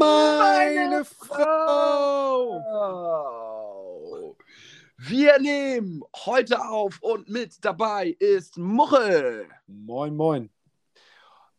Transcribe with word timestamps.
Meine 0.00 1.04
Frau! 1.04 2.64
Wir 4.96 5.38
nehmen 5.38 6.02
heute 6.24 6.58
auf 6.64 6.98
und 7.02 7.28
mit 7.28 7.62
dabei 7.62 8.16
ist 8.18 8.56
Muchel. 8.56 9.46
Moin, 9.66 10.16
moin. 10.16 10.48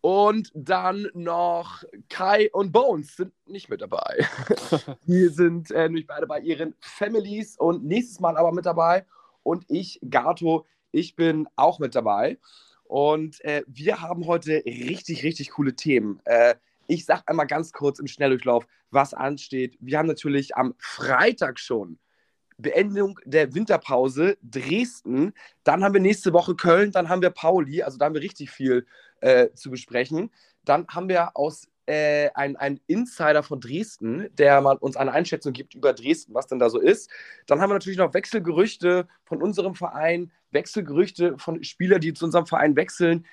Und 0.01 0.51
dann 0.55 1.07
noch 1.13 1.83
Kai 2.09 2.49
und 2.51 2.71
Bones 2.71 3.15
sind 3.15 3.31
nicht 3.45 3.69
mit 3.69 3.81
dabei. 3.81 4.25
Die 5.05 5.27
sind 5.27 5.69
äh, 5.69 5.83
nämlich 5.83 6.07
beide 6.07 6.25
bei 6.25 6.39
ihren 6.39 6.73
Families 6.79 7.59
und 7.59 7.85
nächstes 7.85 8.19
Mal 8.19 8.37
aber 8.37 8.51
mit 8.51 8.65
dabei. 8.65 9.05
Und 9.43 9.65
ich, 9.69 9.99
Gato, 10.09 10.65
ich 10.91 11.15
bin 11.15 11.47
auch 11.55 11.77
mit 11.77 11.93
dabei. 11.93 12.39
Und 12.85 13.39
äh, 13.45 13.63
wir 13.67 14.01
haben 14.01 14.25
heute 14.25 14.63
richtig, 14.65 15.21
richtig 15.23 15.51
coole 15.51 15.75
Themen. 15.75 16.19
Äh, 16.25 16.55
ich 16.91 17.05
sage 17.05 17.23
einmal 17.27 17.47
ganz 17.47 17.71
kurz 17.71 17.99
im 17.99 18.07
Schnelldurchlauf, 18.07 18.67
was 18.89 19.13
ansteht. 19.13 19.77
Wir 19.79 19.97
haben 19.97 20.07
natürlich 20.07 20.57
am 20.57 20.75
Freitag 20.77 21.57
schon 21.57 21.97
Beendigung 22.57 23.17
der 23.23 23.55
Winterpause 23.55 24.37
Dresden. 24.41 25.33
Dann 25.63 25.83
haben 25.83 25.93
wir 25.93 26.01
nächste 26.01 26.33
Woche 26.33 26.53
Köln, 26.53 26.91
dann 26.91 27.07
haben 27.07 27.21
wir 27.21 27.29
Pauli. 27.29 27.81
Also 27.81 27.97
da 27.97 28.05
haben 28.05 28.13
wir 28.13 28.21
richtig 28.21 28.51
viel 28.51 28.85
äh, 29.21 29.49
zu 29.53 29.71
besprechen. 29.71 30.31
Dann 30.65 30.85
haben 30.89 31.07
wir 31.07 31.37
aus 31.37 31.69
äh, 31.85 32.29
einen 32.33 32.81
Insider 32.87 33.41
von 33.41 33.61
Dresden, 33.61 34.27
der 34.35 34.59
mal 34.59 34.75
uns 34.75 34.97
eine 34.97 35.13
Einschätzung 35.13 35.53
gibt 35.53 35.73
über 35.73 35.93
Dresden, 35.93 36.33
was 36.33 36.47
denn 36.47 36.59
da 36.59 36.69
so 36.69 36.79
ist. 36.79 37.09
Dann 37.47 37.61
haben 37.61 37.69
wir 37.69 37.75
natürlich 37.75 37.99
noch 37.99 38.13
Wechselgerüchte 38.13 39.07
von 39.23 39.41
unserem 39.41 39.75
Verein, 39.75 40.29
Wechselgerüchte 40.51 41.37
von 41.37 41.63
Spielern, 41.63 42.01
die 42.01 42.13
zu 42.13 42.25
unserem 42.25 42.47
Verein 42.47 42.75
wechseln. 42.75 43.25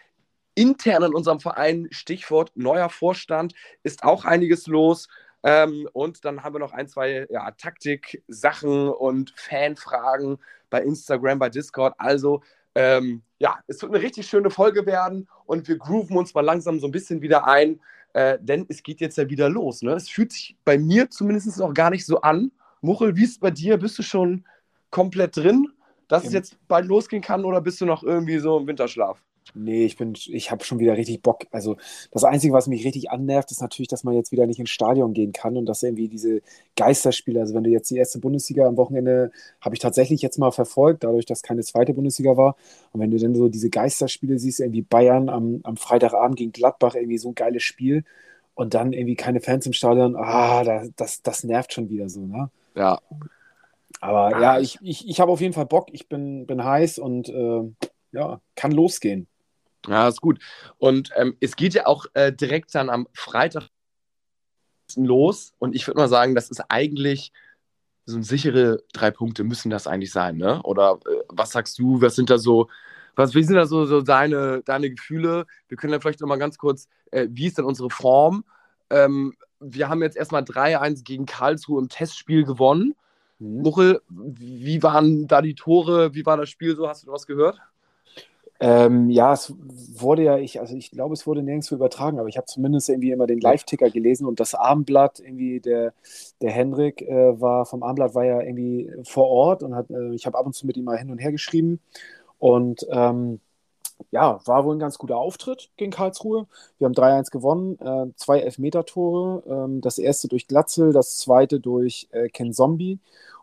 Intern 0.59 1.05
in 1.05 1.15
unserem 1.15 1.39
Verein, 1.39 1.87
Stichwort 1.93 2.51
neuer 2.57 2.91
Vorstand, 2.91 3.55
ist 3.85 4.03
auch 4.03 4.25
einiges 4.25 4.67
los. 4.67 5.09
Ähm, 5.45 5.89
und 5.93 6.25
dann 6.25 6.43
haben 6.43 6.57
wir 6.57 6.59
noch 6.59 6.73
ein, 6.73 6.89
zwei 6.89 7.29
ja, 7.31 7.51
Taktik-Sachen 7.53 8.89
und 8.89 9.33
Fanfragen 9.37 10.39
bei 10.69 10.83
Instagram, 10.83 11.39
bei 11.39 11.49
Discord. 11.49 11.95
Also, 11.99 12.43
ähm, 12.75 13.23
ja, 13.39 13.59
es 13.69 13.81
wird 13.81 13.95
eine 13.95 14.03
richtig 14.03 14.27
schöne 14.27 14.51
Folge 14.51 14.85
werden 14.85 15.29
und 15.47 15.69
wir 15.69 15.79
grooven 15.79 16.17
uns 16.17 16.35
mal 16.35 16.45
langsam 16.45 16.81
so 16.81 16.89
ein 16.89 16.93
bisschen 16.93 17.23
wieder 17.23 17.47
ein, 17.47 17.81
äh, 18.15 18.37
denn 18.41 18.67
es 18.69 18.83
geht 18.83 19.01
jetzt 19.01 19.17
ja 19.17 19.31
wieder 19.31 19.49
los. 19.49 19.83
Ne? 19.83 19.93
Es 19.93 20.09
fühlt 20.09 20.33
sich 20.33 20.57
bei 20.65 20.77
mir 20.77 21.09
zumindest 21.09 21.57
noch 21.59 21.73
gar 21.73 21.91
nicht 21.91 22.05
so 22.05 22.21
an. 22.21 22.51
Muchel, 22.81 23.15
wie 23.17 23.25
ist 23.25 23.33
es 23.33 23.39
bei 23.39 23.53
dir? 23.53 23.77
Bist 23.77 23.97
du 23.99 24.03
schon 24.03 24.45
komplett 24.91 25.37
drin, 25.37 25.69
dass 26.09 26.25
es 26.25 26.33
jetzt 26.33 26.57
bald 26.67 26.87
losgehen 26.87 27.23
kann 27.23 27.45
oder 27.45 27.61
bist 27.61 27.81
du 27.81 27.87
noch 27.87 28.03
irgendwie 28.03 28.39
so 28.39 28.59
im 28.59 28.67
Winterschlaf? 28.67 29.23
Nee, 29.55 29.85
ich 29.85 29.97
bin, 29.97 30.15
ich 30.27 30.51
habe 30.51 30.65
schon 30.65 30.79
wieder 30.79 30.97
richtig 30.97 31.23
Bock. 31.23 31.47
Also 31.51 31.77
das 32.11 32.25
Einzige, 32.25 32.53
was 32.53 32.67
mich 32.67 32.85
richtig 32.85 33.11
annervt, 33.11 33.51
ist 33.51 33.61
natürlich, 33.61 33.89
dass 33.89 34.05
man 34.05 34.15
jetzt 34.15 34.33
wieder 34.33 34.47
nicht 34.47 34.61
ins 34.61 34.71
Stadion 34.71 35.15
gehen 35.15 35.33
kann 35.33 35.57
und 35.57 35.67
dass 35.67 35.83
irgendwie 35.83 36.09
diese 36.09 36.43
Geisterspiele, 36.77 37.41
also 37.41 37.55
wenn 37.55 37.65
du 37.65 37.71
jetzt 37.71 37.91
die 37.91 37.97
erste 37.97 38.19
Bundesliga 38.19 38.67
am 38.67 38.77
Wochenende, 38.77 39.31
habe 39.61 39.75
ich 39.75 39.81
tatsächlich 39.81 40.23
jetzt 40.23 40.39
mal 40.39 40.51
verfolgt, 40.51 41.05
dadurch, 41.05 41.27
dass 41.27 41.43
keine 41.43 41.63
zweite 41.63 41.95
Bundesliga 41.95 42.37
war. 42.37 42.57
Und 42.93 43.01
wenn 43.01 43.11
du 43.11 43.19
dann 43.19 43.35
so 43.35 43.49
diese 43.49 43.71
Geisterspiele 43.71 44.39
siehst, 44.39 44.61
irgendwie 44.61 44.83
Bayern 44.83 45.29
am, 45.29 45.61
am 45.65 45.77
Freitagabend 45.77 46.37
gegen 46.37 46.53
Gladbach, 46.53 46.95
irgendwie 46.95 47.19
so 47.19 47.29
ein 47.29 47.35
geiles 47.35 47.63
Spiel 47.63 48.05
und 48.55 48.75
dann 48.75 48.93
irgendwie 48.93 49.17
keine 49.17 49.41
Fans 49.41 49.67
im 49.67 49.73
Stadion, 49.73 50.17
ah, 50.17 50.65
das, 50.65 50.91
das, 50.97 51.23
das 51.23 51.45
nervt 51.45 51.73
schon 51.73 51.91
wieder 51.91 52.09
so, 52.09 52.21
ne? 52.27 52.51
Ja. 52.75 52.99
Aber 54.01 54.41
ja, 54.41 54.61
ich, 54.61 54.79
ich, 54.83 55.09
ich 55.09 55.21
habe 55.21 55.33
auf 55.33 55.41
jeden 55.41 55.55
Fall 55.55 55.67
Bock, 55.67 55.89
ich 55.93 56.09
bin, 56.09 56.47
bin 56.47 56.63
heiß 56.63 56.99
und 56.99 57.29
äh, 57.29 57.89
ja, 58.13 58.41
kann 58.55 58.73
losgehen. 58.73 59.27
Ja, 59.89 60.09
ist 60.09 60.21
gut. 60.21 60.41
Und 60.79 61.11
ähm, 61.17 61.37
es 61.41 61.57
geht 61.57 61.75
ja 61.75 61.87
auch 61.87 62.07
äh, 62.15 62.33
direkt 62.33 62.75
dann 62.75 62.91
am 62.91 63.09
Freitag 63.13 63.69
los. 64.97 65.53
Und 65.59 65.75
ich 65.75 65.87
würde 65.87 65.99
mal 66.01 66.09
sagen, 66.09 66.35
das 66.35 66.51
ist 66.51 66.63
eigentlich 66.69 67.33
so 68.05 68.17
ein 68.17 68.23
sichere 68.23 68.83
drei 68.93 69.11
Punkte 69.11 69.45
müssen 69.45 69.71
das 69.71 69.87
eigentlich 69.87 70.13
sein, 70.13 70.39
ne? 70.39 70.63
Oder 70.63 70.99
äh, 71.07 71.23
was 71.29 71.51
sagst 71.51 71.79
du? 71.79 72.01
Was 72.01 72.17
sind 72.17 72.31
da 72.31 72.39
so, 72.39 72.69
was 73.17 73.35
wie 73.35 73.43
sind 73.43 73.57
da 73.57 73.67
so, 73.67 73.85
so 73.85 74.01
deine, 74.01 74.63
deine 74.63 74.91
Gefühle? 74.91 75.47
Wir 75.69 75.77
können 75.77 75.93
ja 75.93 76.01
vielleicht 76.01 76.21
nochmal 76.21 76.39
ganz 76.39 76.57
kurz, 76.57 76.89
äh, 77.11 77.29
wie 77.31 77.47
ist 77.47 77.59
denn 77.59 77.67
unsere 77.67 77.91
Form? 77.91 78.45
Ähm, 78.91 79.35
wir 79.61 79.89
haben 79.89 80.03
jetzt 80.03 80.17
erstmal 80.17 80.43
3-1 80.43 81.05
gegen 81.05 81.27
Karlsruhe 81.27 81.81
im 81.81 81.89
Testspiel 81.89 82.45
gewonnen. 82.45 82.95
Mhm. 83.39 83.63
Muchel, 83.63 84.01
wie 84.09 84.83
waren 84.83 85.27
da 85.27 85.43
die 85.43 85.55
Tore? 85.55 86.15
Wie 86.15 86.25
war 86.25 86.37
das 86.37 86.49
Spiel 86.49 86.77
so? 86.77 86.89
Hast 86.89 87.07
du 87.07 87.13
was 87.13 87.27
gehört? 87.27 87.61
Ähm, 88.61 89.09
ja, 89.09 89.33
es 89.33 89.55
wurde 89.95 90.25
ja, 90.25 90.37
ich, 90.37 90.59
also 90.59 90.75
ich 90.75 90.91
glaube, 90.91 91.15
es 91.15 91.27
wurde 91.27 91.43
nirgendwo 91.43 91.77
übertragen, 91.77 92.19
aber 92.19 92.29
ich 92.29 92.37
habe 92.37 92.47
zumindest 92.47 92.89
irgendwie 92.89 93.13
immer 93.13 93.29
den 93.29 93.41
Live-Ticker 93.41 93.89
gelesen 93.91 94.27
und 94.27 94.41
das 94.41 94.55
Abendblatt, 94.55 95.21
irgendwie 95.21 95.61
der, 95.61 95.93
der 96.41 96.51
Henrik 96.51 97.03
äh, 97.03 97.41
war 97.41 97.67
vom 97.67 97.85
Abendblatt 97.85 98.15
war 98.17 98.25
ja 98.25 98.41
irgendwie 98.41 98.91
vor 99.05 99.29
Ort 99.29 99.63
und 99.63 99.77
hat, 99.77 99.91
äh, 99.91 100.13
ich 100.15 100.27
habe 100.27 100.37
ab 100.37 100.47
und 100.47 100.55
zu 100.55 100.67
mit 100.67 100.77
ihm 100.77 100.85
mal 100.85 100.99
hin 100.99 101.11
und 101.11 101.19
her 101.19 101.31
geschrieben 101.31 101.81
und 102.39 102.85
ähm, 102.91 103.41
ja, 104.11 104.41
war 104.47 104.65
wohl 104.65 104.77
ein 104.77 104.81
ganz 104.81 104.99
guter 104.99 105.17
Auftritt 105.17 105.71
gegen 105.77 105.91
Karlsruhe. 105.91 106.47
Wir 106.79 106.87
haben 106.87 106.95
3-1 106.95 107.31
gewonnen, 107.31 107.79
äh, 107.81 108.13
zwei 108.17 108.41
Elfmeter-Tore, 108.41 109.43
ähm, 109.47 109.81
das 109.81 109.99
erste 109.99 110.29
durch 110.29 110.49
Glatzel, 110.49 110.93
das 110.93 111.17
zweite 111.17 111.61
durch 111.61 112.09
äh, 112.11 112.29
Ken 112.29 112.53
Zombie 112.53 112.99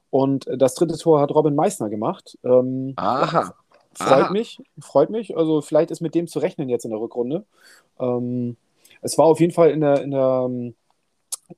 und 0.10 0.48
äh, 0.48 0.58
das 0.58 0.76
dritte 0.76 0.98
Tor 0.98 1.20
hat 1.20 1.32
Robin 1.34 1.56
Meissner 1.56 1.90
gemacht. 1.90 2.38
Ähm, 2.44 2.94
Aha. 2.96 3.54
Freut 3.96 4.26
Aha. 4.26 4.32
mich, 4.32 4.62
freut 4.80 5.10
mich. 5.10 5.38
Also 5.38 5.62
vielleicht 5.62 5.92
ist 5.92 6.02
mit 6.02 6.16
dem 6.16 6.28
zu 6.28 6.40
rechnen 6.40 6.70
jetzt 6.70 6.86
in 6.86 6.92
der 6.92 7.00
Rückrunde. 7.00 7.46
Ähm, 8.00 8.58
es 9.02 9.18
war 9.18 9.26
auf 9.26 9.40
jeden 9.40 9.54
Fall 9.54 9.72
in 9.72 9.82
der, 9.82 10.02
in 10.02 10.12
der 10.12 10.50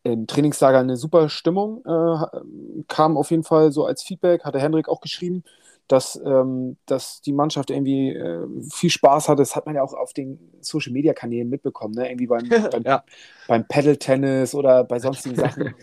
im 0.03 0.27
Trainingslager 0.27 0.79
eine 0.79 0.97
super 0.97 1.29
Stimmung. 1.29 1.83
Äh, 1.85 2.83
kam 2.87 3.17
auf 3.17 3.31
jeden 3.31 3.43
Fall 3.43 3.71
so 3.71 3.85
als 3.85 4.03
Feedback, 4.03 4.43
hatte 4.43 4.59
Hendrik 4.59 4.89
auch 4.89 5.01
geschrieben, 5.01 5.43
dass, 5.87 6.19
ähm, 6.25 6.77
dass 6.85 7.21
die 7.21 7.31
Mannschaft 7.31 7.69
irgendwie 7.69 8.09
äh, 8.09 8.45
viel 8.69 8.89
Spaß 8.89 9.29
hatte. 9.29 9.41
Das 9.41 9.55
hat 9.55 9.65
man 9.65 9.75
ja 9.75 9.83
auch 9.83 9.93
auf 9.93 10.13
den 10.13 10.39
Social 10.61 10.91
Media 10.91 11.13
Kanälen 11.13 11.49
mitbekommen, 11.49 11.95
ne? 11.95 12.09
irgendwie 12.09 12.27
beim, 12.27 12.49
beim, 12.71 12.83
ja. 12.83 13.03
beim 13.47 13.65
Paddle-Tennis 13.67 14.53
oder 14.53 14.83
bei 14.83 14.99
sonstigen 14.99 15.35
Sachen. 15.37 15.73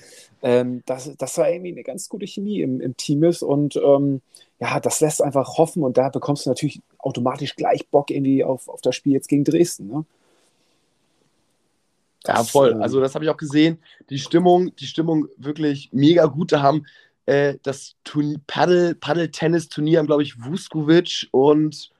ähm, 0.43 0.83
dass, 0.87 1.17
dass 1.17 1.35
da 1.35 1.49
irgendwie 1.49 1.73
eine 1.73 1.83
ganz 1.83 2.09
gute 2.09 2.27
Chemie 2.27 2.61
im, 2.61 2.81
im 2.81 2.97
Team 2.97 3.25
ist 3.25 3.43
und 3.43 3.77
ähm, 3.77 4.21
ja, 4.61 4.79
das 4.79 5.01
lässt 5.01 5.23
einfach 5.23 5.59
hoffen 5.59 5.83
und 5.83 5.97
da 5.97 6.11
bekommst 6.11 6.47
du 6.47 6.51
natürlich 6.51 6.81
automatisch 6.99 7.57
gleich 7.57 7.89
Bock 7.89 8.11
irgendwie 8.11 8.45
auf, 8.45 8.69
auf 8.69 8.81
das 8.83 8.95
Spiel 8.95 9.13
jetzt 9.13 9.29
gegen 9.29 9.45
Dresden. 9.45 9.89
Ne? 9.89 10.05
Das, 12.25 12.37
ja, 12.39 12.45
voll. 12.45 12.73
Ähm, 12.73 12.83
also 12.83 13.01
das 13.01 13.15
habe 13.15 13.25
ich 13.25 13.31
auch 13.31 13.37
gesehen. 13.37 13.79
Die 14.11 14.19
Stimmung, 14.19 14.75
die 14.77 14.87
Stimmung 14.87 15.29
wirklich 15.37 15.91
mega 15.93 16.25
gut. 16.27 16.53
Da 16.53 16.63
haben 16.63 16.87
äh, 17.27 17.55
das 17.63 17.97
Paddle, 18.47 18.95
Paddle-Tennis-Turnier 18.95 19.99
haben, 19.99 20.07
glaube 20.07 20.23
ich, 20.23 20.43
Vuskovic 20.43 21.29
und 21.31 21.91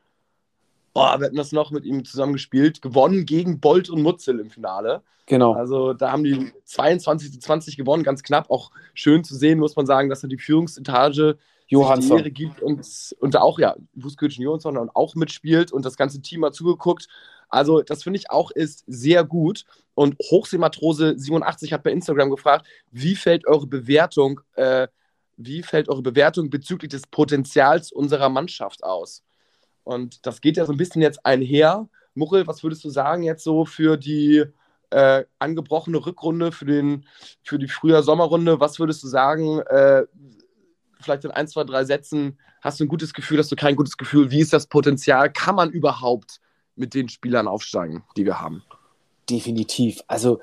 oh, 0.95 1.01
wir 1.01 1.27
hatten 1.27 1.37
das 1.37 1.53
noch 1.53 1.71
mit 1.71 1.85
ihm 1.85 2.05
zusammen 2.05 2.35
gespielt, 2.35 2.83
gewonnen 2.83 3.27
gegen 3.27 3.61
Bolt 3.61 3.91
und 3.91 4.03
Mutzel 4.03 4.41
im 4.41 4.51
Finale. 4.51 5.03
Genau. 5.27 5.55
Also 5.55 5.95
da 5.95 6.13
haben 6.13 6.25
die 6.25 6.53
22 6.65 7.33
zu 7.33 7.39
20 7.39 7.77
gewonnen, 7.77 8.03
ganz 8.03 8.23
knapp. 8.23 8.51
Auch 8.51 8.71
schön 8.93 9.25
zu 9.25 9.35
sehen, 9.35 9.59
muss 9.59 9.77
man 9.77 9.87
sagen, 9.87 10.11
dass 10.11 10.23
er 10.23 10.29
die 10.29 10.39
Führungsetage 10.39 11.39
Johansson. 11.67 12.19
die 12.19 12.23
Ehre 12.23 12.31
gibt 12.31 12.61
und, 12.61 12.87
und 13.21 13.37
auch, 13.37 13.59
ja, 13.59 13.75
Vuskovic 13.95 14.37
und 14.39 14.45
Johansson 14.45 14.77
und 14.77 14.95
auch 14.95 15.15
mitspielt 15.15 15.73
und 15.73 15.85
das 15.85 15.97
ganze 15.97 16.21
Team 16.21 16.45
hat 16.45 16.55
zugeguckt. 16.55 17.09
Also, 17.49 17.83
das 17.83 18.03
finde 18.03 18.19
ich 18.19 18.31
auch 18.31 18.51
ist 18.51 18.85
sehr 18.87 19.25
gut. 19.25 19.65
Und 19.95 20.17
Hochseematrose87 20.19 21.73
hat 21.73 21.85
bei 21.85 21.93
Instagram 21.93 22.31
gefragt, 22.31 22.67
wie 22.91 23.15
fällt 23.15 23.47
eure 23.47 23.67
Bewertung, 23.67 24.41
äh, 24.55 24.89
wie 25.37 25.63
fällt 25.63 25.89
eure 25.89 26.03
Bewertung 26.03 26.51
bezüglich 26.51 26.91
des 26.91 27.07
Potenzials 27.07 27.93
unserer 27.93 28.29
Mannschaft 28.29 28.85
aus? 28.85 29.23
Und 29.83 30.27
das 30.27 30.41
geht 30.41 30.57
ja 30.57 30.65
so 30.65 30.73
ein 30.73 30.79
bisschen 30.79 31.03
jetzt 31.03 31.25
einher. 31.25 31.89
Muchel, 32.15 32.47
was 32.47 32.63
würdest 32.63 32.85
du 32.85 32.91
sagen 32.91 33.23
jetzt 33.23 33.45
so 33.45 33.65
für 33.65 33.97
die 33.97 34.45
äh, 34.91 35.25
angebrochene 35.39 36.05
Rückrunde, 36.05 36.53
für, 36.53 36.65
den, 36.65 37.07
für 37.43 37.59
die 37.59 37.69
Frühjahr-Sommerrunde? 37.69 38.61
Was 38.61 38.79
würdest 38.79 39.03
du 39.03 39.09
sagen, 39.09 39.61
äh, 39.61 40.05
vielleicht 41.01 41.25
in 41.25 41.31
ein, 41.33 41.49
zwei, 41.49 41.65
drei 41.65 41.85
Sätzen, 41.85 42.39
hast 42.63 42.81
du 42.81 42.85
ein 42.85 42.89
gutes 42.89 43.13
Gefühl, 43.13 43.39
hast 43.39 43.53
du 43.53 43.57
kein 43.57 43.77
gutes 43.77 43.97
Gefühl? 43.97 44.31
Wie 44.31 44.41
ist 44.41 44.53
das 44.53 44.67
Potenzial? 44.67 45.31
Kann 45.33 45.55
man 45.55 45.71
überhaupt 45.71 46.41
mit 46.77 46.95
den 46.95 47.09
Spielern 47.09 47.47
aufsteigen, 47.47 48.05
die 48.17 48.25
wir 48.25 48.41
haben? 48.41 48.63
Definitiv. 49.29 50.01
Also 50.07 50.41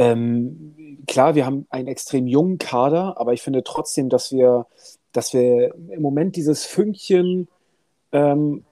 Ähm, 0.00 1.04
klar, 1.06 1.34
wir 1.34 1.46
haben 1.46 1.66
einen 1.70 1.88
extrem 1.88 2.26
jungen 2.26 2.58
Kader, 2.58 3.18
aber 3.18 3.32
ich 3.32 3.42
finde 3.42 3.62
trotzdem, 3.64 4.08
dass 4.08 4.32
wir, 4.32 4.66
dass 5.12 5.32
wir 5.32 5.74
im 5.90 6.02
Moment 6.02 6.36
dieses 6.36 6.64
Fünkchen, 6.64 7.48
ähm, 8.12 8.64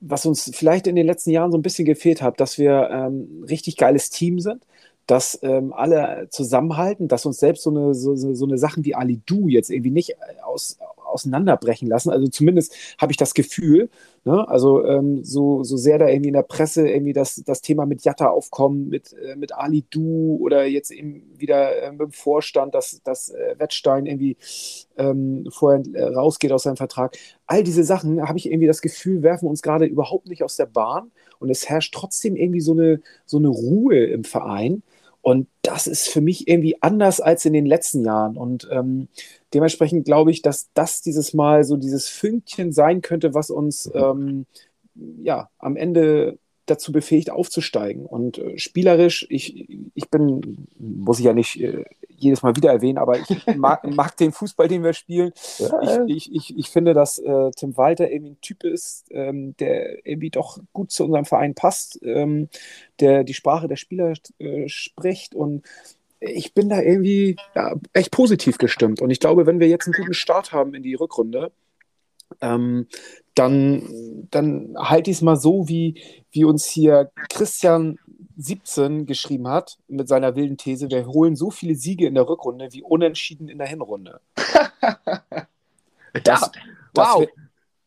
was 0.00 0.26
uns 0.26 0.50
vielleicht 0.54 0.86
in 0.86 0.96
den 0.96 1.06
letzten 1.06 1.30
Jahren 1.30 1.50
so 1.50 1.58
ein 1.58 1.62
bisschen 1.62 1.86
gefehlt 1.86 2.22
hat, 2.22 2.40
dass 2.40 2.58
wir 2.58 2.90
ähm, 2.90 3.44
richtig 3.48 3.76
geiles 3.76 4.10
Team 4.10 4.40
sind, 4.40 4.62
dass 5.06 5.38
ähm, 5.42 5.72
alle 5.72 6.28
zusammenhalten, 6.30 7.08
dass 7.08 7.26
uns 7.26 7.38
selbst 7.38 7.62
so 7.62 7.70
eine, 7.70 7.94
so, 7.94 8.14
so 8.16 8.44
eine 8.44 8.58
Sachen 8.58 8.84
wie 8.84 8.94
Ali 8.94 9.20
Du 9.24 9.48
jetzt 9.48 9.70
irgendwie 9.70 9.90
nicht 9.90 10.16
aus, 10.44 10.78
auseinanderbrechen 11.16 11.88
lassen. 11.88 12.10
Also 12.10 12.28
zumindest 12.28 12.74
habe 12.98 13.12
ich 13.12 13.16
das 13.16 13.34
Gefühl. 13.34 13.88
Ne? 14.24 14.46
Also 14.48 14.84
ähm, 14.84 15.24
so, 15.24 15.64
so 15.64 15.76
sehr 15.76 15.98
da 15.98 16.08
irgendwie 16.08 16.28
in 16.28 16.34
der 16.34 16.42
Presse 16.42 16.88
irgendwie 16.88 17.12
das, 17.12 17.42
das 17.46 17.62
Thema 17.62 17.86
mit 17.86 18.04
Jatta 18.04 18.28
aufkommen, 18.28 18.88
mit, 18.88 19.14
äh, 19.14 19.36
mit 19.36 19.52
Ali 19.54 19.84
Du 19.90 20.38
oder 20.40 20.66
jetzt 20.66 20.90
eben 20.90 21.22
wieder 21.36 21.82
äh, 21.82 21.90
mit 21.90 22.00
dem 22.00 22.12
Vorstand, 22.12 22.74
dass, 22.74 23.00
dass 23.02 23.30
äh, 23.30 23.54
Wettstein 23.58 24.06
irgendwie 24.06 24.36
ähm, 24.96 25.48
vorher 25.50 25.82
äh, 25.94 26.04
rausgeht 26.04 26.52
aus 26.52 26.64
seinem 26.64 26.76
Vertrag. 26.76 27.16
All 27.46 27.64
diese 27.64 27.84
Sachen 27.84 28.22
habe 28.28 28.38
ich 28.38 28.50
irgendwie 28.50 28.66
das 28.66 28.82
Gefühl, 28.82 29.22
werfen 29.22 29.48
uns 29.48 29.62
gerade 29.62 29.86
überhaupt 29.86 30.28
nicht 30.28 30.42
aus 30.42 30.56
der 30.56 30.66
Bahn. 30.66 31.10
Und 31.38 31.50
es 31.50 31.68
herrscht 31.68 31.94
trotzdem 31.94 32.36
irgendwie 32.36 32.60
so 32.60 32.72
eine, 32.72 33.00
so 33.24 33.38
eine 33.38 33.48
Ruhe 33.48 34.04
im 34.04 34.24
Verein. 34.24 34.82
Und 35.26 35.48
das 35.62 35.88
ist 35.88 36.08
für 36.08 36.20
mich 36.20 36.46
irgendwie 36.46 36.80
anders 36.82 37.20
als 37.20 37.44
in 37.44 37.52
den 37.52 37.66
letzten 37.66 38.04
Jahren. 38.04 38.36
Und 38.36 38.68
ähm, 38.70 39.08
dementsprechend 39.56 40.04
glaube 40.04 40.30
ich, 40.30 40.42
dass 40.42 40.68
das 40.74 41.00
dieses 41.00 41.32
Mal 41.32 41.64
so 41.64 41.78
dieses 41.78 42.08
Fünkchen 42.10 42.72
sein 42.72 43.00
könnte, 43.00 43.32
was 43.32 43.50
uns 43.50 43.90
ähm, 43.94 44.44
ja 44.94 45.48
am 45.58 45.76
Ende 45.76 46.38
dazu 46.66 46.92
befähigt, 46.92 47.30
aufzusteigen. 47.30 48.04
Und 48.04 48.38
äh, 48.38 48.58
spielerisch, 48.58 49.26
ich, 49.30 49.66
ich 49.94 50.10
bin, 50.10 50.66
muss 50.78 51.18
ich 51.18 51.24
ja 51.24 51.32
nicht 51.32 51.58
äh, 51.60 51.84
jedes 52.08 52.42
Mal 52.42 52.54
wieder 52.56 52.70
erwähnen, 52.70 52.98
aber 52.98 53.18
ich 53.18 53.46
mag, 53.56 53.84
mag 53.94 54.16
den 54.16 54.32
Fußball, 54.32 54.68
den 54.68 54.82
wir 54.82 54.92
spielen. 54.92 55.32
Ja. 55.58 56.04
Ich, 56.06 56.30
ich, 56.34 56.58
ich, 56.58 56.68
finde, 56.68 56.92
dass 56.92 57.18
äh, 57.18 57.50
Tim 57.56 57.76
Walter 57.76 58.10
irgendwie 58.10 58.32
ein 58.32 58.40
Typ 58.40 58.64
ist, 58.64 59.06
ähm, 59.10 59.56
der 59.58 60.06
irgendwie 60.06 60.30
doch 60.30 60.58
gut 60.72 60.90
zu 60.90 61.04
unserem 61.04 61.24
Verein 61.24 61.54
passt, 61.54 62.00
ähm, 62.02 62.48
der 63.00 63.24
die 63.24 63.34
Sprache 63.34 63.68
der 63.68 63.76
Spieler 63.76 64.12
äh, 64.38 64.68
spricht 64.68 65.34
und 65.34 65.64
ich 66.20 66.54
bin 66.54 66.68
da 66.68 66.80
irgendwie 66.80 67.36
ja, 67.54 67.74
echt 67.92 68.10
positiv 68.10 68.58
gestimmt. 68.58 69.00
Und 69.00 69.10
ich 69.10 69.20
glaube, 69.20 69.46
wenn 69.46 69.60
wir 69.60 69.68
jetzt 69.68 69.86
einen 69.86 69.94
guten 69.94 70.14
Start 70.14 70.52
haben 70.52 70.74
in 70.74 70.82
die 70.82 70.94
Rückrunde, 70.94 71.52
ähm, 72.40 72.86
dann, 73.34 74.26
dann 74.30 74.74
halte 74.78 75.10
ich 75.10 75.18
es 75.18 75.22
mal 75.22 75.36
so, 75.36 75.68
wie, 75.68 76.02
wie 76.30 76.44
uns 76.44 76.64
hier 76.64 77.10
Christian 77.28 77.98
17 78.36 79.06
geschrieben 79.06 79.48
hat 79.48 79.78
mit 79.88 80.08
seiner 80.08 80.36
wilden 80.36 80.56
These, 80.56 80.90
wir 80.90 81.06
holen 81.06 81.36
so 81.36 81.50
viele 81.50 81.74
Siege 81.74 82.06
in 82.06 82.14
der 82.14 82.28
Rückrunde 82.28 82.68
wie 82.72 82.82
unentschieden 82.82 83.48
in 83.48 83.58
der 83.58 83.66
Hinrunde. 83.66 84.20
das, 86.24 86.40
ja, 86.40 86.50
wow. 86.94 87.20
wär, 87.20 87.28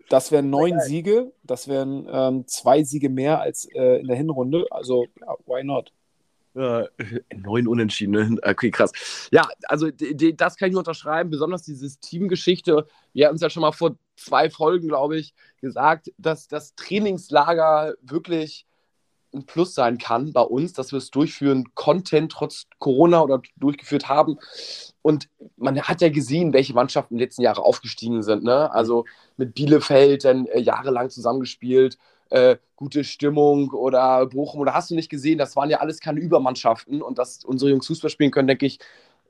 das 0.10 0.32
wären 0.32 0.50
neun 0.50 0.80
Siege, 0.80 1.32
das 1.44 1.68
wären 1.68 2.08
ähm, 2.12 2.48
zwei 2.48 2.84
Siege 2.84 3.10
mehr 3.10 3.42
als 3.42 3.66
äh, 3.74 4.00
in 4.00 4.08
der 4.08 4.18
Hinrunde. 4.18 4.66
Also, 4.72 5.06
ja, 5.20 5.36
why 5.46 5.64
not? 5.64 5.92
Äh, 6.56 6.86
neun 7.36 7.68
Unentschieden, 7.68 8.12
ne? 8.12 8.38
okay, 8.44 8.72
krass. 8.72 8.92
Ja, 9.32 9.48
also 9.68 9.90
das 9.92 10.58
kann 10.58 10.68
ich 10.68 10.74
nur 10.74 10.82
unterschreiben, 10.82 11.30
besonders 11.30 11.64
diese 11.64 12.00
Teamgeschichte. 12.00 12.88
Wir 13.14 13.28
hatten 13.28 13.36
es 13.36 13.42
ja 13.42 13.50
schon 13.50 13.62
mal 13.62 13.72
vor 13.72 13.96
zwei 14.16 14.50
Folgen, 14.50 14.88
glaube 14.88 15.18
ich, 15.18 15.34
gesagt, 15.62 16.12
dass 16.18 16.48
das 16.48 16.76
Trainingslager 16.76 17.94
wirklich 18.02 18.66
ein 19.34 19.46
Plus 19.46 19.76
sein 19.76 19.98
kann 19.98 20.34
bei 20.34 20.42
uns, 20.42 20.74
dass 20.74 20.92
wir 20.92 20.98
es 20.98 21.12
durchführen, 21.12 21.66
Content 21.76 22.32
trotz 22.32 22.66
Corona 22.80 23.22
oder 23.22 23.42
durchgeführt 23.58 24.10
haben. 24.10 24.40
Und 25.02 25.30
man 25.56 25.80
hat 25.82 26.02
ja 26.02 26.10
gesehen, 26.10 26.54
welche 26.54 26.74
Mannschaften 26.74 27.14
in 27.14 27.18
den 27.20 27.26
letzten 27.26 27.44
Jahren 27.44 27.64
aufgestiegen 27.64 28.24
sind. 28.24 28.44
Ne? 28.44 28.72
Also 28.72 29.06
mit 29.38 29.54
Bielefeld 29.54 30.26
dann 30.26 30.48
äh, 30.48 30.60
jahrelang 30.60 31.10
zusammengespielt, 31.10 31.98
äh, 32.30 32.58
gute 32.76 33.04
Stimmung 33.04 33.72
oder 33.72 34.26
Bochum 34.28 34.62
oder 34.62 34.74
hast 34.74 34.92
du 34.92 34.96
nicht 34.96 35.10
gesehen, 35.10 35.38
das 35.38 35.56
waren 35.56 35.70
ja 35.70 35.80
alles 35.80 36.00
keine 36.00 36.20
Übermannschaften 36.20 37.02
und 37.02 37.18
dass 37.18 37.44
unsere 37.44 37.72
Jungs 37.72 37.88
Fußball 37.88 38.10
spielen 38.10 38.32
können, 38.32 38.48
denke 38.48 38.66
ich, 38.66 38.80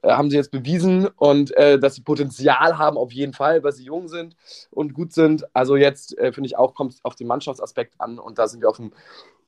äh, 0.01 0.11
haben 0.11 0.29
sie 0.29 0.37
jetzt 0.37 0.51
bewiesen 0.51 1.07
und 1.17 1.55
äh, 1.57 1.79
dass 1.79 1.95
sie 1.95 2.01
Potenzial 2.01 2.77
haben 2.77 2.97
auf 2.97 3.11
jeden 3.11 3.33
Fall, 3.33 3.63
weil 3.63 3.73
sie 3.73 3.83
jung 3.83 4.07
sind 4.07 4.35
und 4.71 4.93
gut 4.93 5.13
sind. 5.13 5.45
Also 5.53 5.75
jetzt 5.75 6.17
äh, 6.17 6.31
finde 6.31 6.47
ich 6.47 6.57
auch, 6.57 6.73
kommt 6.73 6.93
es 6.93 7.03
auf 7.03 7.15
den 7.15 7.27
Mannschaftsaspekt 7.27 7.95
an 7.99 8.19
und 8.19 8.37
da 8.37 8.47
sind 8.47 8.61
wir 8.61 8.69
auf 8.69 8.79
einem 8.79 8.91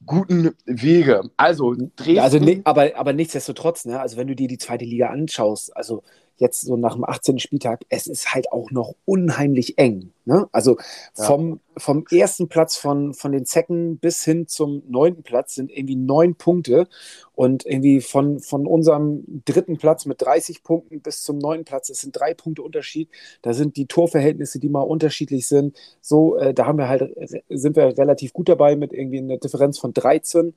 guten 0.05 0.55
Wege. 0.65 1.29
Also 1.37 1.75
Dresden. 1.95 2.19
Also, 2.19 2.61
aber, 2.63 2.95
aber 2.95 3.13
nichtsdestotrotz, 3.13 3.85
ne? 3.85 3.99
also 3.99 4.17
wenn 4.17 4.27
du 4.27 4.35
dir 4.35 4.47
die 4.47 4.57
zweite 4.57 4.85
Liga 4.85 5.07
anschaust, 5.07 5.75
also 5.75 6.03
jetzt 6.41 6.61
so 6.61 6.75
nach 6.75 6.95
dem 6.95 7.05
18. 7.05 7.39
Spieltag, 7.39 7.85
es 7.89 8.07
ist 8.07 8.33
halt 8.33 8.51
auch 8.51 8.71
noch 8.71 8.95
unheimlich 9.05 9.77
eng. 9.77 10.11
Ne? 10.25 10.47
Also 10.51 10.77
vom, 11.13 11.49
ja. 11.49 11.57
vom 11.77 12.05
ersten 12.11 12.49
Platz 12.49 12.75
von, 12.75 13.13
von 13.13 13.31
den 13.31 13.45
Zecken 13.45 13.97
bis 13.97 14.23
hin 14.23 14.47
zum 14.47 14.83
neunten 14.87 15.23
Platz 15.23 15.55
sind 15.55 15.71
irgendwie 15.71 15.95
neun 15.95 16.35
Punkte. 16.35 16.87
Und 17.33 17.65
irgendwie 17.65 18.01
von, 18.01 18.39
von 18.39 18.67
unserem 18.67 19.23
dritten 19.45 19.77
Platz 19.77 20.05
mit 20.05 20.21
30 20.21 20.63
Punkten 20.63 21.01
bis 21.01 21.23
zum 21.23 21.37
neunten 21.37 21.65
Platz, 21.65 21.89
es 21.89 22.01
sind 22.01 22.15
drei 22.15 22.33
Punkte 22.33 22.61
Unterschied. 22.61 23.09
Da 23.41 23.53
sind 23.53 23.77
die 23.77 23.87
Torverhältnisse, 23.87 24.59
die 24.59 24.69
mal 24.69 24.81
unterschiedlich 24.81 25.47
sind. 25.47 25.75
So, 26.01 26.37
äh, 26.37 26.53
da 26.53 26.65
haben 26.65 26.77
wir 26.77 26.87
halt, 26.87 27.15
sind 27.49 27.75
wir 27.75 27.97
relativ 27.97 28.33
gut 28.33 28.49
dabei 28.49 28.75
mit 28.75 28.93
irgendwie 28.93 29.19
einer 29.19 29.37
Differenz 29.37 29.79
von 29.79 29.93
13. 29.93 30.53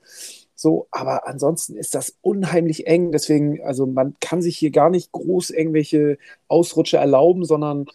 So, 0.54 0.86
aber 0.90 1.26
ansonsten 1.26 1.76
ist 1.76 1.94
das 1.94 2.16
unheimlich 2.20 2.86
eng. 2.86 3.12
Deswegen, 3.12 3.62
also 3.62 3.86
man 3.86 4.14
kann 4.20 4.40
sich 4.40 4.56
hier 4.56 4.70
gar 4.70 4.90
nicht 4.90 5.12
groß 5.12 5.50
irgendwelche 5.50 6.18
Ausrutsche 6.48 6.96
erlauben, 6.96 7.44
sondern 7.44 7.86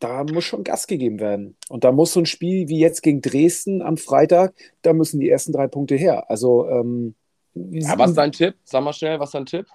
da 0.00 0.24
muss 0.24 0.44
schon 0.44 0.64
Gas 0.64 0.86
gegeben 0.86 1.18
werden. 1.18 1.56
Und 1.68 1.84
da 1.84 1.92
muss 1.92 2.12
so 2.12 2.20
ein 2.20 2.26
Spiel 2.26 2.68
wie 2.68 2.78
jetzt 2.78 3.02
gegen 3.02 3.22
Dresden 3.22 3.80
am 3.80 3.96
Freitag, 3.96 4.54
da 4.82 4.92
müssen 4.92 5.20
die 5.20 5.30
ersten 5.30 5.52
drei 5.52 5.66
Punkte 5.66 5.94
her. 5.94 6.30
Also, 6.30 6.68
ähm, 6.68 7.14
ja, 7.54 7.96
was 7.98 8.10
ist 8.10 8.16
dein 8.16 8.32
Tipp? 8.32 8.56
Sag 8.64 8.82
mal 8.84 8.92
schnell, 8.92 9.18
was 9.18 9.30
ist 9.30 9.34
dein 9.34 9.46
Tipp? 9.46 9.66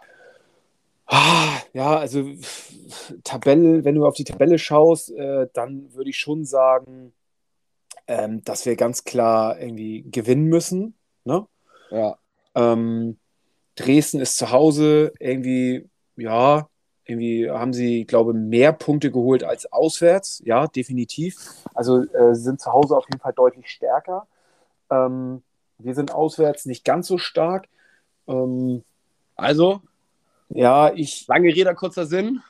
Ah, 1.08 1.58
ja, 1.74 1.98
also 1.98 2.24
Tabelle, 3.24 3.84
wenn 3.84 3.96
du 3.96 4.06
auf 4.06 4.14
die 4.14 4.26
Tabelle 4.26 4.60
schaust, 4.60 5.12
äh, 5.12 5.48
dann 5.54 5.92
würde 5.96 6.12
ich 6.12 6.18
schon 6.18 6.46
sagen, 6.46 7.14
ähm, 8.06 8.44
dass 8.44 8.68
wir 8.68 8.76
ganz 8.76 9.06
klar 9.06 9.60
irgendwie 9.60 10.04
gewinnen 10.04 10.46
müssen. 10.46 10.94
Ne? 11.24 11.48
Ja. 11.92 12.18
Ähm, 12.56 13.18
Dresden 13.76 14.20
ist 14.20 14.38
zu 14.38 14.52
Hause 14.52 15.14
irgendwie, 15.20 15.90
ja, 16.18 16.68
irgendwie 17.06 17.50
haben 17.50 17.74
sie, 17.74 18.06
glaube 18.06 18.32
ich, 18.32 18.38
mehr 18.38 18.72
Punkte 18.72 19.12
geholt 19.12 19.44
als 19.44 19.72
auswärts. 19.72 20.42
Ja, 20.46 20.68
definitiv. 20.68 21.36
Also 21.74 22.04
äh, 22.04 22.36
sind 22.36 22.62
zu 22.62 22.72
Hause 22.72 22.96
auf 22.96 23.06
jeden 23.10 23.20
Fall 23.20 23.34
deutlich 23.34 23.68
stärker. 23.70 24.28
Ähm, 24.92 25.42
wir 25.80 25.96
sind 25.96 26.12
auswärts 26.12 26.66
nicht 26.66 26.86
ganz 26.86 27.08
so 27.08 27.18
stark. 27.18 27.68
Ähm, 28.28 28.84
also? 29.36 29.82
Ja, 30.50 30.94
ich. 30.94 31.28
Lange 31.28 31.50
Rede, 31.50 31.74
kurzer 31.74 32.06
Sinn. 32.06 32.42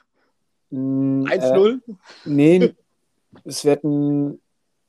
1-0? 0.72 1.80
Äh, 1.88 1.94
nee, 2.26 2.76
es 3.44 3.66
wird 3.66 3.84
ein 3.84 4.40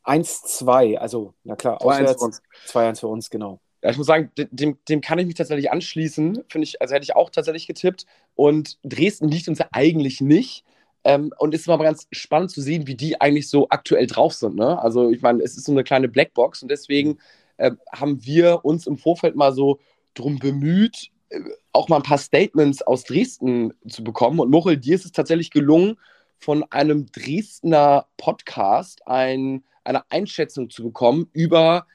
1-2. 0.05 0.99
Also, 0.99 1.35
na 1.45 1.57
klar, 1.57 1.81
auswärts 1.83 2.43
2-1 2.67 3.01
für 3.01 3.09
uns, 3.09 3.31
genau. 3.31 3.61
Ja, 3.83 3.91
ich 3.91 3.97
muss 3.97 4.07
sagen, 4.07 4.31
dem, 4.37 4.79
dem 4.89 5.01
kann 5.01 5.19
ich 5.19 5.27
mich 5.27 5.37
tatsächlich 5.37 5.71
anschließen. 5.71 6.45
Finde 6.49 6.65
ich, 6.65 6.81
also 6.83 6.95
hätte 6.95 7.05
ich 7.05 7.17
auch 7.17 7.31
tatsächlich 7.31 7.67
getippt. 7.67 8.07
Und 8.35 8.79
Dresden 8.85 9.29
liegt 9.29 9.49
uns 9.49 9.59
ja 9.59 9.69
eigentlich 9.73 10.21
nicht. 10.21 10.65
Ähm, 11.03 11.33
und 11.39 11.55
ist 11.55 11.67
mal 11.67 11.79
ganz 11.79 12.07
spannend 12.13 12.51
zu 12.51 12.61
sehen, 12.61 12.87
wie 12.87 12.95
die 12.95 13.19
eigentlich 13.23 13.49
so 13.49 13.69
aktuell 13.71 14.07
drauf 14.07 14.35
sind. 14.35 14.57
Ne? 14.57 14.79
Also, 14.83 15.11
ich 15.11 15.23
meine, 15.23 15.43
es 15.43 15.57
ist 15.57 15.65
so 15.65 15.73
eine 15.73 15.83
kleine 15.83 16.09
Blackbox 16.09 16.63
und 16.63 16.71
deswegen 16.71 17.19
äh, 17.57 17.73
haben 17.91 18.23
wir 18.25 18.67
uns 18.67 18.87
im 18.87 18.99
Vorfeld 18.99 19.35
mal 19.35 19.53
so 19.55 19.81
drum 20.13 20.39
bemüht, 20.39 21.11
äh, 21.31 21.41
auch 21.73 21.89
mal 21.89 21.97
ein 21.97 22.03
paar 22.03 22.19
Statements 22.19 22.83
aus 22.83 23.05
Dresden 23.05 23.73
zu 23.89 24.05
bekommen. 24.05 24.41
Und 24.41 24.51
Mochel, 24.51 24.77
dir 24.77 24.95
ist 24.95 25.07
es 25.07 25.13
tatsächlich 25.13 25.51
gelungen, 25.51 25.97
von 26.39 26.65
einem 26.71 27.07
Dresdner 27.13 28.07
Podcast 28.17 29.07
ein, 29.07 29.65
eine 29.85 30.11
Einschätzung 30.11 30.71
zu 30.71 30.83
bekommen 30.83 31.29
über 31.33 31.87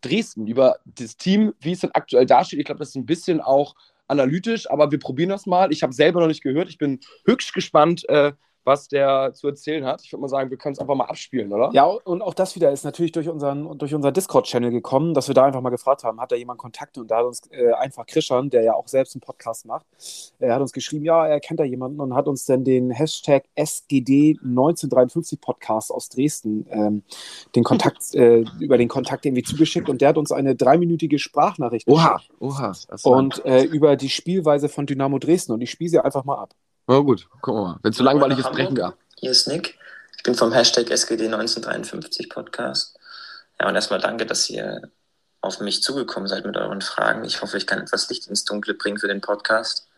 Dresden, 0.00 0.46
über 0.46 0.76
das 0.84 1.16
Team, 1.16 1.54
wie 1.60 1.72
es 1.72 1.80
denn 1.80 1.90
aktuell 1.92 2.26
dasteht. 2.26 2.58
Ich 2.58 2.66
glaube, 2.66 2.78
das 2.78 2.90
ist 2.90 2.96
ein 2.96 3.06
bisschen 3.06 3.40
auch 3.40 3.74
analytisch, 4.08 4.70
aber 4.70 4.90
wir 4.90 4.98
probieren 4.98 5.30
das 5.30 5.46
mal. 5.46 5.72
Ich 5.72 5.82
habe 5.82 5.92
selber 5.92 6.20
noch 6.20 6.26
nicht 6.26 6.42
gehört. 6.42 6.68
Ich 6.68 6.78
bin 6.78 7.00
höchst 7.26 7.54
gespannt, 7.54 8.08
äh, 8.08 8.32
was 8.70 8.86
der 8.86 9.32
zu 9.34 9.48
erzählen 9.48 9.84
hat. 9.84 10.02
Ich 10.04 10.12
würde 10.12 10.20
mal 10.20 10.28
sagen, 10.28 10.48
wir 10.48 10.56
können 10.56 10.74
es 10.74 10.78
einfach 10.78 10.94
mal 10.94 11.06
abspielen, 11.06 11.52
oder? 11.52 11.70
Ja, 11.72 11.86
und 11.86 12.22
auch 12.22 12.34
das 12.34 12.54
wieder 12.54 12.70
ist 12.70 12.84
natürlich 12.84 13.10
durch 13.10 13.28
unseren, 13.28 13.76
durch 13.78 13.92
unseren 13.92 14.14
Discord-Channel 14.14 14.70
gekommen, 14.70 15.12
dass 15.12 15.26
wir 15.26 15.34
da 15.34 15.44
einfach 15.44 15.60
mal 15.60 15.70
gefragt 15.70 16.04
haben, 16.04 16.20
hat 16.20 16.30
da 16.30 16.36
jemand 16.36 16.60
Kontakte? 16.60 17.00
Und 17.00 17.10
da 17.10 17.18
hat 17.18 17.24
uns 17.24 17.42
äh, 17.50 17.72
einfach 17.72 18.06
Krischan, 18.06 18.48
der 18.48 18.62
ja 18.62 18.74
auch 18.74 18.86
selbst 18.86 19.16
einen 19.16 19.22
Podcast 19.22 19.66
macht, 19.66 19.86
er 20.38 20.54
hat 20.54 20.60
uns 20.60 20.72
geschrieben, 20.72 21.04
ja, 21.04 21.26
er 21.26 21.40
kennt 21.40 21.58
da 21.58 21.64
jemanden 21.64 22.00
und 22.00 22.14
hat 22.14 22.28
uns 22.28 22.44
dann 22.44 22.62
den 22.62 22.90
Hashtag 22.92 23.44
SGD1953 23.56 25.40
Podcast 25.40 25.90
aus 25.90 26.08
Dresden 26.08 26.66
ähm, 26.70 27.02
den 27.56 27.64
Kontakt, 27.64 28.14
äh, 28.14 28.44
über 28.60 28.78
den 28.78 28.88
Kontakt 28.88 29.26
irgendwie 29.26 29.42
zugeschickt 29.42 29.88
und 29.88 30.00
der 30.00 30.10
hat 30.10 30.18
uns 30.18 30.30
eine 30.30 30.54
dreiminütige 30.54 31.18
Sprachnachricht 31.18 31.88
Oha, 31.88 32.20
oha. 32.38 32.72
Und 33.02 33.44
äh, 33.44 33.64
über 33.64 33.96
die 33.96 34.10
Spielweise 34.10 34.68
von 34.68 34.86
Dynamo 34.86 35.18
Dresden 35.18 35.52
und 35.52 35.60
ich 35.60 35.70
spiele 35.70 35.90
sie 35.90 35.98
einfach 35.98 36.24
mal 36.24 36.36
ab. 36.36 36.54
Na 36.86 36.98
gut, 36.98 37.28
gucken 37.40 37.60
wir 37.60 37.68
mal. 37.68 37.78
Wenn 37.82 37.92
es 37.92 37.98
so 37.98 38.04
langweilig 38.04 38.38
ist, 38.38 38.50
brechen 38.50 38.76
wir. 38.76 38.96
Hier 39.16 39.30
ist 39.30 39.46
Nick. 39.46 39.78
Ich 40.16 40.22
bin 40.22 40.34
vom 40.34 40.52
Hashtag 40.52 40.86
SGD1953 40.86 42.32
Podcast. 42.32 42.98
Ja, 43.60 43.68
und 43.68 43.74
erstmal 43.74 44.00
danke, 44.00 44.26
dass 44.26 44.50
ihr 44.50 44.90
auf 45.40 45.60
mich 45.60 45.82
zugekommen 45.82 46.28
seid 46.28 46.44
mit 46.44 46.56
euren 46.56 46.82
Fragen. 46.82 47.24
Ich 47.24 47.42
hoffe, 47.42 47.56
ich 47.56 47.66
kann 47.66 47.80
etwas 47.80 48.08
Licht 48.10 48.26
ins 48.26 48.44
Dunkle 48.44 48.74
bringen 48.74 48.98
für 48.98 49.08
den 49.08 49.20
Podcast. 49.20 49.88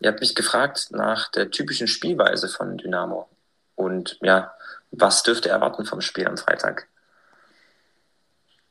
Ihr 0.00 0.10
habt 0.10 0.20
mich 0.20 0.34
gefragt 0.34 0.88
nach 0.90 1.30
der 1.30 1.50
typischen 1.50 1.88
Spielweise 1.88 2.48
von 2.48 2.76
Dynamo. 2.76 3.28
Und 3.74 4.18
ja, 4.22 4.54
was 4.90 5.22
dürft 5.22 5.46
ihr 5.46 5.52
erwarten 5.52 5.86
vom 5.86 6.00
Spiel 6.00 6.26
am 6.26 6.36
Freitag? 6.36 6.88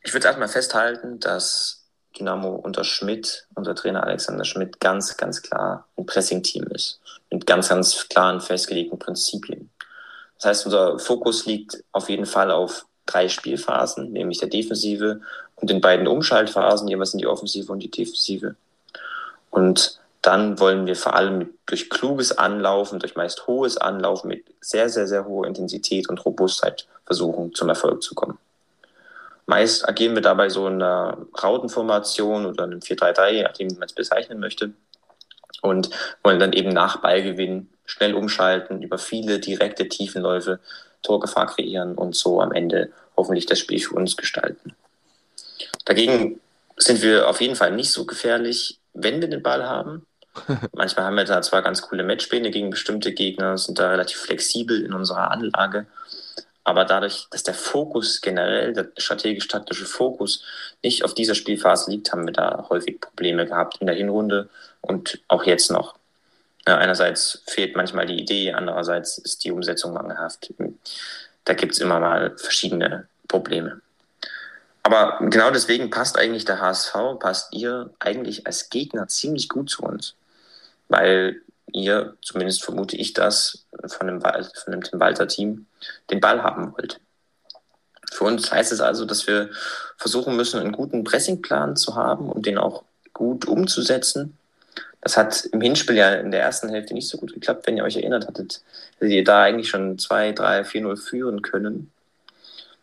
Ich 0.02 0.14
würde 0.14 0.28
erstmal 0.28 0.48
festhalten, 0.48 1.20
dass 1.20 1.83
Dynamo 2.18 2.56
unter 2.56 2.84
Schmidt, 2.84 3.48
unser 3.56 3.76
Trainer 3.76 4.04
Alexander 4.04 4.46
Schmidt, 4.46 4.80
ganz, 4.80 5.18
ganz 5.18 5.42
klar 5.42 5.88
ein 5.98 6.06
Pressing-Team 6.06 6.66
ist. 6.68 7.00
Mit 7.30 7.46
ganz, 7.46 7.70
ganz 7.70 8.08
klaren, 8.10 8.42
festgelegten 8.42 9.00
Prinzipien. 9.00 9.70
Das 10.38 10.46
heißt, 10.46 10.66
unser 10.66 11.00
Fokus 11.00 11.46
liegt 11.46 11.84
auf 11.92 12.10
jeden 12.10 12.26
Fall 12.26 12.52
auf 12.52 12.86
drei 13.06 13.30
Spielphasen, 13.30 14.12
nämlich 14.12 14.40
der 14.40 14.50
Defensive 14.50 15.22
und 15.56 15.70
den 15.70 15.82
beiden 15.82 16.08
Umschaltphasen, 16.08 16.88
jeweils 16.88 17.14
in 17.14 17.20
die 17.20 17.28
Offensive 17.28 17.72
und 17.72 17.80
die 17.80 17.92
Defensive. 17.92 18.56
Und 19.50 20.00
dann 20.22 20.60
wollen 20.60 20.86
wir 20.86 20.96
vor 20.96 21.16
allem 21.16 21.54
durch 21.66 21.90
kluges 21.90 22.38
Anlaufen, 22.38 23.00
durch 23.00 23.16
meist 23.16 23.46
hohes 23.46 23.78
Anlaufen 23.78 24.30
mit 24.30 24.46
sehr, 24.62 24.90
sehr, 24.90 25.08
sehr 25.08 25.26
hoher 25.26 25.48
Intensität 25.48 26.10
und 26.10 26.24
Robustheit 26.26 26.88
versuchen, 27.06 27.54
zum 27.54 27.70
Erfolg 27.70 28.02
zu 28.02 28.16
kommen. 28.16 28.38
Meist 29.46 29.88
agieren 29.88 30.16
wir 30.16 30.22
dabei 30.22 30.50
so 30.50 30.68
in 30.68 30.82
einer 30.82 31.18
Rautenformation 31.42 32.46
oder 32.46 32.64
einem 32.64 32.80
4-3-3, 32.80 33.30
je 33.30 33.44
nachdem, 33.44 33.72
wie 33.72 33.76
man 33.76 33.88
es 33.88 33.94
bezeichnen 33.94 34.40
möchte. 34.40 34.72
Und 35.62 35.90
wollen 36.24 36.40
dann 36.40 36.54
eben 36.54 36.70
nach 36.70 36.98
Ballgewinn 36.98 37.70
schnell 37.86 38.14
umschalten, 38.14 38.82
über 38.82 38.98
viele 38.98 39.40
direkte 39.40 39.88
Tiefenläufe 39.88 40.60
Torgefahr 41.02 41.48
kreieren 41.48 41.96
und 41.96 42.16
so 42.16 42.42
am 42.42 42.52
Ende 42.52 42.92
hoffentlich 43.16 43.46
das 43.46 43.60
Spiel 43.60 43.80
für 43.80 43.96
uns 43.96 44.18
gestalten. 44.18 44.74
Dagegen 45.86 46.40
sind 46.78 47.02
wir 47.02 47.30
auf 47.30 47.42
jeden 47.42 47.56
Fall 47.56 47.72
nicht 47.72 47.92
so 47.92 48.06
gefährlich, 48.06 48.80
wenn 48.94 49.22
wir 49.22 49.28
den 49.28 49.44
Ball 49.44 49.68
haben. 49.68 50.06
Manchmal 50.72 51.06
haben 51.06 51.16
wir 51.16 51.26
da 51.26 51.42
zwar 51.42 51.62
ganz 51.62 51.82
coole 51.82 52.04
Matchpläne 52.04 52.50
gegen 52.50 52.72
bestimmte 52.72 53.12
Gegner, 53.14 53.58
sind 53.58 53.78
da 53.78 53.90
relativ 53.90 54.18
flexibel 54.18 54.84
in 54.84 54.94
unserer 54.94 55.30
Anlage, 55.32 55.86
aber 56.64 56.86
dadurch, 56.86 57.28
dass 57.32 57.44
der 57.44 57.54
Fokus 57.54 58.22
generell, 58.22 58.74
der 58.74 58.90
strategisch-taktische 58.98 59.86
Fokus 59.86 60.44
nicht 60.82 61.04
auf 61.04 61.14
dieser 61.14 61.36
Spielphase 61.36 61.92
liegt, 61.92 62.12
haben 62.12 62.26
wir 62.26 62.34
da 62.34 62.68
häufig 62.70 63.02
Probleme 63.02 63.46
gehabt 63.46 63.78
in 63.82 63.88
der 63.88 63.96
Hinrunde 63.96 64.50
und 64.82 65.22
auch 65.28 65.44
jetzt 65.44 65.72
noch. 65.72 65.96
Einerseits 66.66 67.44
fehlt 67.48 67.76
manchmal 67.76 68.06
die 68.06 68.20
Idee, 68.20 68.54
andererseits 68.54 69.18
ist 69.18 69.44
die 69.44 69.52
Umsetzung 69.52 69.94
mangelhaft. 69.94 70.54
Da 71.44 71.54
gibt 71.54 71.74
es 71.74 71.80
immer 71.80 72.00
mal 72.00 72.38
verschiedene 72.38 73.08
Probleme. 73.28 73.82
Aber 74.84 75.18
genau 75.22 75.52
deswegen 75.52 75.90
passt 75.90 76.18
eigentlich 76.18 76.46
der 76.46 76.62
HSV, 76.62 76.94
passt 77.20 77.54
ihr 77.54 77.90
eigentlich 78.00 78.48
als 78.48 78.70
Gegner 78.70 79.08
ziemlich 79.08 79.50
gut 79.50 79.70
zu 79.70 79.84
uns. 79.84 80.16
Weil 80.88 81.42
ihr, 81.72 82.18
zumindest 82.22 82.64
vermute 82.64 82.98
ich 82.98 83.14
das, 83.14 83.66
von 83.88 84.08
dem, 84.08 84.22
von 84.22 84.72
dem 84.72 84.84
Tim 84.84 85.00
Walter-Team, 85.00 85.66
den 86.10 86.20
Ball 86.20 86.44
haben 86.44 86.74
wollt. 86.74 87.00
Für 88.12 88.26
uns 88.26 88.52
heißt 88.52 88.72
es 88.72 88.82
also, 88.82 89.06
dass 89.06 89.28
wir 89.28 89.50
versuchen 89.98 90.36
müssen, 90.36 90.60
einen 90.60 90.72
guten 90.72 91.04
Pressingplan 91.04 91.76
zu 91.76 91.96
haben, 91.96 92.30
um 92.30 92.42
den 92.42 92.58
auch 92.58 92.84
gut 93.14 93.46
umzusetzen. 93.46 94.38
Das 95.02 95.18
hat 95.18 95.46
im 95.52 95.62
Hinspiel 95.62 95.96
ja 95.96 96.14
in 96.14 96.32
der 96.32 96.42
ersten 96.42 96.70
Hälfte 96.70 96.94
nicht 96.94 97.10
so 97.10 97.18
gut 97.18 97.34
geklappt, 97.34 97.68
wenn 97.68 97.76
ihr 97.76 97.84
euch 97.84 97.98
erinnert 97.98 98.28
hattet, 98.28 98.62
dass 99.00 99.10
ihr 99.10 99.24
da 99.24 99.42
eigentlich 99.42 99.70
schon 99.70 99.98
2, 99.98 100.32
3, 100.32 100.62
4-0 100.62 100.96
führen 100.98 101.42
können. 101.42 101.92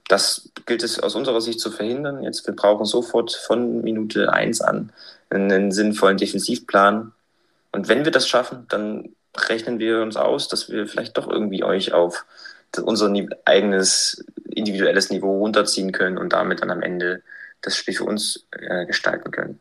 Das 0.09 0.51
gilt 0.67 0.83
es 0.83 0.99
aus 0.99 1.15
unserer 1.15 1.41
Sicht 1.41 1.61
zu 1.61 1.71
verhindern. 1.71 2.23
Jetzt, 2.23 2.47
wir 2.47 2.55
brauchen 2.55 2.85
sofort 2.85 3.33
von 3.33 3.83
Minute 3.83 4.33
1 4.33 4.61
an 4.61 4.93
einen 5.31 5.71
sinnvollen 5.71 6.19
Defensivplan, 6.19 7.13
und 7.73 7.89
wenn 7.89 8.05
wir 8.05 8.13
das 8.13 8.29
schaffen, 8.29 8.67
dann 8.69 9.15
rechnen 9.37 9.79
wir 9.79 10.03
uns 10.03 10.17
aus, 10.17 10.49
dass 10.49 10.69
wir 10.71 10.87
vielleicht 10.87 11.17
doch 11.17 11.29
irgendwie 11.29 11.63
euch 11.63 11.93
auf 11.93 12.27
unser 12.83 13.13
eigenes 13.45 14.25
individuelles 14.45 15.11
Niveau 15.11 15.39
runterziehen 15.39 15.93
können 15.93 16.19
und 16.19 16.33
damit 16.33 16.63
dann 16.63 16.71
am 16.71 16.83
Ende 16.83 17.23
das 17.63 17.77
Spiel 17.77 17.95
für 17.95 18.05
uns 18.05 18.47
äh, 18.53 18.87
gestalten 18.87 19.31
können. 19.31 19.61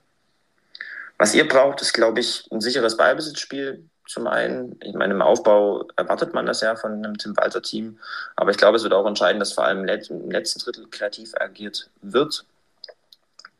Was 1.17 1.35
ihr 1.35 1.47
braucht, 1.47 1.81
ist, 1.81 1.93
glaube 1.93 2.19
ich, 2.21 2.47
ein 2.51 2.61
sicheres 2.61 2.97
Ballbesitzspiel. 2.97 3.83
Zum 4.07 4.25
einen, 4.25 4.79
ich 4.83 4.93
meine, 4.93 5.13
im 5.13 5.21
Aufbau 5.21 5.87
erwartet 5.95 6.33
man 6.33 6.45
das 6.45 6.61
ja 6.61 6.75
von 6.75 6.93
einem 6.93 7.17
Tim 7.17 7.35
Walter 7.37 7.61
Team, 7.61 7.99
aber 8.35 8.51
ich 8.51 8.57
glaube, 8.57 8.77
es 8.77 8.83
wird 8.83 8.93
auch 8.93 9.05
entscheiden, 9.05 9.39
dass 9.39 9.53
vor 9.53 9.65
allem 9.65 9.87
im 9.87 10.31
letzten 10.31 10.59
Drittel 10.59 10.87
kreativ 10.89 11.33
agiert 11.39 11.89
wird 12.01 12.45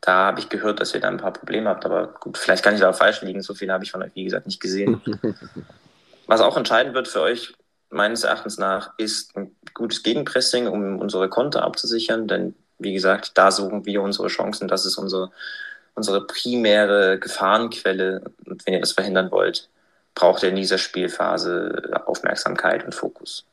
da 0.00 0.26
habe 0.26 0.40
ich 0.40 0.48
gehört, 0.48 0.80
dass 0.80 0.94
ihr 0.94 1.00
da 1.00 1.08
ein 1.08 1.18
paar 1.18 1.32
Probleme 1.32 1.68
habt, 1.68 1.84
aber 1.84 2.08
gut, 2.08 2.38
vielleicht 2.38 2.64
kann 2.64 2.74
ich 2.74 2.80
da 2.80 2.92
falsch 2.92 3.20
liegen. 3.22 3.42
So 3.42 3.54
viel 3.54 3.70
habe 3.70 3.84
ich 3.84 3.90
von 3.90 4.02
euch, 4.02 4.14
wie 4.14 4.24
gesagt, 4.24 4.46
nicht 4.46 4.60
gesehen. 4.60 5.00
Was 6.26 6.40
auch 6.40 6.56
entscheidend 6.56 6.94
wird 6.94 7.08
für 7.08 7.20
euch, 7.20 7.52
meines 7.90 8.24
Erachtens 8.24 8.56
nach, 8.56 8.92
ist 8.98 9.36
ein 9.36 9.54
gutes 9.74 10.02
Gegenpressing, 10.02 10.68
um 10.68 10.98
unsere 11.00 11.28
Konter 11.28 11.62
abzusichern, 11.62 12.28
denn 12.28 12.54
wie 12.78 12.94
gesagt, 12.94 13.32
da 13.36 13.50
suchen 13.50 13.84
wir 13.84 14.00
unsere 14.00 14.28
Chancen. 14.28 14.68
Das 14.68 14.86
ist 14.86 14.96
unsere, 14.96 15.30
unsere 15.94 16.26
primäre 16.26 17.18
Gefahrenquelle. 17.18 18.22
Und 18.46 18.66
wenn 18.66 18.74
ihr 18.74 18.80
das 18.80 18.92
verhindern 18.92 19.30
wollt, 19.30 19.68
braucht 20.14 20.42
ihr 20.42 20.48
in 20.48 20.56
dieser 20.56 20.78
Spielphase 20.78 22.02
Aufmerksamkeit 22.06 22.84
und 22.84 22.94
Fokus. 22.94 23.44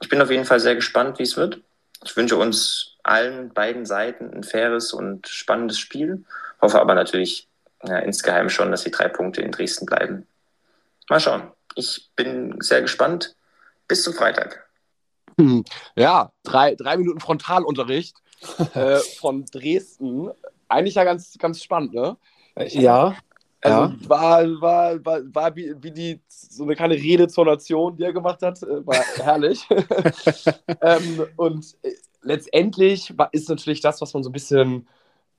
Ich 0.00 0.08
bin 0.08 0.20
auf 0.20 0.30
jeden 0.30 0.44
Fall 0.44 0.60
sehr 0.60 0.74
gespannt, 0.74 1.18
wie 1.18 1.22
es 1.22 1.36
wird. 1.36 1.60
Ich 2.04 2.16
wünsche 2.16 2.36
uns 2.36 2.89
allen 3.02 3.52
beiden 3.52 3.86
Seiten 3.86 4.32
ein 4.32 4.42
faires 4.42 4.92
und 4.92 5.28
spannendes 5.28 5.78
Spiel. 5.78 6.24
Hoffe 6.60 6.80
aber 6.80 6.94
natürlich 6.94 7.48
ja, 7.84 7.98
insgeheim 7.98 8.48
schon, 8.50 8.70
dass 8.70 8.84
die 8.84 8.90
drei 8.90 9.08
Punkte 9.08 9.42
in 9.42 9.52
Dresden 9.52 9.86
bleiben. 9.86 10.26
Mal 11.08 11.20
schauen. 11.20 11.50
Ich 11.74 12.10
bin 12.16 12.56
sehr 12.60 12.82
gespannt. 12.82 13.34
Bis 13.88 14.02
zum 14.02 14.14
Freitag. 14.14 14.68
Ja, 15.96 16.32
drei, 16.42 16.74
drei 16.74 16.96
Minuten 16.96 17.20
Frontalunterricht 17.20 18.16
äh, 18.74 18.98
von 19.18 19.44
Dresden. 19.46 20.30
Eigentlich 20.68 20.94
ja 20.94 21.04
ganz, 21.04 21.36
ganz 21.38 21.62
spannend, 21.62 21.94
ne? 21.94 22.16
Ja. 22.68 23.16
Also 23.62 23.78
ja. 23.78 23.94
war, 24.08 24.60
war, 24.60 25.04
war, 25.04 25.20
war 25.34 25.56
wie, 25.56 25.74
wie 25.80 25.90
die 25.90 26.20
so 26.28 26.64
eine 26.64 26.74
kleine 26.74 26.94
Rede 26.94 27.28
zur 27.28 27.44
Nation, 27.44 27.94
die 27.94 28.04
er 28.04 28.12
gemacht 28.12 28.40
hat, 28.40 28.62
äh, 28.62 28.86
war 28.86 28.94
herrlich. 29.22 29.66
ähm, 30.80 31.26
und 31.36 31.76
äh, 31.82 31.92
letztendlich 32.22 33.12
ist 33.32 33.48
natürlich 33.48 33.80
das, 33.80 34.00
was 34.00 34.14
man 34.14 34.22
so 34.22 34.30
ein 34.30 34.34
bisschen, 34.34 34.88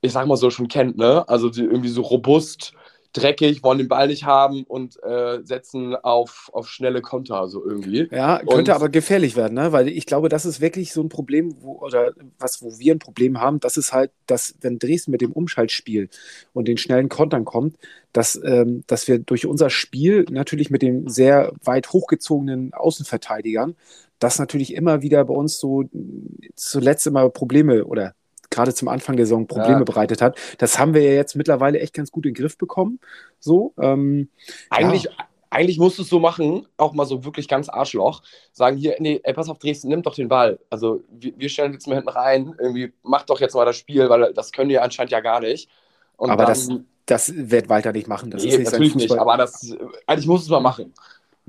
ich 0.01 0.11
sag 0.11 0.27
mal 0.27 0.37
so, 0.37 0.49
schon 0.49 0.67
kennt, 0.67 0.97
ne? 0.97 1.27
Also 1.27 1.49
die 1.49 1.63
irgendwie 1.63 1.89
so 1.89 2.01
robust, 2.01 2.73
dreckig, 3.13 3.61
wollen 3.63 3.77
den 3.77 3.87
Ball 3.87 4.07
nicht 4.07 4.23
haben 4.23 4.63
und 4.63 5.01
äh, 5.03 5.39
setzen 5.43 5.95
auf, 5.95 6.49
auf 6.53 6.69
schnelle 6.69 7.01
Konter, 7.01 7.47
so 7.49 7.63
irgendwie. 7.65 8.07
Ja, 8.11 8.39
könnte 8.39 8.55
und, 8.55 8.69
aber 8.69 8.89
gefährlich 8.89 9.35
werden, 9.35 9.55
ne? 9.55 9.71
Weil 9.73 9.89
ich 9.89 10.05
glaube, 10.05 10.29
das 10.29 10.45
ist 10.45 10.61
wirklich 10.61 10.93
so 10.93 11.01
ein 11.01 11.09
Problem, 11.09 11.55
wo, 11.59 11.79
oder 11.79 12.13
was, 12.39 12.61
wo 12.61 12.79
wir 12.79 12.95
ein 12.95 12.99
Problem 12.99 13.41
haben, 13.41 13.59
das 13.59 13.75
ist 13.77 13.91
halt, 13.91 14.11
dass, 14.27 14.55
wenn 14.61 14.79
Dresden 14.79 15.11
mit 15.11 15.21
dem 15.21 15.33
Umschaltspiel 15.33 16.09
und 16.53 16.67
den 16.67 16.77
schnellen 16.77 17.09
Kontern 17.09 17.43
kommt, 17.43 17.75
dass, 18.13 18.39
ähm, 18.43 18.83
dass 18.87 19.07
wir 19.07 19.19
durch 19.19 19.45
unser 19.45 19.69
Spiel 19.69 20.25
natürlich 20.29 20.69
mit 20.69 20.81
den 20.81 21.09
sehr 21.09 21.51
weit 21.63 21.91
hochgezogenen 21.91 22.73
Außenverteidigern 22.73 23.75
das 24.21 24.39
natürlich 24.39 24.73
immer 24.75 25.01
wieder 25.01 25.25
bei 25.25 25.33
uns 25.33 25.59
so 25.59 25.83
zuletzt 26.55 27.07
immer 27.07 27.29
Probleme 27.29 27.85
oder 27.85 28.13
gerade 28.51 28.73
zum 28.73 28.87
Anfang 28.87 29.17
der 29.17 29.25
Saison 29.25 29.47
Probleme 29.47 29.79
ja. 29.79 29.83
bereitet 29.83 30.21
hat. 30.21 30.37
Das 30.59 30.77
haben 30.77 30.93
wir 30.93 31.01
ja 31.01 31.13
jetzt 31.13 31.35
mittlerweile 31.35 31.79
echt 31.79 31.93
ganz 31.93 32.11
gut 32.11 32.25
in 32.25 32.33
den 32.33 32.41
Griff 32.41 32.57
bekommen. 32.57 32.99
So, 33.39 33.73
ähm, 33.81 34.29
eigentlich, 34.69 35.05
ja. 35.05 35.11
eigentlich 35.49 35.79
musst 35.79 35.97
du 35.97 36.03
es 36.03 36.09
so 36.09 36.19
machen, 36.19 36.67
auch 36.77 36.93
mal 36.93 37.05
so 37.05 37.25
wirklich 37.25 37.47
ganz 37.47 37.67
Arschloch, 37.67 38.21
sagen 38.51 38.77
hier, 38.77 38.95
nee, 38.99 39.19
ey, 39.23 39.33
pass 39.33 39.49
auf, 39.49 39.57
Dresden, 39.57 39.87
nimm 39.87 40.03
doch 40.03 40.15
den 40.15 40.27
Ball. 40.27 40.59
Also 40.69 41.01
wir, 41.09 41.33
wir 41.37 41.49
stellen 41.49 41.73
jetzt 41.73 41.87
mal 41.87 41.95
hinten 41.95 42.09
rein, 42.09 42.53
irgendwie 42.59 42.93
mach 43.01 43.23
doch 43.23 43.39
jetzt 43.39 43.55
mal 43.55 43.65
das 43.65 43.77
Spiel, 43.77 44.07
weil 44.09 44.33
das 44.33 44.51
können 44.51 44.69
die 44.69 44.77
anscheinend 44.77 45.11
ja 45.11 45.21
gar 45.21 45.39
nicht. 45.39 45.67
Und 46.17 46.29
aber 46.29 46.45
dann, 46.45 46.49
das, 46.49 46.69
das 47.07 47.33
wird 47.35 47.69
Walter 47.69 47.93
nicht 47.93 48.07
machen. 48.07 48.29
Das 48.29 48.43
nee, 48.43 48.49
ist 48.49 48.59
nicht 48.59 48.71
natürlich 48.71 48.95
nicht, 48.95 49.17
aber 49.17 49.37
das, 49.37 49.75
eigentlich 50.05 50.27
muss 50.27 50.43
es 50.43 50.49
mal 50.49 50.59
machen. 50.59 50.93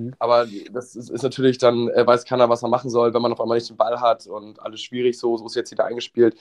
Hm. 0.06 0.14
Aber 0.18 0.46
das 0.72 0.96
ist, 0.96 1.10
ist 1.10 1.22
natürlich 1.22 1.58
dann, 1.58 1.88
äh, 1.88 2.06
weiß 2.06 2.24
keiner, 2.24 2.48
was 2.48 2.62
er 2.62 2.68
machen 2.68 2.90
soll, 2.90 3.14
wenn 3.14 3.22
man 3.22 3.32
auf 3.32 3.40
einmal 3.40 3.58
nicht 3.58 3.70
den 3.70 3.76
Ball 3.76 4.00
hat 4.00 4.26
und 4.26 4.60
alles 4.60 4.80
schwierig 4.80 5.18
so, 5.18 5.36
so 5.36 5.46
ist 5.46 5.56
jetzt 5.56 5.70
wieder 5.70 5.84
eingespielt. 5.84 6.36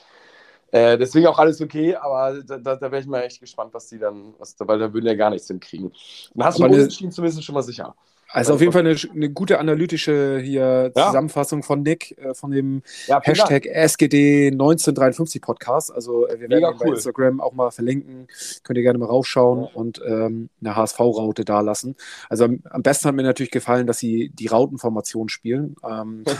Äh, 0.71 0.97
deswegen 0.97 1.27
auch 1.27 1.37
alles 1.37 1.61
okay, 1.61 1.95
aber 1.95 2.41
da, 2.43 2.57
da, 2.57 2.75
da 2.77 2.91
wäre 2.91 3.01
ich 3.01 3.07
mal 3.07 3.21
echt 3.21 3.41
gespannt, 3.41 3.73
was 3.73 3.87
die 3.87 3.99
dann, 3.99 4.33
was, 4.39 4.55
weil 4.59 4.79
da 4.79 4.93
würden 4.93 5.05
ja 5.05 5.15
gar 5.15 5.29
nichts 5.29 5.47
hinkriegen. 5.47 5.91
Dann 6.33 6.45
hast 6.45 6.59
du 6.59 6.63
einen 6.63 6.75
Unentschieden 6.75 7.11
zumindest 7.11 7.43
schon 7.43 7.55
mal 7.55 7.61
sicher. 7.61 7.93
Also 8.31 8.53
auf 8.53 8.61
jeden 8.61 8.71
Fall 8.71 8.85
eine, 8.85 8.95
eine, 9.13 9.29
gute 9.29 9.59
analytische 9.59 10.39
hier 10.39 10.91
ja. 10.95 11.07
Zusammenfassung 11.07 11.63
von 11.63 11.83
Nick, 11.83 12.17
äh, 12.17 12.33
von 12.33 12.51
dem 12.51 12.81
ja, 13.07 13.21
Hashtag 13.21 13.65
SGD1953 13.65 15.41
Podcast. 15.41 15.93
Also 15.93 16.27
äh, 16.27 16.39
wir 16.39 16.49
werden 16.49 16.73
ihn 16.73 16.79
bei 16.79 16.87
Instagram 16.87 17.41
auch 17.41 17.53
mal 17.53 17.71
verlinken. 17.71 18.27
Könnt 18.63 18.77
ihr 18.77 18.83
gerne 18.83 18.99
mal 18.99 19.07
raufschauen 19.07 19.63
ja. 19.63 19.69
und 19.73 20.01
ähm, 20.05 20.49
eine 20.61 20.75
HSV-Raute 20.75 21.43
da 21.43 21.61
lassen. 21.61 21.95
Also 22.29 22.45
am, 22.45 22.61
am, 22.69 22.81
besten 22.83 23.07
hat 23.07 23.15
mir 23.15 23.23
natürlich 23.23 23.51
gefallen, 23.51 23.85
dass 23.85 23.99
sie 23.99 24.29
die 24.33 24.47
Rautenformation 24.47 25.29
spielen. 25.29 25.75
Ähm. 25.87 26.23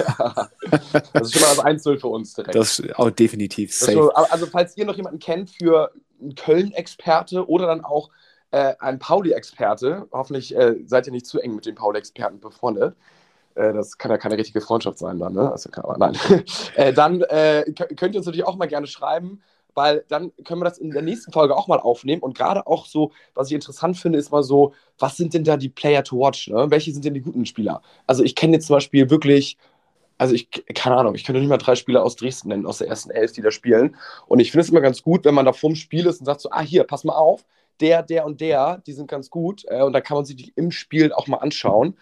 Das 1.13 1.27
ist 1.27 1.33
schon 1.33 1.41
mal 1.57 1.73
das 1.73 1.83
1-0 1.83 1.99
für 1.99 2.07
uns 2.07 2.33
direkt. 2.33 2.55
Das 2.55 2.79
ist 2.79 2.95
auch 2.97 3.09
definitiv 3.09 3.73
safe. 3.73 3.93
Schon, 3.93 4.09
also 4.09 4.45
falls 4.45 4.75
ihr 4.77 4.85
noch 4.85 4.95
jemanden 4.95 5.19
kennt 5.19 5.49
für 5.49 5.91
einen 6.21 6.35
Köln-Experte 6.35 7.47
oder 7.47 7.67
dann 7.67 7.81
auch 7.81 8.09
äh, 8.51 8.75
ein 8.79 8.99
Pauli-Experte. 8.99 10.07
Hoffentlich 10.11 10.55
äh, 10.55 10.75
seid 10.85 11.07
ihr 11.07 11.13
nicht 11.13 11.25
zu 11.25 11.39
eng 11.39 11.55
mit 11.55 11.65
den 11.65 11.75
Pauli-Experten 11.75 12.39
befreundet. 12.39 12.95
Äh, 13.55 13.73
das 13.73 13.97
kann 13.97 14.11
ja 14.11 14.17
keine 14.17 14.37
richtige 14.37 14.61
Freundschaft 14.61 14.97
sein 14.97 15.19
dann, 15.19 15.33
ne? 15.33 15.51
Also, 15.51 15.69
kann, 15.69 15.83
nein. 15.97 16.17
Äh, 16.75 16.93
dann 16.93 17.21
äh, 17.21 17.65
könnt 17.73 18.13
ihr 18.15 18.19
uns 18.19 18.25
natürlich 18.25 18.45
auch 18.45 18.55
mal 18.55 18.67
gerne 18.67 18.87
schreiben, 18.87 19.41
weil 19.73 20.05
dann 20.07 20.31
können 20.43 20.61
wir 20.61 20.65
das 20.65 20.77
in 20.77 20.91
der 20.91 21.01
nächsten 21.01 21.31
Folge 21.31 21.55
auch 21.55 21.67
mal 21.67 21.79
aufnehmen. 21.79 22.21
Und 22.21 22.37
gerade 22.37 22.67
auch 22.67 22.85
so, 22.85 23.11
was 23.33 23.47
ich 23.47 23.53
interessant 23.53 23.97
finde, 23.97 24.19
ist 24.19 24.31
mal 24.31 24.43
so, 24.43 24.73
was 24.99 25.17
sind 25.17 25.33
denn 25.33 25.43
da 25.43 25.57
die 25.57 25.69
Player 25.69 26.03
to 26.03 26.19
watch? 26.19 26.49
Ne? 26.49 26.69
Welche 26.69 26.91
sind 26.91 27.05
denn 27.05 27.13
die 27.13 27.21
guten 27.21 27.45
Spieler? 27.45 27.81
Also 28.07 28.23
ich 28.23 28.35
kenne 28.35 28.53
jetzt 28.53 28.67
zum 28.67 28.75
Beispiel 28.75 29.09
wirklich 29.09 29.57
also 30.17 30.35
ich, 30.35 30.51
keine 30.75 30.97
Ahnung, 30.97 31.15
ich 31.15 31.23
könnte 31.23 31.39
nicht 31.41 31.49
mal 31.49 31.57
drei 31.57 31.73
Spieler 31.73 32.03
aus 32.03 32.15
Dresden 32.15 32.49
nennen, 32.49 32.67
aus 32.67 32.77
der 32.77 32.87
ersten 32.87 33.09
Elf, 33.09 33.31
die 33.31 33.41
da 33.41 33.49
spielen. 33.49 33.95
Und 34.27 34.39
ich 34.39 34.51
finde 34.51 34.61
es 34.61 34.69
immer 34.69 34.79
ganz 34.79 35.01
gut, 35.01 35.25
wenn 35.25 35.33
man 35.33 35.47
da 35.47 35.51
vorm 35.51 35.73
Spiel 35.73 36.05
ist 36.05 36.19
und 36.19 36.27
sagt 36.27 36.41
so, 36.41 36.51
ah, 36.51 36.61
hier, 36.61 36.83
pass 36.83 37.03
mal 37.03 37.15
auf, 37.15 37.43
der, 37.79 38.03
der 38.03 38.25
und 38.25 38.41
der, 38.41 38.81
die 38.85 38.93
sind 38.93 39.09
ganz 39.09 39.29
gut. 39.29 39.63
Äh, 39.67 39.81
und 39.81 39.93
da 39.93 40.01
kann 40.01 40.15
man 40.15 40.25
sich 40.25 40.35
die 40.35 40.53
im 40.55 40.71
Spiel 40.71 41.13
auch 41.13 41.27
mal 41.27 41.37
anschauen. 41.37 41.97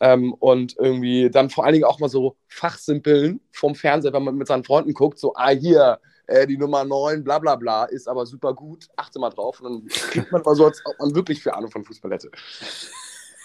Ähm, 0.00 0.34
und 0.34 0.76
irgendwie 0.76 1.30
dann 1.30 1.50
vor 1.50 1.64
allen 1.64 1.74
Dingen 1.74 1.84
auch 1.84 2.00
mal 2.00 2.08
so 2.08 2.36
fachsimpeln 2.48 3.40
vom 3.52 3.74
Fernseher, 3.74 4.12
wenn 4.12 4.24
man 4.24 4.36
mit 4.36 4.48
seinen 4.48 4.64
Freunden 4.64 4.92
guckt, 4.92 5.18
so, 5.18 5.34
ah, 5.36 5.50
hier, 5.50 6.00
äh, 6.26 6.46
die 6.46 6.58
Nummer 6.58 6.84
9, 6.84 7.22
bla 7.22 7.38
bla 7.38 7.56
bla, 7.56 7.84
ist 7.84 8.08
aber 8.08 8.26
super 8.26 8.54
gut, 8.54 8.88
achte 8.96 9.18
mal 9.18 9.30
drauf. 9.30 9.60
Und 9.60 9.64
dann 9.64 9.88
kriegt 9.88 10.32
man 10.32 10.42
mal 10.42 10.56
so, 10.56 10.66
als 10.66 10.82
ob 10.84 10.98
man 10.98 11.14
wirklich 11.14 11.42
für 11.42 11.54
Ahnung 11.54 11.70
von 11.70 11.84
Fußball 11.84 12.10
hätte. 12.10 12.30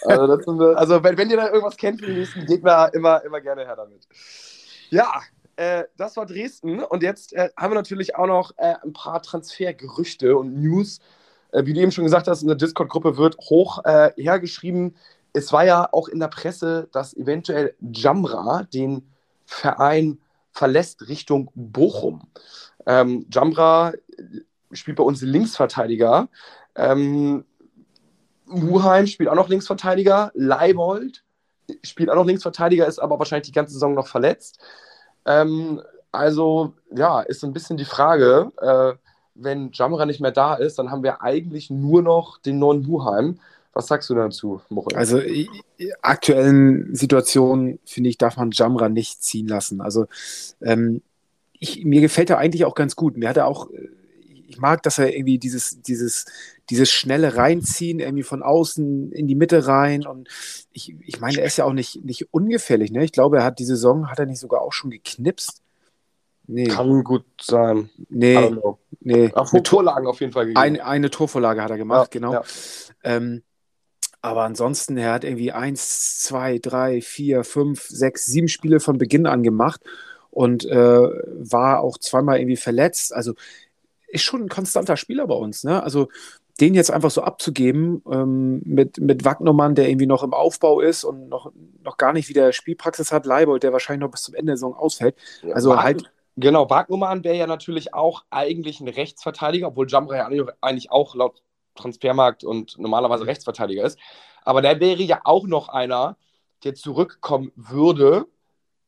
Also, 0.02 0.58
wir, 0.58 0.78
also 0.78 1.02
wenn, 1.04 1.18
wenn, 1.18 1.30
ihr 1.30 1.36
da 1.36 1.48
irgendwas 1.48 1.76
kennt 1.76 2.00
für 2.00 2.06
den 2.06 2.16
nächsten 2.16 2.46
Gegner, 2.46 2.90
immer, 2.94 3.22
immer 3.22 3.40
gerne 3.40 3.66
her 3.66 3.76
damit. 3.76 4.08
Ja, 4.88 5.20
äh, 5.56 5.84
das 5.98 6.16
war 6.16 6.24
Dresden. 6.24 6.82
Und 6.82 7.02
jetzt 7.02 7.34
äh, 7.34 7.50
haben 7.56 7.72
wir 7.72 7.76
natürlich 7.76 8.16
auch 8.16 8.26
noch 8.26 8.52
äh, 8.56 8.74
ein 8.82 8.94
paar 8.94 9.22
Transfergerüchte 9.22 10.36
und 10.36 10.58
News 10.58 11.00
äh, 11.52 11.64
wie 11.64 11.74
du 11.74 11.80
eben 11.80 11.92
schon 11.92 12.04
gesagt 12.04 12.28
hast, 12.28 12.42
in 12.42 12.48
der 12.48 12.56
Discord-Gruppe 12.56 13.16
wird 13.16 13.36
hoch 13.38 13.84
äh, 13.84 14.12
hergeschrieben. 14.16 14.96
Es 15.32 15.52
war 15.52 15.64
ja 15.64 15.88
auch 15.92 16.08
in 16.08 16.20
der 16.20 16.28
Presse, 16.28 16.88
dass 16.92 17.14
eventuell 17.14 17.74
Jamra 17.80 18.64
den 18.64 19.08
Verein 19.44 20.18
verlässt 20.52 21.08
Richtung 21.08 21.50
Bochum. 21.54 22.22
Ähm, 22.86 23.26
Jamra 23.32 23.92
spielt 24.72 24.96
bei 24.96 25.04
uns 25.04 25.22
Linksverteidiger. 25.22 26.28
Ähm, 26.74 27.44
Muheim 28.46 29.06
spielt 29.06 29.28
auch 29.28 29.34
noch 29.34 29.48
Linksverteidiger. 29.48 30.32
Leibold 30.34 31.22
spielt 31.84 32.10
auch 32.10 32.16
noch 32.16 32.26
Linksverteidiger, 32.26 32.86
ist 32.86 32.98
aber 32.98 33.18
wahrscheinlich 33.18 33.46
die 33.46 33.52
ganze 33.54 33.74
Saison 33.74 33.94
noch 33.94 34.08
verletzt. 34.08 34.60
Ähm, 35.24 35.80
also, 36.12 36.74
ja, 36.94 37.20
ist 37.20 37.44
ein 37.44 37.52
bisschen 37.52 37.76
die 37.76 37.84
Frage, 37.84 38.50
äh, 38.60 38.94
wenn 39.34 39.70
Jamra 39.72 40.06
nicht 40.06 40.20
mehr 40.20 40.32
da 40.32 40.54
ist, 40.54 40.78
dann 40.78 40.90
haben 40.90 41.02
wir 41.02 41.22
eigentlich 41.22 41.70
nur 41.70 42.02
noch 42.02 42.38
den 42.38 42.58
neuen 42.58 42.86
Wuheim. 42.86 43.38
Was 43.72 43.86
sagst 43.86 44.10
du 44.10 44.14
dazu, 44.14 44.60
Moritz? 44.68 44.96
Also 44.96 45.20
aktuellen 46.02 46.94
Situationen, 46.94 47.78
finde 47.84 48.10
ich, 48.10 48.18
darf 48.18 48.36
man 48.36 48.50
Jamra 48.52 48.88
nicht 48.88 49.22
ziehen 49.22 49.46
lassen. 49.46 49.80
Also 49.80 50.06
ähm, 50.60 51.02
ich, 51.60 51.84
mir 51.84 52.00
gefällt 52.00 52.30
er 52.30 52.38
eigentlich 52.38 52.64
auch 52.64 52.74
ganz 52.74 52.96
gut. 52.96 53.16
Mir 53.16 53.28
hat 53.28 53.36
er 53.36 53.46
auch, 53.46 53.68
ich 54.48 54.58
mag, 54.58 54.82
dass 54.82 54.98
er 54.98 55.14
irgendwie 55.14 55.38
dieses, 55.38 55.80
dieses, 55.82 56.26
dieses 56.68 56.90
schnelle 56.90 57.36
Reinziehen 57.36 58.00
irgendwie 58.00 58.24
von 58.24 58.42
außen 58.42 59.12
in 59.12 59.28
die 59.28 59.36
Mitte 59.36 59.66
rein 59.66 60.06
und 60.06 60.28
ich, 60.72 60.96
ich 61.06 61.20
meine, 61.20 61.38
er 61.38 61.46
ist 61.46 61.56
ja 61.56 61.64
auch 61.64 61.72
nicht, 61.72 62.04
nicht 62.04 62.32
ungefährlich. 62.32 62.90
Ne? 62.90 63.04
Ich 63.04 63.12
glaube, 63.12 63.38
er 63.38 63.44
hat 63.44 63.58
die 63.60 63.64
Saison, 63.64 64.10
hat 64.10 64.18
er 64.18 64.26
nicht 64.26 64.40
sogar 64.40 64.62
auch 64.62 64.72
schon 64.72 64.90
geknipst? 64.90 65.59
Nee. 66.52 66.66
Kann 66.66 67.04
gut 67.04 67.24
sein. 67.40 67.90
Nee. 68.08 68.50
nee. 69.00 69.32
Auf 69.34 69.52
Torlagen 69.62 70.08
auf 70.08 70.18
jeden 70.18 70.32
Fall 70.32 70.46
gegeben. 70.46 70.60
Ein, 70.60 70.80
eine 70.80 71.08
Torvorlage 71.08 71.62
hat 71.62 71.70
er 71.70 71.78
gemacht, 71.78 72.12
ja, 72.12 72.20
genau. 72.20 72.32
Ja. 72.32 72.42
Ähm, 73.04 73.42
aber 74.20 74.42
ansonsten, 74.42 74.96
er 74.96 75.12
hat 75.12 75.22
irgendwie 75.22 75.52
eins, 75.52 76.22
zwei, 76.22 76.58
drei, 76.58 77.00
vier, 77.02 77.44
fünf, 77.44 77.86
sechs, 77.86 78.26
sieben 78.26 78.48
Spiele 78.48 78.80
von 78.80 78.98
Beginn 78.98 79.26
an 79.26 79.44
gemacht 79.44 79.80
und 80.30 80.64
äh, 80.64 80.76
war 80.76 81.80
auch 81.80 81.98
zweimal 81.98 82.40
irgendwie 82.40 82.56
verletzt. 82.56 83.14
Also 83.14 83.34
ist 84.08 84.24
schon 84.24 84.42
ein 84.42 84.48
konstanter 84.48 84.96
Spieler 84.96 85.28
bei 85.28 85.36
uns. 85.36 85.62
Ne? 85.62 85.80
Also 85.80 86.08
den 86.60 86.74
jetzt 86.74 86.90
einfach 86.90 87.12
so 87.12 87.22
abzugeben 87.22 88.02
ähm, 88.10 88.60
mit, 88.64 88.98
mit 88.98 89.24
Wagnermann, 89.24 89.76
der 89.76 89.88
irgendwie 89.88 90.06
noch 90.06 90.24
im 90.24 90.34
Aufbau 90.34 90.80
ist 90.80 91.04
und 91.04 91.28
noch, 91.28 91.52
noch 91.84 91.96
gar 91.96 92.12
nicht 92.12 92.28
wieder 92.28 92.52
Spielpraxis 92.52 93.12
hat, 93.12 93.24
Leibold, 93.24 93.62
der 93.62 93.72
wahrscheinlich 93.72 94.00
noch 94.00 94.10
bis 94.10 94.24
zum 94.24 94.34
Ende 94.34 94.50
der 94.50 94.56
Saison 94.56 94.74
ausfällt. 94.74 95.14
Also 95.52 95.70
ja, 95.70 95.82
halt 95.82 96.10
Genau, 96.40 96.70
Wagnumann 96.70 97.22
wäre 97.22 97.36
ja 97.36 97.46
natürlich 97.46 97.92
auch 97.92 98.24
eigentlich 98.30 98.80
ein 98.80 98.88
Rechtsverteidiger, 98.88 99.68
obwohl 99.68 99.88
Jamra 99.88 100.16
ja 100.16 100.46
eigentlich 100.60 100.90
auch 100.90 101.14
laut 101.14 101.42
Transfermarkt 101.74 102.44
und 102.44 102.78
normalerweise 102.78 103.26
Rechtsverteidiger 103.26 103.84
ist. 103.84 103.98
Aber 104.42 104.62
der 104.62 104.80
wäre 104.80 105.02
ja 105.02 105.20
auch 105.24 105.46
noch 105.46 105.68
einer, 105.68 106.16
der 106.64 106.74
zurückkommen 106.74 107.52
würde. 107.56 108.26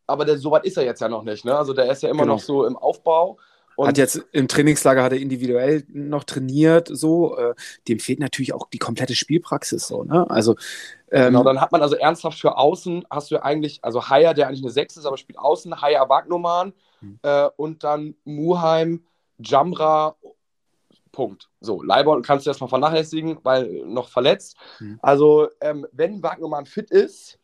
Aber 0.06 0.24
der, 0.24 0.38
so 0.38 0.50
weit 0.50 0.64
ist 0.64 0.76
er 0.76 0.84
jetzt 0.84 1.00
ja 1.00 1.08
noch 1.08 1.22
nicht. 1.22 1.44
Ne? 1.44 1.56
Also 1.56 1.74
der 1.74 1.90
ist 1.90 2.02
ja 2.02 2.08
immer 2.08 2.22
genau. 2.22 2.34
noch 2.34 2.40
so 2.40 2.64
im 2.64 2.76
Aufbau. 2.76 3.38
Und 3.82 3.88
hat 3.88 3.98
jetzt 3.98 4.22
im 4.32 4.48
Trainingslager 4.48 5.02
hat 5.02 5.12
er 5.12 5.18
individuell 5.18 5.84
noch 5.88 6.24
trainiert, 6.24 6.88
so. 6.90 7.36
Äh, 7.36 7.54
dem 7.88 7.98
fehlt 7.98 8.20
natürlich 8.20 8.54
auch 8.54 8.68
die 8.70 8.78
komplette 8.78 9.14
Spielpraxis, 9.14 9.86
so, 9.86 10.04
ne? 10.04 10.28
Also. 10.30 10.56
Ähm, 11.10 11.26
genau, 11.26 11.44
dann 11.44 11.60
hat 11.60 11.72
man 11.72 11.82
also 11.82 11.94
ernsthaft 11.94 12.40
für 12.40 12.56
Außen, 12.56 13.04
hast 13.10 13.30
du 13.30 13.42
eigentlich, 13.42 13.80
also 13.82 14.08
Haier, 14.08 14.32
der 14.32 14.48
eigentlich 14.48 14.62
eine 14.62 14.70
6 14.70 14.96
ist, 14.96 15.04
aber 15.04 15.18
spielt 15.18 15.38
Außen, 15.38 15.82
Haier 15.82 16.08
Wagnumann, 16.08 16.72
Mhm. 17.02 17.18
Äh, 17.22 17.48
und 17.56 17.84
dann 17.84 18.14
Muheim, 18.24 19.04
Jamra, 19.38 20.16
Punkt. 21.10 21.50
So, 21.60 21.82
Leibold 21.82 22.24
kannst 22.24 22.46
du 22.46 22.50
erstmal 22.50 22.70
vernachlässigen, 22.70 23.38
weil 23.42 23.84
noch 23.84 24.08
verletzt. 24.08 24.56
Mhm. 24.80 24.98
Also, 25.02 25.48
ähm, 25.60 25.86
wenn 25.92 26.22
Wagnermann 26.22 26.64
fit 26.64 26.90
ist, 26.90 27.38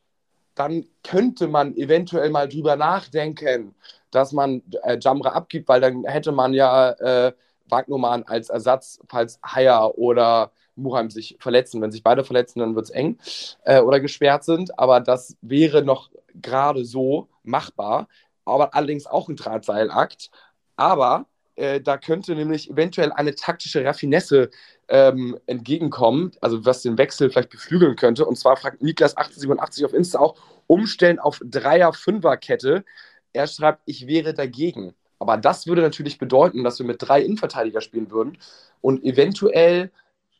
dann 0.55 0.87
könnte 1.05 1.49
man 1.49 1.77
eventuell 1.77 2.31
mal 2.31 2.49
drüber 2.49 2.77
nachdenken, 2.77 3.75
dass 4.11 4.33
man 4.33 4.63
äh, 4.83 4.99
Jamra 5.01 5.31
abgibt, 5.31 5.69
weil 5.69 5.81
dann 5.81 6.05
hätte 6.05 6.33
man 6.33 6.53
ja 6.55 6.91
äh, 6.91 7.33
Wagnermann 7.69 8.25
als 8.25 8.49
Ersatz, 8.49 9.01
falls 9.09 9.39
Haier 9.45 9.99
oder 9.99 10.53
Muheim 10.75 11.11
sich 11.11 11.37
verletzen. 11.41 11.83
Wenn 11.83 11.93
sich 11.93 12.03
beide 12.03 12.25
verletzen, 12.25 12.61
dann 12.61 12.75
wird 12.75 12.87
es 12.87 12.91
eng 12.91 13.19
äh, 13.65 13.81
oder 13.81 14.01
gesperrt 14.01 14.45
sind. 14.45 14.79
Aber 14.79 15.01
das 15.01 15.37
wäre 15.43 15.83
noch 15.83 16.11
gerade 16.35 16.85
so 16.85 17.29
machbar 17.43 18.07
aber 18.49 18.75
allerdings 18.75 19.07
auch 19.07 19.29
ein 19.29 19.37
Drahtseilakt. 19.37 20.31
Aber 20.77 21.27
äh, 21.57 21.81
da 21.81 21.99
könnte 21.99 22.35
nämlich 22.35 22.71
eventuell 22.71 23.13
eine 23.13 23.35
taktische 23.35 23.85
Raffinesse 23.85 24.51
ähm, 24.89 25.39
entgegenkommen, 25.47 26.33
also 26.41 26.65
was 26.65 26.83
den 26.83 26.99
Wechsel 26.99 27.31
vielleicht 27.31 27.51
beflügeln 27.51 27.97
könnte. 27.97 28.25
Und 28.25 28.37
zwar 28.37 28.57
fragt 28.57 28.83
Niklas 28.83 29.17
1887 29.17 29.85
auf 29.85 29.95
Insta 29.95 30.19
auch, 30.19 30.37
umstellen 30.67 31.19
auf 31.19 31.41
Dreier-Fünfer-Kette. 31.45 32.85
Er 33.33 33.47
schreibt, 33.47 33.83
ich 33.87 34.07
wäre 34.07 34.35
dagegen. 34.35 34.95
Aber 35.19 35.37
das 35.37 35.67
würde 35.67 35.83
natürlich 35.83 36.19
bedeuten, 36.19 36.65
dass 36.65 36.79
wir 36.79 36.87
mit 36.87 36.97
drei 37.01 37.23
Innenverteidiger 37.23 37.81
spielen 37.81 38.11
würden 38.11 38.39
und 38.81 39.03
eventuell 39.03 39.91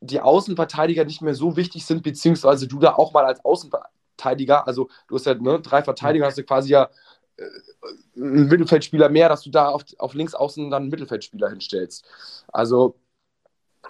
die 0.01 0.21
Außenverteidiger 0.21 1.05
nicht 1.05 1.23
mehr 1.23 1.35
so 1.35 1.57
wichtig 1.57 1.85
sind, 1.85 2.03
beziehungsweise 2.05 2.69
du 2.69 2.79
da 2.79 2.95
auch 2.95 3.13
mal 3.13 3.25
als 3.25 3.45
Außenverteidiger, 3.45 4.67
also 4.67 4.89
du 5.09 5.17
hast 5.17 5.27
ja 5.27 5.35
ne, 5.35 5.61
drei 5.61 5.83
Verteidiger, 5.83 6.27
hast 6.27 6.39
du 6.39 6.45
quasi 6.45 6.71
ja 6.71 6.89
ein 8.17 8.49
Mittelfeldspieler 8.49 9.09
mehr, 9.09 9.29
dass 9.29 9.43
du 9.43 9.51
da 9.51 9.69
auf, 9.69 9.85
auf 9.99 10.15
links 10.15 10.35
außen 10.35 10.71
dann 10.71 10.83
einen 10.83 10.91
Mittelfeldspieler 10.91 11.51
hinstellst. 11.51 12.05
Also 12.49 12.97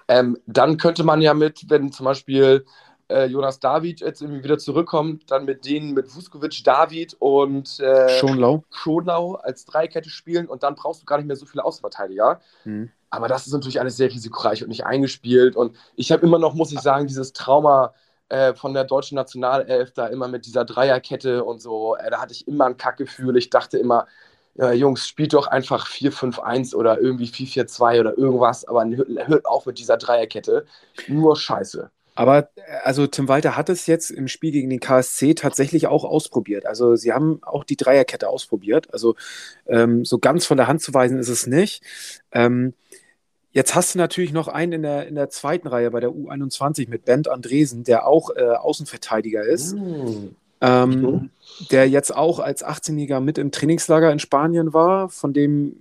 ähm, 0.07 0.39
dann 0.47 0.77
könnte 0.77 1.05
man 1.05 1.21
ja 1.21 1.35
mit, 1.35 1.69
wenn 1.69 1.93
zum 1.93 2.05
Beispiel 2.05 2.67
äh, 3.09 3.27
Jonas 3.27 3.61
David 3.61 4.01
jetzt 4.01 4.21
irgendwie 4.21 4.45
wieder 4.45 4.59
zurückkommt, 4.59 5.31
dann 5.31 5.45
mit 5.45 5.65
denen 5.65 5.95
mit 5.95 6.15
Vuskovic, 6.15 6.63
David 6.65 7.17
und 7.19 7.81
äh, 7.81 8.19
Schonlau. 8.19 8.65
Schonlau 8.71 9.35
als 9.35 9.65
Dreikette 9.65 10.11
spielen 10.11 10.47
und 10.47 10.63
dann 10.63 10.75
brauchst 10.75 11.03
du 11.03 11.07
gar 11.07 11.17
nicht 11.19 11.27
mehr 11.27 11.37
so 11.37 11.47
viele 11.47 11.65
Außenverteidiger. 11.65 12.41
Mhm. 12.65 12.91
Aber 13.11 13.29
das 13.29 13.47
ist 13.47 13.53
natürlich 13.53 13.81
alles 13.81 13.97
sehr 13.97 14.11
risikoreich 14.11 14.63
und 14.63 14.69
nicht 14.69 14.85
eingespielt. 14.85 15.57
Und 15.57 15.77
ich 15.97 16.13
habe 16.13 16.27
immer 16.27 16.39
noch, 16.39 16.55
muss 16.55 16.73
ich 16.73 16.81
sagen, 16.81 17.07
dieses 17.07 17.33
Trauma 17.33 17.95
äh, 18.29 18.55
von 18.55 18.75
der 18.75 18.85
deutschen 18.85 19.17
Nationalelf 19.17 19.93
da 19.93 20.07
immer 20.09 20.29
mit 20.29 20.45
dieser 20.45 20.67
Dreierkette 20.67 21.45
und 21.45 21.63
so. 21.63 21.97
Äh, 21.97 22.11
da 22.11 22.21
hatte 22.21 22.33
ich 22.33 22.47
immer 22.47 22.67
ein 22.67 22.77
Kackgefühl. 22.77 23.37
Ich 23.39 23.49
dachte 23.49 23.79
immer, 23.79 24.07
ja, 24.57 24.73
Jungs, 24.73 25.07
spielt 25.07 25.33
doch 25.33 25.47
einfach 25.47 25.87
4-5-1 25.87 26.75
oder 26.75 27.01
irgendwie 27.01 27.29
4-4-2 27.29 28.01
oder 28.01 28.19
irgendwas, 28.19 28.67
aber 28.67 28.85
hört 28.85 29.47
auf 29.47 29.67
mit 29.67 29.79
dieser 29.79 29.97
Dreierkette. 29.97 30.67
Nur 31.07 31.37
Scheiße. 31.37 31.91
Aber 32.19 32.51
also 32.83 33.07
Tim 33.07 33.29
Walter 33.29 33.57
hat 33.57 33.69
es 33.69 33.87
jetzt 33.87 34.11
im 34.11 34.27
Spiel 34.27 34.51
gegen 34.51 34.69
den 34.69 34.81
KSC 34.81 35.35
tatsächlich 35.35 35.87
auch 35.87 36.03
ausprobiert. 36.03 36.67
Also 36.67 36.97
sie 36.97 37.13
haben 37.13 37.39
auch 37.45 37.63
die 37.63 37.77
Dreierkette 37.77 38.29
ausprobiert. 38.29 38.93
Also 38.93 39.15
ähm, 39.69 40.05
so 40.05 40.19
ganz 40.19 40.45
von 40.45 40.57
der 40.57 40.67
Hand 40.67 40.83
zu 40.83 40.93
weisen 40.93 41.21
ist 41.21 41.29
es 41.29 41.47
nicht. 41.47 41.81
Ähm, 42.33 42.75
jetzt 43.53 43.77
hast 43.77 43.95
du 43.95 43.99
natürlich 43.99 44.33
noch 44.33 44.49
einen 44.49 44.73
in 44.73 44.83
der, 44.83 45.07
in 45.07 45.15
der 45.15 45.31
zweiten 45.31 45.69
Reihe 45.69 45.93
bei 45.93 46.01
der 46.01 46.11
U21 46.11 46.89
mit 46.89 47.05
Bent 47.05 47.29
Andresen, 47.29 47.85
der 47.85 48.05
auch 48.05 48.31
äh, 48.35 48.43
Außenverteidiger 48.43 49.45
ist. 49.45 49.77
Mm. 49.77 50.35
Ähm, 50.61 51.01
mhm. 51.01 51.31
Der 51.71 51.89
jetzt 51.89 52.13
auch 52.13 52.41
als 52.41 52.67
18-Jähriger 52.67 53.21
mit 53.21 53.39
im 53.39 53.53
Trainingslager 53.53 54.11
in 54.11 54.19
Spanien 54.19 54.73
war, 54.73 55.09
von 55.09 55.33
dem 55.33 55.77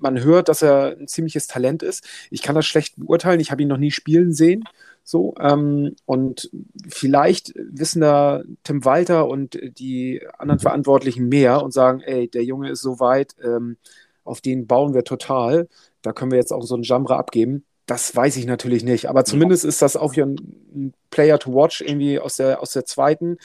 man 0.00 0.20
hört, 0.24 0.48
dass 0.48 0.62
er 0.62 0.96
ein 0.98 1.06
ziemliches 1.06 1.46
Talent 1.46 1.84
ist. 1.84 2.04
Ich 2.30 2.42
kann 2.42 2.56
das 2.56 2.66
schlecht 2.66 2.94
beurteilen, 2.96 3.38
ich 3.38 3.52
habe 3.52 3.62
ihn 3.62 3.68
noch 3.68 3.76
nie 3.76 3.92
spielen 3.92 4.32
sehen. 4.32 4.64
So, 5.08 5.36
ähm, 5.38 5.94
und 6.04 6.50
vielleicht 6.88 7.54
wissen 7.54 8.00
da 8.00 8.42
Tim 8.64 8.84
Walter 8.84 9.28
und 9.28 9.56
die 9.78 10.20
anderen 10.36 10.58
Verantwortlichen 10.58 11.28
mehr 11.28 11.62
und 11.62 11.72
sagen, 11.72 12.00
ey, 12.00 12.28
der 12.28 12.42
Junge 12.42 12.70
ist 12.70 12.80
so 12.80 12.98
weit, 12.98 13.36
ähm, 13.40 13.76
auf 14.24 14.40
den 14.40 14.66
bauen 14.66 14.94
wir 14.94 15.04
total. 15.04 15.68
Da 16.02 16.12
können 16.12 16.32
wir 16.32 16.38
jetzt 16.38 16.52
auch 16.52 16.64
so 16.64 16.74
ein 16.76 16.82
Genre 16.82 17.16
abgeben. 17.16 17.64
Das 17.86 18.16
weiß 18.16 18.36
ich 18.36 18.46
natürlich 18.46 18.82
nicht. 18.82 19.08
Aber 19.08 19.24
zumindest 19.24 19.64
ist 19.64 19.80
das 19.80 19.96
auch 19.96 20.12
hier 20.12 20.26
ein, 20.26 20.38
ein 20.74 20.94
Player 21.10 21.38
to 21.38 21.54
watch 21.54 21.82
irgendwie 21.82 22.18
aus 22.18 22.34
der, 22.34 22.60
aus 22.60 22.72
der 22.72 22.84
zweiten, 22.84 23.38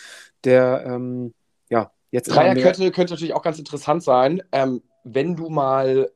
der 0.44 0.84
ähm, 0.88 1.36
ja 1.70 1.92
jetzt. 2.10 2.30
Dreierkette 2.30 2.90
könnte 2.90 3.14
natürlich 3.14 3.36
auch 3.36 3.44
ganz 3.44 3.60
interessant 3.60 4.02
sein, 4.02 4.42
ähm, 4.52 4.82
wenn 5.04 5.36
du 5.36 5.50
mal 5.50 6.10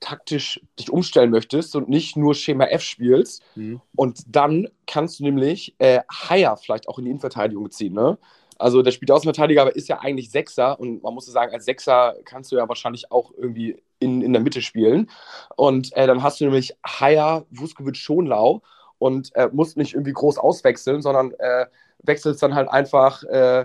taktisch 0.00 0.60
dich 0.78 0.90
umstellen 0.90 1.30
möchtest 1.30 1.76
und 1.76 1.88
nicht 1.88 2.16
nur 2.16 2.34
Schema 2.34 2.64
F 2.64 2.82
spielst. 2.82 3.42
Mhm. 3.54 3.80
Und 3.94 4.22
dann 4.26 4.68
kannst 4.86 5.20
du 5.20 5.24
nämlich 5.24 5.74
äh, 5.78 6.00
Haier 6.10 6.56
vielleicht 6.56 6.88
auch 6.88 6.98
in 6.98 7.04
die 7.04 7.10
Innenverteidigung 7.10 7.70
ziehen. 7.70 7.94
Ne? 7.94 8.18
Also 8.58 8.82
der 8.82 8.90
spielt 8.90 9.10
Außenverteidiger, 9.10 9.62
aber 9.62 9.74
ist 9.74 9.88
ja 9.88 10.00
eigentlich 10.00 10.30
Sechser 10.30 10.78
und 10.78 11.02
man 11.02 11.14
muss 11.14 11.26
sagen, 11.26 11.52
als 11.52 11.64
Sechser 11.64 12.16
kannst 12.24 12.52
du 12.52 12.56
ja 12.56 12.68
wahrscheinlich 12.68 13.10
auch 13.10 13.32
irgendwie 13.36 13.82
in, 14.00 14.22
in 14.22 14.32
der 14.32 14.42
Mitte 14.42 14.62
spielen. 14.62 15.10
Und 15.56 15.94
äh, 15.96 16.06
dann 16.06 16.22
hast 16.22 16.40
du 16.40 16.44
nämlich 16.44 16.74
Haier, 16.86 17.46
Vuskovic, 17.50 17.96
Schonlau 17.96 18.62
und 18.98 19.34
äh, 19.34 19.48
musst 19.52 19.76
nicht 19.76 19.94
irgendwie 19.94 20.12
groß 20.12 20.38
auswechseln, 20.38 21.00
sondern 21.00 21.32
äh, 21.38 21.66
wechselst 22.02 22.42
dann 22.42 22.54
halt 22.54 22.68
einfach, 22.68 23.22
äh, 23.24 23.64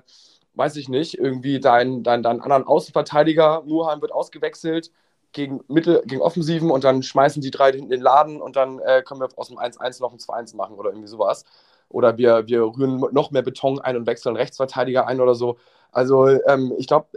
weiß 0.54 0.78
ich 0.78 0.88
nicht, 0.88 1.17
irgendwie 1.17 1.60
deinen 1.60 2.04
dein, 2.04 2.24
dein 2.24 2.39
anderen 2.39 2.63
Außenverteidiger, 2.63 3.63
Murheim 3.65 4.02
wird 4.02 4.13
ausgewechselt, 4.13 4.91
gegen 5.36 5.60
Mittel, 5.67 6.02
gegen 6.06 6.21
Offensiven 6.21 6.71
und 6.71 6.84
dann 6.84 7.04
schmeißen 7.04 7.41
die 7.41 7.52
drei 7.52 7.71
hinten 7.71 7.89
den 7.89 8.02
Laden 8.02 8.41
und 8.41 8.56
dann 8.56 8.80
äh, 8.80 9.04
können 9.04 9.19
wir 9.19 9.28
aus 9.36 9.50
dem 9.50 9.58
1-1 9.58 10.02
noch 10.02 10.13
ein 10.13 10.17
2-1 10.17 10.56
machen 10.56 10.78
oder 10.78 10.89
irgendwie 10.89 11.10
sowas. 11.10 11.45
Oder 11.89 12.17
wir, 12.17 12.48
wir 12.48 12.63
rühren 12.63 13.06
noch 13.12 13.30
mehr 13.30 13.43
Beton 13.43 13.80
ein 13.80 13.95
und 13.95 14.08
wechseln 14.08 14.36
Rechtsverteidiger 14.36 15.06
ein 15.06 15.21
oder 15.21 15.36
so. 15.36 15.58
Also 15.91 16.28
ähm, 16.28 16.74
ich 16.78 16.88
glaube, 16.88 17.08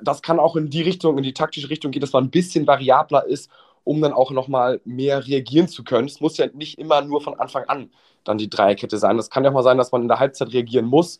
das 0.00 0.22
kann 0.22 0.38
auch 0.38 0.56
in 0.56 0.70
die 0.70 0.82
Richtung, 0.82 1.18
in 1.18 1.24
die 1.24 1.34
taktische 1.34 1.68
Richtung 1.68 1.90
gehen, 1.90 2.00
dass 2.00 2.12
man 2.12 2.24
ein 2.24 2.30
bisschen 2.30 2.66
variabler 2.66 3.26
ist, 3.26 3.50
um 3.82 4.00
dann 4.00 4.12
auch 4.12 4.30
nochmal 4.30 4.80
mehr 4.84 5.26
reagieren 5.26 5.68
zu 5.68 5.84
können. 5.84 6.06
Es 6.06 6.20
muss 6.20 6.36
ja 6.38 6.46
nicht 6.54 6.78
immer 6.78 7.02
nur 7.02 7.20
von 7.20 7.38
Anfang 7.38 7.64
an 7.64 7.90
dann 8.22 8.38
die 8.38 8.48
Dreierkette 8.48 8.98
sein. 8.98 9.16
Das 9.18 9.30
kann 9.30 9.44
ja 9.44 9.50
auch 9.50 9.54
mal 9.54 9.62
sein, 9.62 9.78
dass 9.78 9.92
man 9.92 10.02
in 10.02 10.08
der 10.08 10.20
Halbzeit 10.20 10.52
reagieren 10.52 10.86
muss 10.86 11.18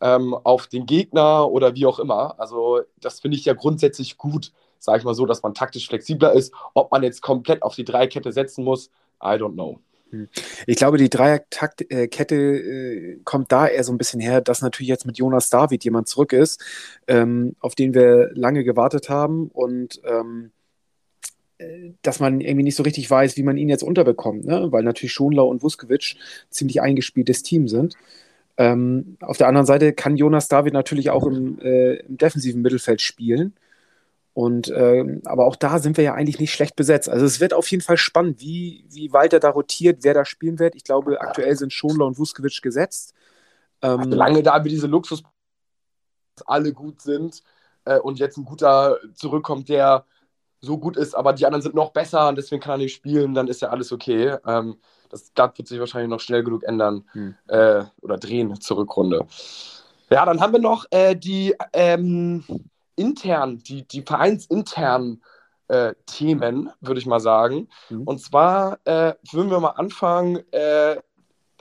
ähm, 0.00 0.34
auf 0.34 0.66
den 0.66 0.84
Gegner 0.84 1.48
oder 1.50 1.74
wie 1.74 1.86
auch 1.86 1.98
immer. 1.98 2.38
Also 2.38 2.80
das 3.00 3.20
finde 3.20 3.38
ich 3.38 3.44
ja 3.44 3.54
grundsätzlich 3.54 4.18
gut, 4.18 4.52
sage 4.82 4.98
ich 4.98 5.04
mal 5.04 5.14
so, 5.14 5.26
dass 5.26 5.42
man 5.42 5.54
taktisch 5.54 5.88
flexibler 5.88 6.32
ist. 6.32 6.52
Ob 6.74 6.90
man 6.90 7.02
jetzt 7.02 7.22
komplett 7.22 7.62
auf 7.62 7.74
die 7.74 7.84
Dreierkette 7.84 8.32
setzen 8.32 8.64
muss, 8.64 8.90
I 9.22 9.36
don't 9.36 9.52
know. 9.52 9.78
Hm. 10.10 10.28
Ich 10.66 10.76
glaube, 10.76 10.98
die 10.98 11.08
Dreierkette 11.08 12.34
äh, 12.34 13.20
kommt 13.24 13.52
da 13.52 13.66
eher 13.66 13.84
so 13.84 13.92
ein 13.92 13.98
bisschen 13.98 14.20
her, 14.20 14.40
dass 14.40 14.60
natürlich 14.60 14.88
jetzt 14.88 15.06
mit 15.06 15.18
Jonas 15.18 15.50
David 15.50 15.84
jemand 15.84 16.08
zurück 16.08 16.32
ist, 16.32 16.62
ähm, 17.06 17.56
auf 17.60 17.74
den 17.74 17.94
wir 17.94 18.30
lange 18.34 18.64
gewartet 18.64 19.08
haben 19.08 19.48
und 19.48 20.02
ähm, 20.04 20.50
äh, 21.58 21.92
dass 22.02 22.20
man 22.20 22.40
irgendwie 22.40 22.64
nicht 22.64 22.76
so 22.76 22.82
richtig 22.82 23.10
weiß, 23.10 23.36
wie 23.36 23.42
man 23.42 23.56
ihn 23.56 23.68
jetzt 23.68 23.84
unterbekommt, 23.84 24.44
ne? 24.44 24.70
weil 24.70 24.82
natürlich 24.82 25.12
Schonlau 25.12 25.46
und 25.46 25.62
Vuskovic 25.62 26.16
ziemlich 26.50 26.82
eingespieltes 26.82 27.42
Team 27.42 27.68
sind. 27.68 27.96
Ähm, 28.58 29.16
auf 29.20 29.38
der 29.38 29.48
anderen 29.48 29.66
Seite 29.66 29.92
kann 29.92 30.16
Jonas 30.16 30.48
David 30.48 30.74
natürlich 30.74 31.08
auch 31.08 31.26
im, 31.26 31.58
äh, 31.60 31.94
im 32.00 32.18
defensiven 32.18 32.60
Mittelfeld 32.60 33.00
spielen. 33.00 33.54
Und 34.34 34.68
äh, 34.68 35.20
aber 35.26 35.46
auch 35.46 35.56
da 35.56 35.78
sind 35.78 35.96
wir 35.98 36.04
ja 36.04 36.14
eigentlich 36.14 36.40
nicht 36.40 36.52
schlecht 36.52 36.74
besetzt. 36.74 37.08
Also 37.08 37.26
es 37.26 37.40
wird 37.40 37.52
auf 37.52 37.70
jeden 37.70 37.82
Fall 37.82 37.98
spannend, 37.98 38.40
wie, 38.40 38.86
wie 38.88 39.12
Walter 39.12 39.40
da 39.40 39.50
rotiert, 39.50 39.98
wer 40.02 40.14
da 40.14 40.24
spielen 40.24 40.58
wird. 40.58 40.74
Ich 40.74 40.84
glaube, 40.84 41.20
aktuell 41.20 41.54
sind 41.56 41.72
Schonler 41.72 42.06
und 42.06 42.18
Vuskovic 42.18 42.62
gesetzt. 42.62 43.12
Ähm, 43.82 44.10
Solange 44.10 44.42
da 44.42 44.64
wir 44.64 44.70
diese 44.70 44.86
Luxus 44.86 45.22
alle 46.46 46.72
gut 46.72 47.02
sind 47.02 47.42
äh, 47.84 47.98
und 47.98 48.18
jetzt 48.18 48.38
ein 48.38 48.44
guter 48.44 48.98
zurückkommt, 49.14 49.68
der 49.68 50.06
so 50.60 50.78
gut 50.78 50.96
ist, 50.96 51.14
aber 51.14 51.32
die 51.32 51.44
anderen 51.44 51.62
sind 51.62 51.74
noch 51.74 51.90
besser 51.90 52.28
und 52.28 52.36
deswegen 52.36 52.62
kann 52.62 52.74
er 52.74 52.78
nicht 52.78 52.94
spielen, 52.94 53.34
dann 53.34 53.48
ist 53.48 53.60
ja 53.60 53.68
alles 53.68 53.92
okay. 53.92 54.36
Ähm, 54.46 54.76
das 55.10 55.30
Blatt 55.30 55.58
wird 55.58 55.68
sich 55.68 55.78
wahrscheinlich 55.78 56.08
noch 56.08 56.20
schnell 56.20 56.44
genug 56.44 56.62
ändern 56.62 57.04
hm. 57.12 57.34
äh, 57.48 57.84
oder 58.00 58.16
drehen 58.16 58.58
zur 58.60 58.78
Rückrunde. 58.78 59.26
Ja, 60.08 60.24
dann 60.24 60.40
haben 60.40 60.52
wir 60.52 60.60
noch 60.60 60.86
äh, 60.90 61.16
die 61.16 61.54
ähm, 61.72 62.44
intern, 62.96 63.58
die, 63.58 63.86
die 63.86 64.02
vereinsinternen 64.02 65.22
äh, 65.68 65.94
Themen, 66.06 66.70
würde 66.80 67.00
ich 67.00 67.06
mal 67.06 67.20
sagen. 67.20 67.68
Mhm. 67.88 68.02
Und 68.02 68.20
zwar 68.20 68.78
äh, 68.84 69.14
würden 69.30 69.50
wir 69.50 69.60
mal 69.60 69.70
anfangen, 69.70 70.42
äh, 70.52 70.96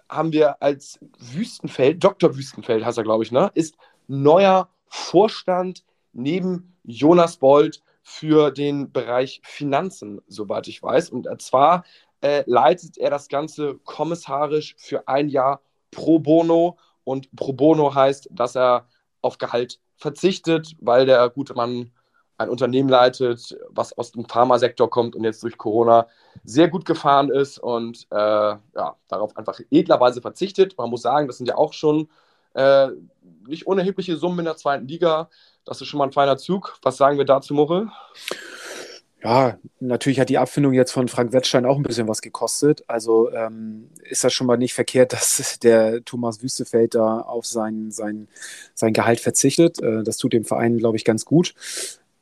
haben 0.09 0.33
wir 0.33 0.61
als 0.61 0.99
Wüstenfeld, 1.17 2.03
Dr. 2.03 2.35
Wüstenfeld 2.35 2.83
heißt 2.83 2.97
er, 2.97 3.05
glaube 3.05 3.23
ich, 3.23 3.31
ne, 3.31 3.49
ist 3.53 3.75
neuer 4.07 4.69
Vorstand 4.87 5.85
neben 6.11 6.75
Jonas 6.83 7.37
Bold 7.37 7.81
für 8.03 8.51
den 8.51 8.91
Bereich 8.91 9.41
Finanzen, 9.43 10.21
soweit 10.27 10.67
ich 10.67 10.83
weiß. 10.83 11.11
Und 11.11 11.29
zwar 11.41 11.85
äh, 12.19 12.43
leitet 12.45 12.97
er 12.97 13.09
das 13.09 13.29
Ganze 13.29 13.75
kommissarisch 13.85 14.75
für 14.77 15.07
ein 15.07 15.29
Jahr 15.29 15.61
pro 15.91 16.19
bono. 16.19 16.77
Und 17.03 17.33
pro 17.35 17.53
bono 17.53 17.95
heißt, 17.95 18.29
dass 18.31 18.55
er 18.55 18.87
auf 19.21 19.37
Gehalt 19.37 19.79
verzichtet, 20.01 20.75
weil 20.79 21.05
der 21.05 21.29
gute 21.29 21.53
Mann 21.53 21.91
ein 22.37 22.49
Unternehmen 22.49 22.89
leitet, 22.89 23.55
was 23.69 23.97
aus 23.97 24.11
dem 24.11 24.25
Pharmasektor 24.25 24.89
kommt 24.89 25.15
und 25.15 25.23
jetzt 25.23 25.43
durch 25.43 25.57
Corona 25.57 26.07
sehr 26.43 26.69
gut 26.69 26.85
gefahren 26.85 27.29
ist 27.29 27.59
und 27.59 28.07
äh, 28.09 28.15
ja, 28.15 28.95
darauf 29.07 29.37
einfach 29.37 29.59
edlerweise 29.69 30.21
verzichtet. 30.21 30.77
Man 30.77 30.89
muss 30.89 31.03
sagen, 31.03 31.27
das 31.27 31.37
sind 31.37 31.47
ja 31.47 31.55
auch 31.55 31.73
schon 31.73 32.09
äh, 32.53 32.87
nicht 33.47 33.67
unerhebliche 33.67 34.17
Summen 34.17 34.39
in 34.39 34.45
der 34.45 34.57
zweiten 34.57 34.87
Liga. 34.87 35.29
Das 35.65 35.81
ist 35.81 35.87
schon 35.87 35.99
mal 35.99 36.05
ein 36.05 36.11
feiner 36.11 36.37
Zug. 36.37 36.77
Was 36.81 36.97
sagen 36.97 37.17
wir 37.17 37.25
dazu, 37.25 37.53
Morre? 37.53 37.91
Ja, 39.23 39.59
natürlich 39.79 40.19
hat 40.19 40.29
die 40.29 40.39
Abfindung 40.39 40.73
jetzt 40.73 40.91
von 40.91 41.07
Frank 41.07 41.31
Wettstein 41.31 41.65
auch 41.65 41.77
ein 41.77 41.83
bisschen 41.83 42.07
was 42.07 42.21
gekostet. 42.21 42.83
Also 42.87 43.31
ähm, 43.31 43.89
ist 44.03 44.23
das 44.23 44.33
schon 44.33 44.47
mal 44.47 44.57
nicht 44.57 44.73
verkehrt, 44.73 45.13
dass 45.13 45.59
der 45.59 46.03
Thomas 46.03 46.41
Wüstefeld 46.41 46.95
da 46.95 47.19
auf 47.19 47.45
sein, 47.45 47.91
sein, 47.91 48.27
sein 48.73 48.93
Gehalt 48.93 49.19
verzichtet. 49.19 49.81
Äh, 49.81 50.03
das 50.03 50.17
tut 50.17 50.33
dem 50.33 50.45
Verein, 50.45 50.77
glaube 50.77 50.97
ich, 50.97 51.05
ganz 51.05 51.25
gut. 51.25 51.53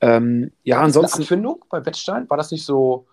Ähm, 0.02 0.52
ja, 0.64 0.82
ansonsten. 0.82 1.22
Abfindung 1.22 1.64
bei 1.70 1.86
Wettstein? 1.86 2.30
War 2.30 2.38
das 2.38 2.52
nicht 2.52 2.66
so 2.66 3.06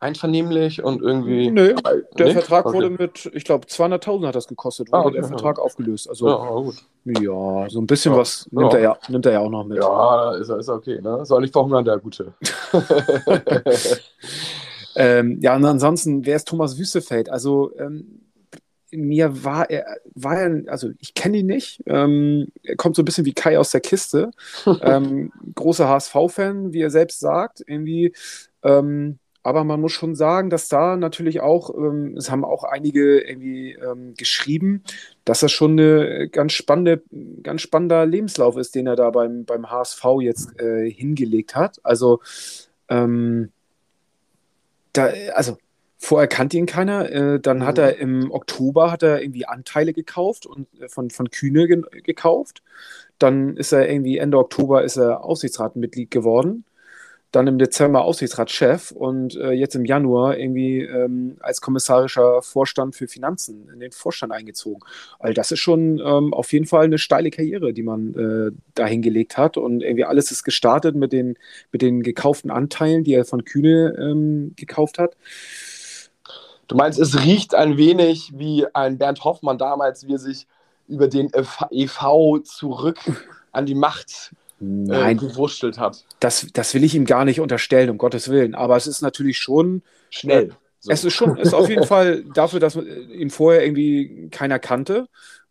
einvernehmlich 0.00 0.82
und 0.82 1.02
irgendwie. 1.02 1.50
Nö, 1.50 1.74
der 2.18 2.26
nee? 2.26 2.32
Vertrag 2.32 2.66
okay. 2.66 2.76
wurde 2.76 2.90
mit, 2.90 3.30
ich 3.34 3.44
glaube, 3.44 3.66
200.000 3.66 4.26
hat 4.26 4.34
das 4.34 4.46
gekostet, 4.46 4.92
wurde 4.92 4.98
ah, 4.98 5.06
okay. 5.06 5.20
der 5.20 5.24
Vertrag 5.24 5.58
aufgelöst. 5.58 6.08
Also, 6.08 6.72
ja, 7.04 7.20
ja 7.20 7.68
so 7.68 7.80
ein 7.80 7.86
bisschen 7.86 8.12
ja. 8.12 8.18
was 8.18 8.48
nimmt, 8.50 8.72
ja. 8.72 8.78
Er 8.78 8.82
ja, 8.82 8.98
nimmt 9.08 9.26
er 9.26 9.32
ja 9.32 9.40
auch 9.40 9.50
noch 9.50 9.64
mit. 9.64 9.78
Ja, 9.78 10.34
ist, 10.34 10.50
ist 10.50 10.68
okay, 10.68 11.00
ne? 11.00 11.24
Soll 11.24 11.40
nicht 11.40 11.52
verhungern, 11.52 11.84
der 11.84 11.98
Gute. 11.98 12.34
ähm, 14.96 15.38
ja, 15.40 15.56
und 15.56 15.64
ansonsten, 15.64 16.24
wer 16.24 16.36
ist 16.36 16.48
Thomas 16.48 16.78
Wüstefeld? 16.78 17.30
Also, 17.30 17.72
ähm, 17.78 18.20
mir 18.90 19.44
war 19.44 19.68
er, 19.68 19.98
war 20.14 20.38
er, 20.38 20.62
also 20.68 20.90
ich 20.98 21.14
kenne 21.14 21.38
ihn 21.38 21.46
nicht. 21.46 21.82
Ähm, 21.86 22.48
er 22.62 22.76
kommt 22.76 22.96
so 22.96 23.02
ein 23.02 23.04
bisschen 23.04 23.26
wie 23.26 23.34
Kai 23.34 23.58
aus 23.58 23.70
der 23.70 23.80
Kiste. 23.80 24.30
ähm, 24.82 25.32
großer 25.54 25.88
HSV-Fan, 25.88 26.72
wie 26.72 26.80
er 26.80 26.90
selbst 26.90 27.20
sagt. 27.20 27.62
Irgendwie, 27.66 28.14
ähm, 28.62 29.18
aber 29.48 29.64
man 29.64 29.80
muss 29.80 29.92
schon 29.92 30.14
sagen, 30.14 30.50
dass 30.50 30.68
da 30.68 30.96
natürlich 30.96 31.40
auch, 31.40 31.74
ähm, 31.74 32.14
es 32.18 32.30
haben 32.30 32.44
auch 32.44 32.64
einige 32.64 33.18
irgendwie 33.18 33.72
ähm, 33.72 34.12
geschrieben, 34.14 34.84
dass 35.24 35.40
das 35.40 35.52
schon 35.52 35.72
eine 35.72 36.28
ganz 36.28 36.52
spannende, 36.52 37.02
ganz 37.42 37.62
spannender 37.62 38.04
Lebenslauf 38.04 38.58
ist, 38.58 38.74
den 38.74 38.86
er 38.86 38.94
da 38.94 39.08
beim, 39.08 39.46
beim 39.46 39.70
HSV 39.70 40.04
jetzt 40.20 40.60
äh, 40.60 40.90
hingelegt 40.90 41.56
hat. 41.56 41.80
Also, 41.82 42.20
ähm, 42.90 43.50
da, 44.92 45.08
also 45.34 45.56
Vorher 46.00 46.28
kannte 46.28 46.56
ihn 46.56 46.66
keiner. 46.66 47.10
Äh, 47.10 47.40
dann 47.40 47.58
mhm. 47.58 47.64
hat 47.64 47.78
er 47.78 47.96
im 47.96 48.30
Oktober 48.30 48.92
hat 48.92 49.02
er 49.02 49.20
irgendwie 49.20 49.46
Anteile 49.46 49.92
gekauft 49.92 50.46
und 50.46 50.68
äh, 50.80 50.88
von, 50.88 51.10
von 51.10 51.30
Kühne 51.30 51.66
ge 51.66 51.82
gekauft. 52.04 52.62
Dann 53.18 53.56
ist 53.56 53.72
er 53.72 53.90
irgendwie 53.90 54.18
Ende 54.18 54.38
Oktober 54.38 54.84
ist 54.84 54.96
er 54.96 55.24
Aufsichtsratmitglied 55.24 56.12
geworden 56.12 56.64
dann 57.30 57.46
im 57.46 57.58
Dezember 57.58 58.04
Aufsichtsratschef 58.04 58.90
und 58.90 59.36
äh, 59.36 59.50
jetzt 59.50 59.74
im 59.74 59.84
Januar 59.84 60.38
irgendwie 60.38 60.80
ähm, 60.80 61.36
als 61.40 61.60
kommissarischer 61.60 62.40
Vorstand 62.40 62.96
für 62.96 63.06
Finanzen 63.06 63.68
in 63.72 63.80
den 63.80 63.92
Vorstand 63.92 64.32
eingezogen. 64.32 64.82
Also 65.18 65.34
das 65.34 65.50
ist 65.50 65.58
schon 65.58 65.98
ähm, 65.98 66.32
auf 66.32 66.52
jeden 66.52 66.66
Fall 66.66 66.84
eine 66.84 66.98
steile 66.98 67.30
Karriere, 67.30 67.74
die 67.74 67.82
man 67.82 68.14
äh, 68.14 68.56
dahin 68.74 69.02
gelegt 69.02 69.36
hat 69.36 69.58
und 69.58 69.82
irgendwie 69.82 70.04
alles 70.04 70.30
ist 70.30 70.42
gestartet 70.42 70.96
mit 70.96 71.12
den, 71.12 71.36
mit 71.70 71.82
den 71.82 72.02
gekauften 72.02 72.50
Anteilen, 72.50 73.04
die 73.04 73.12
er 73.12 73.26
von 73.26 73.44
Kühne 73.44 73.94
ähm, 73.98 74.54
gekauft 74.56 74.98
hat. 74.98 75.16
Du 76.66 76.76
meinst, 76.76 76.98
es 76.98 77.24
riecht 77.24 77.54
ein 77.54 77.76
wenig 77.76 78.32
wie 78.36 78.66
ein 78.74 78.96
Bernd 78.96 79.24
Hoffmann 79.24 79.58
damals, 79.58 80.06
wie 80.06 80.14
er 80.14 80.18
sich 80.18 80.46
über 80.86 81.08
den 81.08 81.30
EV 81.70 82.42
zurück 82.42 82.98
an 83.52 83.66
die 83.66 83.74
Macht 83.74 84.32
Nein, 84.60 85.18
äh, 85.18 85.20
gewurschtelt 85.20 85.78
hat. 85.78 86.04
Das, 86.20 86.46
das 86.52 86.74
will 86.74 86.84
ich 86.84 86.94
ihm 86.94 87.04
gar 87.04 87.24
nicht 87.24 87.40
unterstellen, 87.40 87.90
um 87.90 87.98
Gottes 87.98 88.28
Willen. 88.28 88.54
Aber 88.54 88.76
es 88.76 88.86
ist 88.86 89.02
natürlich 89.02 89.38
schon 89.38 89.82
schnell. 90.10 90.44
Äh, 90.44 90.52
so. 90.80 90.90
Es 90.90 91.04
ist 91.04 91.14
schon, 91.14 91.36
ist 91.36 91.54
auf 91.54 91.68
jeden 91.68 91.86
Fall 91.86 92.24
dafür, 92.34 92.60
dass 92.60 92.76
ihn 92.76 93.30
vorher 93.30 93.64
irgendwie 93.64 94.28
keiner 94.30 94.58
kannte. 94.58 95.08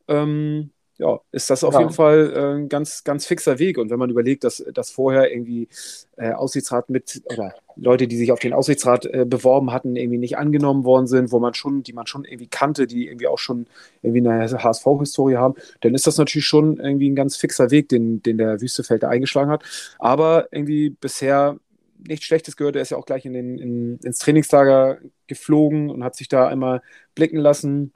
Ähm, 0.08 0.72
ja, 0.99 1.19
ist 1.31 1.49
das 1.49 1.63
auf 1.63 1.75
ja. 1.75 1.81
jeden 1.81 1.93
Fall 1.93 2.33
äh, 2.36 2.60
ein 2.60 2.69
ganz, 2.69 3.03
ganz 3.03 3.25
fixer 3.25 3.60
Weg. 3.60 3.77
Und 3.77 3.91
wenn 3.91 3.99
man 3.99 4.10
überlegt, 4.10 4.43
dass, 4.43 4.63
dass 4.73 4.89
vorher 4.89 5.31
irgendwie 5.31 5.67
äh, 6.15 6.31
Aussichtsrat 6.31 6.89
mit 6.89 7.21
oder 7.25 7.53
Leute, 7.75 8.07
die 8.07 8.17
sich 8.17 8.31
auf 8.31 8.39
den 8.39 8.53
Aussichtsrat 8.53 9.05
äh, 9.05 9.25
beworben 9.25 9.71
hatten, 9.71 9.95
irgendwie 9.95 10.17
nicht 10.17 10.38
angenommen 10.38 10.83
worden 10.83 11.05
sind, 11.05 11.31
wo 11.31 11.39
man 11.39 11.53
schon, 11.53 11.83
die 11.83 11.93
man 11.93 12.07
schon 12.07 12.25
irgendwie 12.25 12.47
kannte, 12.47 12.88
die 12.88 13.07
irgendwie 13.07 13.27
auch 13.27 13.38
schon 13.38 13.67
irgendwie 14.01 14.27
eine 14.27 14.49
HSV-Historie 14.51 15.38
haben, 15.38 15.53
dann 15.81 15.93
ist 15.93 16.07
das 16.07 16.17
natürlich 16.17 16.47
schon 16.47 16.79
irgendwie 16.79 17.10
ein 17.10 17.15
ganz 17.15 17.38
fixer 17.38 17.69
Weg, 17.69 17.89
den, 17.89 18.23
den 18.23 18.39
der 18.39 18.60
Wüstefeld 18.60 19.03
da 19.03 19.10
eingeschlagen 19.10 19.51
hat. 19.51 19.63
Aber 19.99 20.47
irgendwie 20.51 20.89
bisher 20.89 21.60
nichts 21.99 22.25
Schlechtes 22.25 22.57
gehört. 22.57 22.75
Er 22.75 22.81
ist 22.81 22.91
ja 22.91 22.97
auch 22.97 23.05
gleich 23.05 23.25
in 23.25 23.33
den, 23.33 23.57
in, 23.60 23.97
ins 23.97 24.19
Trainingslager 24.19 24.97
geflogen 25.27 25.89
und 25.89 26.03
hat 26.03 26.15
sich 26.15 26.27
da 26.27 26.47
einmal 26.47 26.81
blicken 27.13 27.38
lassen. 27.38 27.93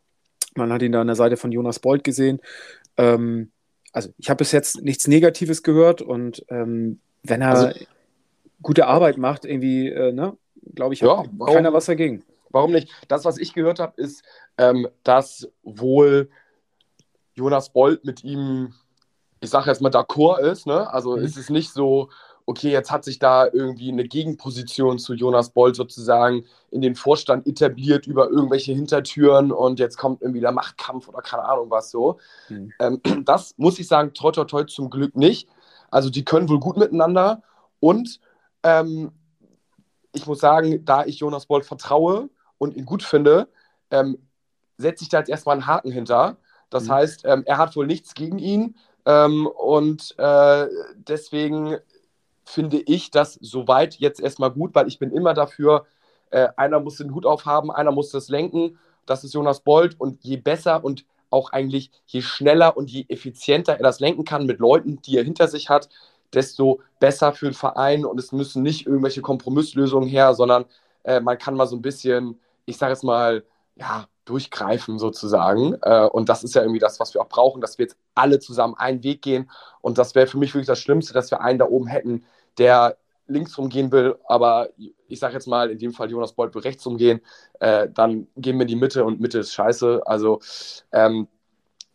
Man 0.55 0.71
hat 0.73 0.81
ihn 0.81 0.91
da 0.91 1.01
an 1.01 1.07
der 1.07 1.15
Seite 1.15 1.37
von 1.37 1.51
Jonas 1.51 1.79
Bolt 1.79 2.03
gesehen. 2.03 2.41
Ähm, 2.97 3.51
also 3.93 4.10
ich 4.17 4.30
habe 4.30 4.38
bis 4.38 4.51
jetzt 4.51 4.82
nichts 4.82 5.08
Negatives 5.08 5.63
gehört 5.63 6.01
und 6.01 6.45
ähm, 6.49 6.99
wenn 7.23 7.41
er 7.41 7.49
also, 7.49 7.80
gute 8.62 8.88
Arbeit 8.88 9.17
macht, 9.17 9.45
irgendwie, 9.45 9.89
äh, 9.89 10.12
ne, 10.12 10.38
glaube 10.75 10.93
ich, 10.93 11.01
hat 11.01 11.10
ja, 11.10 11.25
warum, 11.38 11.54
keiner 11.56 11.73
was 11.73 11.86
dagegen. 11.86 12.23
Warum 12.49 12.71
nicht? 12.71 12.89
Das, 13.08 13.25
was 13.25 13.38
ich 13.38 13.54
gehört 13.54 13.80
habe, 13.80 13.99
ist, 14.01 14.23
ähm, 14.58 14.88
dass 15.04 15.49
wohl 15.63 16.30
Jonas 17.34 17.71
Bolt 17.71 18.06
mit 18.06 18.23
ihm, 18.23 18.73
ich 19.39 19.49
sage 19.49 19.69
jetzt 19.69 19.82
mal, 19.82 19.89
d'accord 19.89 20.39
ist. 20.39 20.67
Ne? 20.67 20.91
Also 20.91 21.17
mhm. 21.17 21.23
es 21.23 21.38
ist 21.38 21.49
nicht 21.49 21.71
so, 21.71 22.10
okay, 22.45 22.71
jetzt 22.71 22.91
hat 22.91 23.04
sich 23.04 23.19
da 23.19 23.45
irgendwie 23.45 23.91
eine 23.91 24.04
Gegenposition 24.04 24.99
zu 24.99 25.13
Jonas 25.13 25.51
Bolt 25.51 25.75
sozusagen 25.75 26.45
in 26.69 26.82
den 26.82 26.95
Vorstand 26.95 27.47
etabliert 27.47 28.08
über 28.08 28.30
irgendwelche 28.30 28.73
Hintertüren 28.73 29.51
und 29.51 29.80
jetzt 29.80 29.97
kommt 29.97 30.21
irgendwie 30.21 30.41
der 30.41 30.51
Machtkampf 30.51 31.08
oder 31.08 31.21
keine 31.21 31.45
Ahnung 31.45 31.69
was 31.69 31.91
so. 31.91 32.19
Mhm. 32.49 32.73
Ähm, 32.80 33.01
das 33.25 33.54
muss 33.58 33.80
ich 33.80 33.88
sagen, 33.88 34.13
toi, 34.13 34.32
toi, 34.32 34.45
toi, 34.45 34.63
zum 34.63 34.89
Glück 34.89 35.15
nicht. 35.15 35.47
Also 35.89 36.10
die 36.10 36.25
können 36.25 36.49
wohl 36.49 36.60
gut 36.60 36.77
miteinander 36.77 37.43
und 37.80 38.19
ähm, 38.63 39.12
ich 40.13 40.27
muss 40.27 40.39
sagen, 40.39 40.84
da 40.86 41.06
ich 41.06 41.19
Jonas 41.19 41.45
Bolt 41.45 41.65
vertraue 41.65 42.30
und 42.58 42.75
ihn 42.75 42.86
gut 42.86 43.04
finde, 43.04 43.47
ähm, 43.91 44.17
setze 44.77 45.04
ich 45.04 45.10
da 45.10 45.19
jetzt 45.19 45.30
erstmal 45.30 45.56
einen 45.56 45.67
Haken 45.67 45.91
hinter. 45.91 46.38
Das 46.69 46.86
mhm. 46.86 46.91
heißt, 46.91 47.25
ähm, 47.25 47.43
er 47.45 47.58
hat 47.58 47.75
wohl 47.75 47.88
nichts 47.88 48.13
gegen 48.13 48.39
ihn. 48.39 48.75
Ähm, 49.06 49.47
und 49.47 50.15
äh, 50.17 50.67
deswegen 50.95 51.77
finde 52.43 52.80
ich 52.86 53.12
das 53.12 53.36
soweit 53.41 53.95
jetzt 53.95 54.19
erstmal 54.19 54.51
gut, 54.51 54.75
weil 54.75 54.88
ich 54.88 54.99
bin 54.99 55.12
immer 55.12 55.34
dafür, 55.34 55.86
äh, 56.32 56.47
einer 56.58 56.80
muss 56.80 56.97
den 56.97 57.13
Hut 57.13 57.25
aufhaben, 57.25 57.71
einer 57.71 57.91
muss 57.91 58.12
das 58.12 58.30
lenken. 58.30 58.80
Das 59.06 59.23
ist 59.23 59.34
Jonas 59.34 59.62
Bold 59.62 59.99
und 59.99 60.23
je 60.23 60.38
besser 60.38 60.84
und 60.84 61.06
auch 61.30 61.51
eigentlich 61.51 61.91
je 62.06 62.21
schneller 62.21 62.75
und 62.77 62.89
je 62.91 63.06
effizienter 63.08 63.73
er 63.77 63.84
das 63.84 63.99
lenken 63.99 64.25
kann 64.25 64.45
mit 64.45 64.60
Leuten, 64.60 65.01
die 65.01 65.17
er 65.17 65.23
hinter 65.23 65.47
sich 65.47 65.69
hat, 65.69 65.89
desto 66.34 66.82
besser 66.99 67.34
für 67.34 67.45
den 67.45 67.54
Verein 67.54 68.06
und 68.06 68.19
es 68.19 68.32
müssen 68.32 68.63
nicht 68.63 68.86
irgendwelche 68.86 69.21
Kompromisslösungen 69.21 70.08
her, 70.10 70.34
sondern 70.34 70.65
äh, 71.04 71.19
man 71.19 71.38
kann 71.38 71.56
mal 71.56 71.67
so 71.67 71.75
ein 71.75 71.82
bisschen, 71.82 72.39
ich 72.65 72.77
sage 72.77 72.93
jetzt 72.93 73.04
mal, 73.04 73.43
ja, 73.75 74.08
durchgreifen 74.25 74.99
sozusagen. 74.99 75.75
Äh, 75.81 76.07
und 76.07 76.29
das 76.29 76.43
ist 76.43 76.55
ja 76.55 76.62
irgendwie 76.62 76.79
das, 76.79 76.99
was 76.99 77.13
wir 77.13 77.21
auch 77.21 77.29
brauchen, 77.29 77.62
dass 77.62 77.77
wir 77.77 77.86
jetzt 77.86 77.97
alle 78.15 78.39
zusammen 78.39 78.75
einen 78.77 79.03
Weg 79.03 79.21
gehen. 79.21 79.49
Und 79.81 79.97
das 79.97 80.15
wäre 80.15 80.27
für 80.27 80.38
mich 80.38 80.53
wirklich 80.53 80.67
das 80.67 80.79
Schlimmste, 80.79 81.13
dass 81.13 81.31
wir 81.31 81.41
einen 81.41 81.60
da 81.60 81.65
oben 81.65 81.88
hätten, 81.88 82.25
der 82.57 82.97
links 83.31 83.57
rumgehen 83.57 83.91
will, 83.91 84.17
aber 84.25 84.69
ich 85.07 85.19
sage 85.19 85.34
jetzt 85.34 85.47
mal, 85.47 85.71
in 85.71 85.79
dem 85.79 85.93
Fall 85.93 86.12
Jonas 86.12 86.34
Bolt 86.34 86.53
will 86.53 86.62
rechts 86.62 86.86
rumgehen, 86.86 87.21
äh, 87.60 87.88
dann 87.89 88.27
gehen 88.36 88.57
wir 88.57 88.63
in 88.63 88.67
die 88.67 88.75
Mitte 88.75 89.03
und 89.05 89.19
Mitte 89.19 89.39
ist 89.39 89.53
scheiße. 89.53 90.01
Also 90.05 90.39
ähm, 90.91 91.27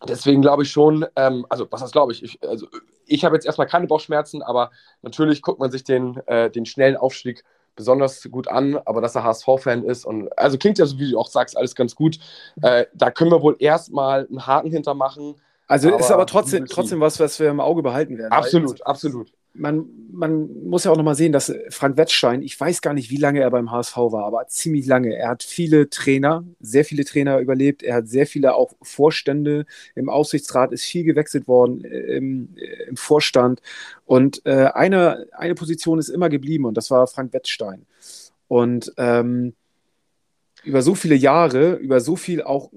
deswegen 0.09 0.43
glaube 0.43 0.65
ich 0.65 0.71
schon, 0.71 1.07
ähm, 1.17 1.47
also 1.49 1.67
was 1.71 1.83
heißt 1.83 1.93
glaube 1.93 2.13
ich, 2.13 2.23
ich, 2.23 2.43
also, 2.43 2.67
ich 3.07 3.25
habe 3.25 3.37
jetzt 3.37 3.47
erstmal 3.47 3.69
keine 3.69 3.87
Bauchschmerzen, 3.87 4.43
aber 4.43 4.71
natürlich 5.03 5.43
guckt 5.43 5.61
man 5.61 5.71
sich 5.71 5.85
den, 5.85 6.17
äh, 6.27 6.51
den 6.51 6.67
schnellen 6.67 6.97
Aufstieg 6.97 7.45
besonders 7.77 8.27
gut 8.31 8.49
an, 8.49 8.79
aber 8.85 9.01
dass 9.01 9.15
er 9.15 9.25
HSV-Fan 9.25 9.85
ist 9.85 10.05
und 10.05 10.37
also 10.37 10.59
klingt 10.59 10.79
ja 10.79 10.87
so, 10.87 10.99
wie 10.99 11.11
du 11.11 11.19
auch 11.19 11.29
sagst, 11.29 11.57
alles 11.57 11.75
ganz 11.75 11.95
gut. 11.95 12.19
Äh, 12.63 12.87
da 12.95 13.11
können 13.11 13.31
wir 13.31 13.43
wohl 13.43 13.57
erstmal 13.59 14.27
einen 14.27 14.47
Haken 14.47 14.71
hintermachen. 14.71 15.37
Also 15.69 15.89
aber 15.89 16.01
ist 16.01 16.11
aber 16.11 16.27
trotzdem, 16.27 16.67
trotzdem 16.67 17.01
was, 17.01 17.21
was 17.21 17.39
wir 17.39 17.51
im 17.51 17.61
Auge 17.61 17.83
behalten 17.83 18.19
werden. 18.19 18.33
Absolut, 18.33 18.73
also, 18.73 18.85
absolut 18.85 19.33
man, 19.59 19.87
man 20.11 20.69
muss 20.69 20.85
ja 20.85 20.91
auch 20.91 20.97
nochmal 20.97 21.15
sehen, 21.15 21.33
dass 21.33 21.53
Frank 21.71 21.97
Wettstein, 21.97 22.43
ich 22.43 22.59
weiß 22.59 22.81
gar 22.81 22.95
nicht, 22.95 23.11
wie 23.11 23.17
lange 23.17 23.41
er 23.41 23.51
beim 23.51 23.71
HSV 23.71 23.97
war, 23.97 24.25
aber 24.25 24.47
ziemlich 24.49 24.87
lange. 24.87 25.15
Er 25.15 25.29
hat 25.29 25.43
viele 25.43 25.91
Trainer, 25.91 26.45
sehr 26.61 26.85
viele 26.85 27.05
Trainer 27.05 27.39
überlebt. 27.39 27.83
Er 27.83 27.97
hat 27.97 28.09
sehr 28.09 28.27
viele 28.27 28.55
auch 28.55 28.73
Vorstände. 28.83 29.67
Im 29.95 30.09
Aufsichtsrat 30.09 30.73
ist 30.73 30.85
viel 30.85 31.05
gewechselt 31.05 31.49
worden, 31.49 31.85
äh, 31.85 32.17
im, 32.17 32.57
äh, 32.57 32.85
im 32.89 32.97
Vorstand. 32.97 33.61
Und 34.05 34.45
äh, 34.47 34.71
eine, 34.75 35.27
eine 35.33 35.55
Position 35.55 35.99
ist 35.99 36.09
immer 36.09 36.29
geblieben 36.29 36.65
und 36.65 36.77
das 36.77 36.91
war 36.91 37.07
Frank 37.07 37.33
Wettstein. 37.33 37.87
Und 38.49 38.93
ähm, 38.97 39.55
über 40.65 40.83
so 40.83 40.95
viele 40.95 41.15
Jahre, 41.15 41.75
über 41.75 42.01
so 42.01 42.17
viel 42.17 42.43
auch 42.43 42.71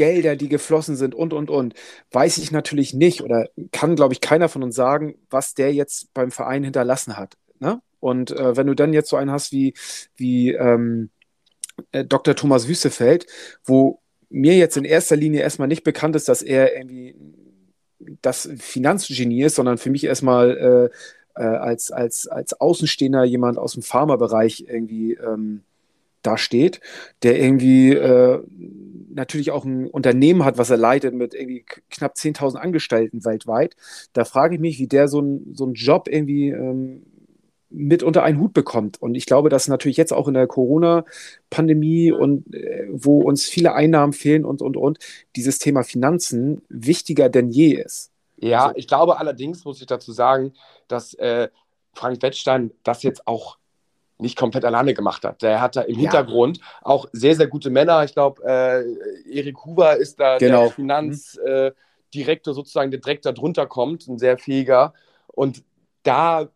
Gelder, 0.00 0.34
die 0.34 0.48
geflossen 0.48 0.96
sind 0.96 1.14
und, 1.14 1.34
und, 1.34 1.50
und, 1.50 1.74
weiß 2.10 2.38
ich 2.38 2.52
natürlich 2.52 2.94
nicht 2.94 3.20
oder 3.20 3.50
kann, 3.70 3.96
glaube 3.96 4.14
ich, 4.14 4.22
keiner 4.22 4.48
von 4.48 4.62
uns 4.62 4.74
sagen, 4.74 5.16
was 5.28 5.52
der 5.52 5.74
jetzt 5.74 6.14
beim 6.14 6.30
Verein 6.30 6.64
hinterlassen 6.64 7.18
hat. 7.18 7.36
Ne? 7.58 7.82
Und 7.98 8.30
äh, 8.30 8.56
wenn 8.56 8.66
du 8.66 8.72
dann 8.72 8.94
jetzt 8.94 9.10
so 9.10 9.16
einen 9.16 9.30
hast 9.30 9.52
wie, 9.52 9.74
wie 10.16 10.52
ähm, 10.52 11.10
äh, 11.92 12.02
Dr. 12.02 12.34
Thomas 12.34 12.66
Wüstefeld, 12.66 13.26
wo 13.62 14.00
mir 14.30 14.56
jetzt 14.56 14.78
in 14.78 14.86
erster 14.86 15.16
Linie 15.16 15.42
erstmal 15.42 15.68
nicht 15.68 15.84
bekannt 15.84 16.16
ist, 16.16 16.30
dass 16.30 16.40
er 16.40 16.74
irgendwie 16.74 17.14
das 18.22 18.48
Finanzgenie 18.56 19.42
ist, 19.42 19.56
sondern 19.56 19.76
für 19.76 19.90
mich 19.90 20.04
erstmal 20.04 20.90
äh, 21.36 21.42
äh, 21.42 21.44
als, 21.44 21.90
als, 21.90 22.26
als 22.26 22.58
Außenstehender 22.58 23.24
jemand 23.24 23.58
aus 23.58 23.74
dem 23.74 23.82
Pharmabereich 23.82 24.64
irgendwie 24.66 25.12
ähm, 25.12 25.60
dasteht, 26.22 26.80
der 27.22 27.40
irgendwie 27.40 27.92
äh, 27.92 28.42
natürlich 29.12 29.50
auch 29.50 29.64
ein 29.64 29.86
Unternehmen 29.86 30.44
hat, 30.44 30.58
was 30.58 30.70
er 30.70 30.76
leitet 30.76 31.14
mit 31.14 31.34
irgendwie 31.34 31.64
knapp 31.90 32.14
10.000 32.14 32.56
Angestellten 32.56 33.24
weltweit. 33.24 33.76
Da 34.12 34.24
frage 34.24 34.54
ich 34.54 34.60
mich, 34.60 34.78
wie 34.78 34.86
der 34.86 35.08
so, 35.08 35.20
ein, 35.20 35.54
so 35.54 35.64
einen 35.64 35.74
Job 35.74 36.08
irgendwie 36.08 36.50
ähm, 36.50 37.02
mit 37.70 38.02
unter 38.02 38.22
einen 38.24 38.40
Hut 38.40 38.52
bekommt. 38.52 39.00
Und 39.00 39.14
ich 39.14 39.26
glaube, 39.26 39.48
dass 39.48 39.68
natürlich 39.68 39.96
jetzt 39.96 40.12
auch 40.12 40.28
in 40.28 40.34
der 40.34 40.46
Corona-Pandemie 40.46 42.12
und 42.12 42.52
äh, 42.54 42.88
wo 42.90 43.20
uns 43.20 43.44
viele 43.44 43.74
Einnahmen 43.74 44.12
fehlen 44.12 44.44
und, 44.44 44.60
und, 44.60 44.76
und, 44.76 44.98
dieses 45.36 45.58
Thema 45.58 45.84
Finanzen 45.84 46.62
wichtiger 46.68 47.28
denn 47.28 47.50
je 47.50 47.74
ist. 47.74 48.10
Ja, 48.36 48.66
also, 48.66 48.76
ich 48.76 48.88
glaube 48.88 49.18
allerdings, 49.18 49.64
muss 49.64 49.80
ich 49.80 49.86
dazu 49.86 50.12
sagen, 50.12 50.52
dass 50.88 51.14
äh, 51.14 51.48
Frank 51.94 52.22
Wettstein 52.22 52.72
das 52.82 53.02
jetzt 53.02 53.26
auch 53.26 53.59
nicht 54.20 54.36
komplett 54.36 54.64
alleine 54.64 54.94
gemacht 54.94 55.24
hat. 55.24 55.42
Der 55.42 55.60
hat 55.60 55.76
da 55.76 55.82
im 55.82 55.94
ja. 55.94 56.00
Hintergrund 56.02 56.60
auch 56.82 57.06
sehr, 57.12 57.34
sehr 57.34 57.46
gute 57.46 57.70
Männer. 57.70 58.04
Ich 58.04 58.12
glaube, 58.12 58.42
äh, 58.44 58.84
Erik 59.30 59.64
Huber 59.64 59.96
ist 59.96 60.20
da 60.20 60.38
genau. 60.38 60.62
der 60.62 60.70
Finanzdirektor 60.70 62.52
mhm. 62.52 62.54
äh, 62.54 62.54
sozusagen, 62.54 62.90
der 62.90 63.00
direkt 63.00 63.26
da 63.26 63.32
drunter 63.32 63.66
kommt, 63.66 64.06
ein 64.08 64.18
sehr 64.18 64.38
fähiger. 64.38 64.94
Und 65.28 65.62
da, 66.02 66.48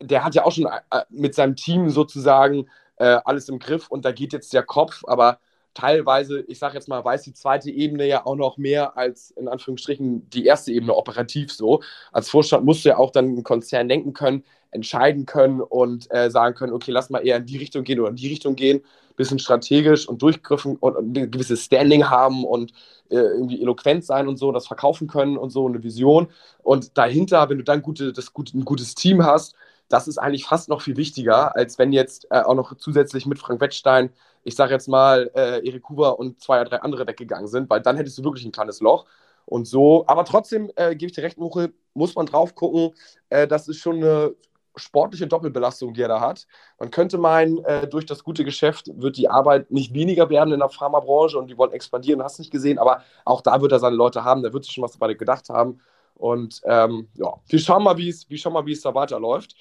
der 0.00 0.24
hat 0.24 0.34
ja 0.34 0.44
auch 0.44 0.52
schon 0.52 0.66
äh, 0.66 1.02
mit 1.10 1.34
seinem 1.34 1.56
Team 1.56 1.90
sozusagen 1.90 2.66
äh, 2.96 3.18
alles 3.24 3.48
im 3.48 3.58
Griff 3.58 3.88
und 3.88 4.04
da 4.04 4.12
geht 4.12 4.32
jetzt 4.32 4.52
der 4.52 4.62
Kopf, 4.62 5.02
aber 5.06 5.38
teilweise, 5.78 6.40
ich 6.48 6.58
sage 6.58 6.74
jetzt 6.74 6.88
mal, 6.88 7.04
weiß 7.04 7.22
die 7.22 7.32
zweite 7.32 7.70
Ebene 7.70 8.06
ja 8.06 8.26
auch 8.26 8.34
noch 8.34 8.56
mehr 8.56 8.96
als 8.96 9.30
in 9.30 9.46
Anführungsstrichen 9.46 10.28
die 10.30 10.44
erste 10.44 10.72
Ebene 10.72 10.94
operativ 10.94 11.52
so. 11.52 11.82
Als 12.10 12.28
Vorstand 12.28 12.64
musst 12.64 12.84
du 12.84 12.88
ja 12.90 12.96
auch 12.96 13.12
dann 13.12 13.26
einen 13.26 13.44
Konzern 13.44 13.88
denken 13.88 14.12
können. 14.12 14.44
Entscheiden 14.70 15.26
können 15.26 15.60
und 15.60 16.12
äh, 16.14 16.30
sagen 16.30 16.54
können, 16.54 16.72
okay, 16.72 16.90
lass 16.90 17.10
mal 17.10 17.26
eher 17.26 17.38
in 17.38 17.46
die 17.46 17.56
Richtung 17.56 17.84
gehen 17.84 18.00
oder 18.00 18.10
in 18.10 18.16
die 18.16 18.28
Richtung 18.28 18.54
gehen, 18.54 18.82
bisschen 19.16 19.38
strategisch 19.38 20.08
und 20.08 20.22
durchgriffen 20.22 20.76
und, 20.76 21.16
ein 21.16 21.30
gewisses 21.30 21.64
Standing 21.64 22.08
haben 22.08 22.44
und 22.44 22.72
äh, 23.10 23.16
irgendwie 23.16 23.60
eloquent 23.60 24.04
sein 24.04 24.28
und 24.28 24.36
so, 24.36 24.52
das 24.52 24.66
verkaufen 24.66 25.08
können 25.08 25.36
und 25.36 25.50
so, 25.50 25.66
eine 25.66 25.82
Vision. 25.82 26.28
Und 26.62 26.96
dahinter, 26.96 27.48
wenn 27.48 27.58
du 27.58 27.64
dann 27.64 27.82
gute, 27.82 28.12
das 28.12 28.32
gute, 28.32 28.56
ein 28.56 28.64
gutes 28.64 28.94
Team 28.94 29.24
hast, 29.24 29.54
das 29.88 30.06
ist 30.06 30.18
eigentlich 30.18 30.44
fast 30.44 30.68
noch 30.68 30.82
viel 30.82 30.96
wichtiger, 30.96 31.56
als 31.56 31.78
wenn 31.78 31.92
jetzt 31.92 32.26
äh, 32.30 32.40
auch 32.40 32.54
noch 32.54 32.76
zusätzlich 32.76 33.26
mit 33.26 33.38
Frank 33.38 33.60
Wettstein, 33.60 34.10
ich 34.44 34.54
sage 34.54 34.72
jetzt 34.72 34.88
mal, 34.88 35.30
äh, 35.34 35.66
Erik 35.66 35.88
Huber 35.88 36.18
und 36.18 36.40
zwei 36.40 36.60
oder 36.60 36.70
drei 36.70 36.82
andere 36.82 37.06
weggegangen 37.06 37.48
sind, 37.48 37.68
weil 37.70 37.80
dann 37.80 37.96
hättest 37.96 38.18
du 38.18 38.24
wirklich 38.24 38.44
ein 38.44 38.52
kleines 38.52 38.80
Loch. 38.80 39.06
Und 39.46 39.66
so, 39.66 40.04
aber 40.06 40.26
trotzdem 40.26 40.70
äh, 40.76 40.94
gebe 40.94 41.06
ich 41.06 41.12
dir 41.12 41.22
recht, 41.22 41.38
Muche, 41.38 41.72
muss 41.94 42.14
man 42.14 42.26
drauf 42.26 42.54
gucken. 42.54 42.94
Äh, 43.30 43.48
das 43.48 43.66
ist 43.66 43.78
schon 43.78 43.96
eine 43.96 44.34
sportliche 44.78 45.26
Doppelbelastung, 45.26 45.94
die 45.94 46.02
er 46.02 46.08
da 46.08 46.20
hat. 46.20 46.46
Man 46.78 46.90
könnte 46.90 47.18
meinen, 47.18 47.64
äh, 47.64 47.86
durch 47.86 48.06
das 48.06 48.24
gute 48.24 48.44
Geschäft 48.44 48.90
wird 48.94 49.16
die 49.16 49.28
Arbeit 49.28 49.70
nicht 49.70 49.94
weniger 49.94 50.30
werden 50.30 50.52
in 50.52 50.60
der 50.60 50.68
Pharmabranche 50.68 51.38
und 51.38 51.48
die 51.48 51.58
wollen 51.58 51.72
expandieren, 51.72 52.22
hast 52.22 52.38
nicht 52.38 52.50
gesehen, 52.50 52.78
aber 52.78 53.02
auch 53.24 53.40
da 53.40 53.60
wird 53.60 53.72
er 53.72 53.78
seine 53.78 53.96
Leute 53.96 54.24
haben, 54.24 54.42
da 54.42 54.52
wird 54.52 54.64
sich 54.64 54.74
schon 54.74 54.84
was 54.84 54.92
dabei 54.92 55.14
gedacht 55.14 55.48
haben. 55.48 55.80
Und 56.14 56.60
ähm, 56.64 57.08
ja, 57.14 57.34
wir 57.46 57.58
schauen 57.58 57.84
mal, 57.84 57.96
wie 57.96 58.08
es, 58.08 58.80
da 58.82 58.94
weiterläuft. 58.94 59.54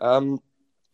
Ähm, 0.00 0.40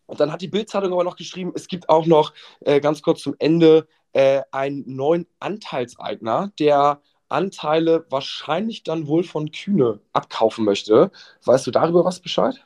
und 0.07 0.19
dann 0.19 0.33
hat 0.33 0.41
die 0.41 0.49
Bildzeitung 0.49 0.93
aber 0.93 1.05
noch 1.05 1.17
geschrieben, 1.17 1.53
es 1.55 1.69
gibt 1.69 1.89
auch 1.89 2.07
noch 2.07 2.33
äh, 2.61 2.81
ganz 2.81 3.03
kurz 3.03 3.21
zum 3.23 3.37
Ende 3.39 3.87
äh, 4.13 4.43
einen 4.51 4.85
neuen 4.87 5.27
Anteilseigner, 5.39 6.51
der 6.59 7.01
Anteile 7.29 8.07
wahrscheinlich 8.11 8.83
dann 8.83 9.07
wohl 9.07 9.23
von 9.23 9.53
Kühne 9.53 10.01
abkaufen 10.13 10.65
möchte. 10.65 11.13
Weißt 11.45 11.67
du 11.67 11.71
darüber 11.71 12.05
was 12.05 12.21
Bescheid? 12.21 12.65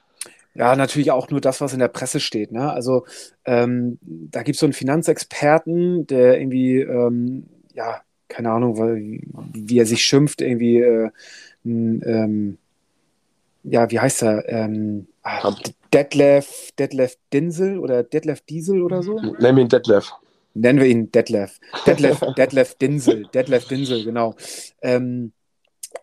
Ja, 0.54 0.76
natürlich 0.76 1.10
auch 1.10 1.30
nur 1.30 1.40
das, 1.40 1.60
was 1.60 1.72
in 1.72 1.80
der 1.80 1.88
Presse 1.88 2.20
steht. 2.20 2.52
Ne? 2.52 2.72
Also 2.72 3.06
ähm, 3.44 3.98
da 4.02 4.42
gibt 4.42 4.54
es 4.54 4.60
so 4.60 4.66
einen 4.66 4.72
Finanzexperten, 4.72 6.06
der 6.06 6.38
irgendwie, 6.40 6.78
ähm, 6.78 7.46
ja, 7.74 8.02
keine 8.28 8.50
Ahnung, 8.50 8.76
wie, 8.78 9.26
wie, 9.52 9.78
er 9.78 9.86
sich 9.86 10.02
schimpft, 10.02 10.40
irgendwie, 10.40 10.78
äh, 10.78 11.10
ähm, 11.64 12.58
ja, 13.64 13.90
wie 13.90 13.98
heißt 13.98 14.22
er? 14.22 14.48
Ähm, 14.48 15.08
ach, 15.22 15.58
Detlef, 15.92 16.72
Detlef 16.78 17.16
Dinsel 17.32 17.78
oder 17.78 18.02
Detlef 18.02 18.40
Diesel 18.42 18.82
oder 18.82 19.02
so? 19.02 19.18
Nennen 19.20 19.56
wir 19.56 19.62
ihn 19.62 19.68
Detlef. 19.68 20.12
Nennen 20.54 20.78
wir 20.78 20.86
ihn 20.86 21.10
Detlef. 21.10 21.58
Detlef, 21.86 22.20
Detlef 22.36 22.74
Dinsel. 22.76 23.26
Detlef 23.34 23.66
Dinsel, 23.66 24.04
genau. 24.04 24.34
Ähm, 24.82 25.32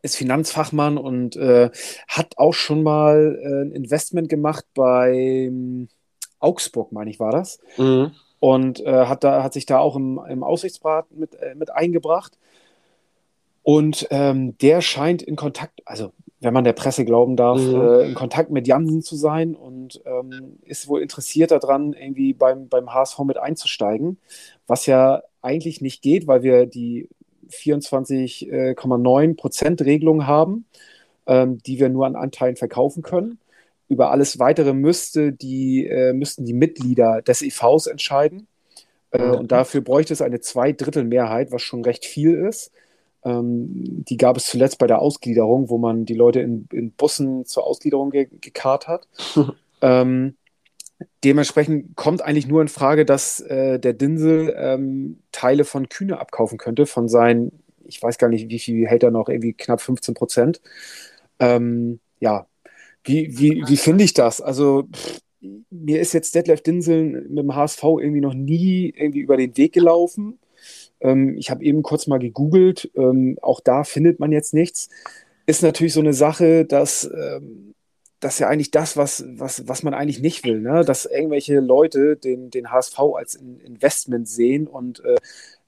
ist 0.02 0.16
Finanzfachmann 0.16 0.98
und 0.98 1.36
äh, 1.36 1.70
hat 2.08 2.38
auch 2.38 2.54
schon 2.54 2.84
mal 2.84 3.40
äh, 3.42 3.62
ein 3.66 3.72
Investment 3.72 4.30
gemacht 4.30 4.66
bei 4.74 5.52
Augsburg, 6.40 6.92
meine 6.92 7.10
ich, 7.10 7.20
war 7.20 7.32
das. 7.32 7.60
Mhm. 7.78 8.12
Und 8.40 8.80
äh, 8.82 9.06
hat, 9.06 9.24
da, 9.24 9.44
hat 9.44 9.54
sich 9.54 9.66
da 9.66 9.78
auch 9.78 9.96
im, 9.96 10.20
im 10.28 10.44
Aussichtsrat 10.44 11.12
mit, 11.12 11.36
äh, 11.36 11.54
mit 11.56 11.72
eingebracht. 11.72 12.38
Und 13.64 14.08
ähm, 14.10 14.58
der 14.58 14.82
scheint 14.82 15.22
in 15.22 15.36
Kontakt, 15.36 15.82
also 15.86 16.12
wenn 16.40 16.54
man 16.54 16.64
der 16.64 16.74
Presse 16.74 17.06
glauben 17.06 17.36
darf, 17.36 17.62
mhm. 17.62 17.82
äh, 17.82 18.08
in 18.08 18.14
Kontakt 18.16 18.50
mit 18.50 18.68
Jansen 18.68 19.04
zu 19.04 19.16
sein 19.16 19.54
und 19.56 20.02
ähm, 20.06 20.58
ist 20.64 20.88
wohl 20.88 21.02
interessiert 21.02 21.52
daran, 21.52 21.94
irgendwie 21.94 22.34
beim, 22.34 22.68
beim 22.68 22.92
HSV 22.92 23.20
mit 23.20 23.38
einzusteigen, 23.38 24.18
was 24.66 24.88
ja 24.88 25.22
eigentlich 25.44 25.82
nicht 25.82 26.02
geht, 26.02 26.26
weil 26.26 26.42
wir 26.42 26.66
die 26.66 27.08
24,9 27.52 29.36
Prozent 29.36 29.82
Regelung 29.82 30.28
haben, 30.28 30.66
ähm, 31.28 31.60
die 31.60 31.80
wir 31.80 31.90
nur 31.90 32.06
an 32.06 32.16
Anteilen 32.16 32.56
verkaufen 32.56 33.04
können. 33.04 33.40
Über 33.88 34.12
alles 34.12 34.40
weitere 34.40 34.74
müsste 34.74 35.34
die, 35.34 35.86
äh, 35.86 36.14
müssten 36.14 36.46
die 36.46 36.54
Mitglieder 36.54 37.22
des 37.22 37.42
EVs 37.42 37.88
entscheiden. 37.88 38.48
Äh. 39.12 39.24
Und 39.24 39.52
dafür 39.52 39.82
bräuchte 39.82 40.14
es 40.14 40.22
eine 40.22 40.40
Zweidrittelmehrheit, 40.40 41.52
was 41.52 41.62
schon 41.62 41.84
recht 41.84 42.06
viel 42.06 42.34
ist. 42.34 42.72
Ähm, 43.24 43.68
die 44.06 44.18
gab 44.18 44.38
es 44.38 44.48
zuletzt 44.48 44.80
bei 44.80 44.88
der 44.88 45.00
Ausgliederung, 45.00 45.70
wo 45.70 45.78
man 45.78 46.06
die 46.06 46.16
Leute 46.16 46.40
in, 46.40 46.68
in 46.72 46.92
Bussen 46.92 47.46
zur 47.46 47.66
Ausgliederung 47.66 48.10
ge 48.10 48.28
gekarrt 48.40 48.88
hat. 48.88 49.08
ähm, 49.82 50.36
dementsprechend 51.24 51.96
kommt 51.96 52.22
eigentlich 52.22 52.48
nur 52.48 52.62
in 52.62 52.68
Frage, 52.68 53.06
dass 53.06 53.40
äh, 53.42 53.80
der 53.80 53.94
Dinsel 53.94 54.56
ähm, 54.58 55.20
Teile 55.32 55.66
von 55.66 55.90
Kühne 55.90 56.20
abkaufen 56.20 56.58
könnte, 56.58 56.86
von 56.86 57.08
seinen, 57.10 57.64
ich 57.86 58.02
weiß 58.02 58.18
gar 58.18 58.30
nicht, 58.30 58.50
wie 58.50 58.60
viel 58.60 58.88
hält 58.88 59.04
er 59.04 59.12
noch, 59.12 59.30
irgendwie 59.30 59.54
knapp 59.54 59.82
15 59.82 60.14
Prozent. 60.14 60.62
Ähm, 61.40 62.00
ja, 62.20 62.48
wie, 63.04 63.38
wie, 63.40 63.64
wie 63.68 63.78
finde 63.78 64.04
ich 64.04 64.14
das? 64.14 64.42
Also, 64.42 64.88
pff, 64.94 65.22
mir 65.70 66.00
ist 66.00 66.14
jetzt 66.14 66.36
Detlef 66.36 66.62
Dinsel 66.62 67.28
mit 67.30 67.40
dem 67.40 67.56
HSV 67.56 67.84
irgendwie 67.84 68.22
noch 68.22 68.34
nie 68.34 68.94
irgendwie 68.96 69.22
über 69.22 69.38
den 69.38 69.58
Weg 69.58 69.74
gelaufen. 69.74 70.40
Ähm, 71.00 71.36
ich 71.38 71.50
habe 71.50 71.64
eben 71.64 71.82
kurz 71.82 72.08
mal 72.08 72.20
gegoogelt, 72.20 72.92
ähm, 72.96 73.38
auch 73.42 73.60
da 73.60 73.84
findet 73.84 74.20
man 74.20 74.32
jetzt 74.32 74.54
nichts. 74.54 74.90
Ist 75.48 75.64
natürlich 75.64 75.94
so 75.94 76.00
eine 76.00 76.14
Sache, 76.14 76.66
dass 76.66 77.06
ähm, 77.06 77.74
das 78.22 78.36
ist 78.36 78.40
ja 78.40 78.48
eigentlich 78.48 78.72
das, 78.72 78.96
was, 78.96 79.26
was, 79.28 79.68
was 79.68 79.84
man 79.84 79.96
eigentlich 79.96 80.22
nicht 80.22 80.46
will, 80.46 80.62
ne? 80.62 80.86
dass 80.86 81.06
irgendwelche 81.06 81.60
Leute 81.60 82.16
den, 82.16 82.52
den 82.52 82.72
HSV 82.72 82.98
als 83.16 83.36
Investment 83.36 84.30
sehen 84.30 84.68
und 84.68 85.04
äh, 85.04 85.18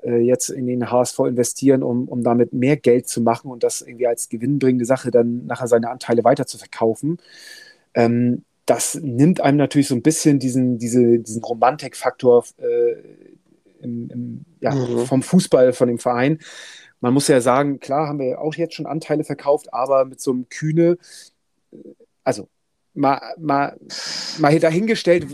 äh 0.03 0.17
jetzt 0.19 0.49
in 0.49 0.67
den 0.67 0.91
HSV 0.91 1.19
investieren, 1.21 1.81
um, 1.81 2.07
um 2.07 2.23
damit 2.23 2.53
mehr 2.53 2.77
Geld 2.77 3.07
zu 3.07 3.21
machen 3.21 3.49
und 3.49 3.63
das 3.63 3.81
irgendwie 3.81 4.05
als 4.05 4.29
gewinnbringende 4.29 4.85
Sache 4.85 5.09
dann 5.09 5.47
nachher 5.47 5.67
seine 5.67 5.89
Anteile 5.89 6.23
weiter 6.23 6.45
zu 6.45 6.59
verkaufen. 6.59 7.17
Ähm, 7.95 8.43
das 8.67 8.95
nimmt 8.95 9.41
einem 9.41 9.57
natürlich 9.57 9.87
so 9.87 9.95
ein 9.95 10.03
bisschen 10.03 10.37
diesen, 10.37 10.77
diese, 10.77 11.19
diesen 11.19 11.43
Romantikfaktor 11.43 12.45
äh, 12.57 12.93
im, 13.81 14.09
im, 14.11 14.45
ja, 14.61 14.75
mhm. 14.75 15.07
vom 15.07 15.23
Fußball, 15.23 15.73
von 15.73 15.87
dem 15.87 15.97
Verein. 15.97 16.37
Man 17.01 17.15
muss 17.15 17.27
ja 17.27 17.41
sagen, 17.41 17.79
klar 17.79 18.07
haben 18.07 18.19
wir 18.19 18.39
auch 18.39 18.53
jetzt 18.53 18.75
schon 18.75 18.85
Anteile 18.85 19.23
verkauft, 19.23 19.73
aber 19.73 20.05
mit 20.05 20.21
so 20.21 20.31
einem 20.31 20.47
Kühne, 20.49 20.97
also 22.23 22.49
mal, 22.93 23.19
mal, 23.37 23.77
mal 24.39 24.59
dahingestellt, 24.59 25.25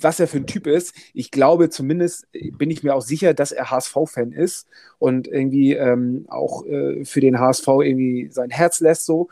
was 0.00 0.20
er 0.20 0.28
für 0.28 0.38
ein 0.38 0.46
Typ 0.46 0.66
ist. 0.66 0.94
Ich 1.14 1.30
glaube 1.30 1.68
zumindest, 1.70 2.26
bin 2.32 2.70
ich 2.70 2.82
mir 2.82 2.94
auch 2.94 3.02
sicher, 3.02 3.34
dass 3.34 3.52
er 3.52 3.70
HSV-Fan 3.70 4.32
ist 4.32 4.66
und 4.98 5.26
irgendwie 5.26 5.74
ähm, 5.74 6.26
auch 6.28 6.64
äh, 6.66 7.04
für 7.04 7.20
den 7.20 7.38
HSV 7.38 7.66
irgendwie 7.66 8.28
sein 8.30 8.50
Herz 8.50 8.80
lässt 8.80 9.04
so. 9.04 9.28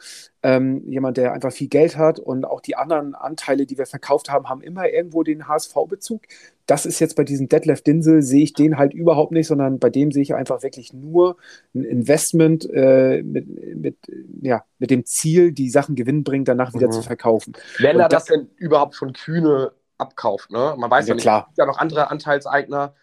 Ähm, 0.46 0.82
jemand, 0.87 1.16
der 1.16 1.32
einfach 1.32 1.52
viel 1.52 1.68
Geld 1.68 1.96
hat 1.96 2.20
und 2.20 2.44
auch 2.44 2.61
die 2.61 2.76
anderen 2.76 3.14
Anteile, 3.14 3.66
die 3.66 3.78
wir 3.78 3.87
verkauft 3.87 4.30
haben, 4.30 4.48
haben 4.48 4.61
immer 4.61 4.88
irgendwo 4.88 5.22
den 5.22 5.48
HSV-Bezug 5.48 6.22
das 6.66 6.85
ist 6.85 6.98
jetzt 6.98 7.14
bei 7.14 7.24
diesem 7.24 7.48
Detlef 7.48 7.80
Dinsel, 7.80 8.22
sehe 8.22 8.42
ich 8.42 8.52
den 8.52 8.76
halt 8.76 8.92
überhaupt 8.92 9.32
nicht, 9.32 9.46
sondern 9.46 9.78
bei 9.78 9.88
dem 9.88 10.11
sehe 10.11 10.22
ich 10.22 10.35
einfach 10.35 10.62
wirklich 10.62 10.92
nur 10.92 11.37
ein 11.74 11.85
Investment 11.85 12.68
äh, 12.72 13.22
mit, 13.22 13.46
mit, 13.76 13.96
ja, 14.42 14.64
mit 14.78 14.90
dem 14.90 15.04
Ziel, 15.04 15.52
die 15.52 15.70
Sachen 15.70 15.94
gewinnbringend 15.94 16.48
danach 16.48 16.74
wieder 16.74 16.88
mhm. 16.88 16.92
zu 16.92 17.02
verkaufen. 17.02 17.54
Wenn 17.78 18.00
er 18.00 18.09
das, 18.09 18.24
das 18.24 18.37
denn 18.37 18.50
überhaupt 18.56 18.96
von 18.96 19.12
Kühne 19.12 19.72
abkauft, 19.96 20.50
ne? 20.50 20.74
Man 20.76 20.90
weiß 20.90 21.06
ja, 21.06 21.11
ja 21.11 21.14
nicht, 21.14 21.22
klar. 21.22 21.40
es 21.42 21.46
gibt 21.46 21.59
ja 21.59 21.66
noch 21.66 21.78
andere 21.78 22.11
Anteilseigner, 22.11 22.94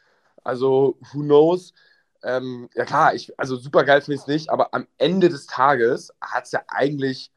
also 0.44 0.98
who 1.14 1.22
knows. 1.22 1.74
Ähm, 2.22 2.70
ja 2.76 2.86
klar, 2.86 3.16
ich, 3.16 3.38
also 3.40 3.56
super 3.56 3.86
geil 3.86 4.02
finde 4.02 4.16
ich 4.16 4.22
es 4.22 4.28
nicht, 4.28 4.50
aber 4.50 4.74
am 4.74 4.88
Ende 4.98 5.30
des 5.30 5.46
Tages 5.46 6.14
hat 6.22 6.46
es 6.46 6.52
ja 6.52 6.62
eigentlich 6.68 7.32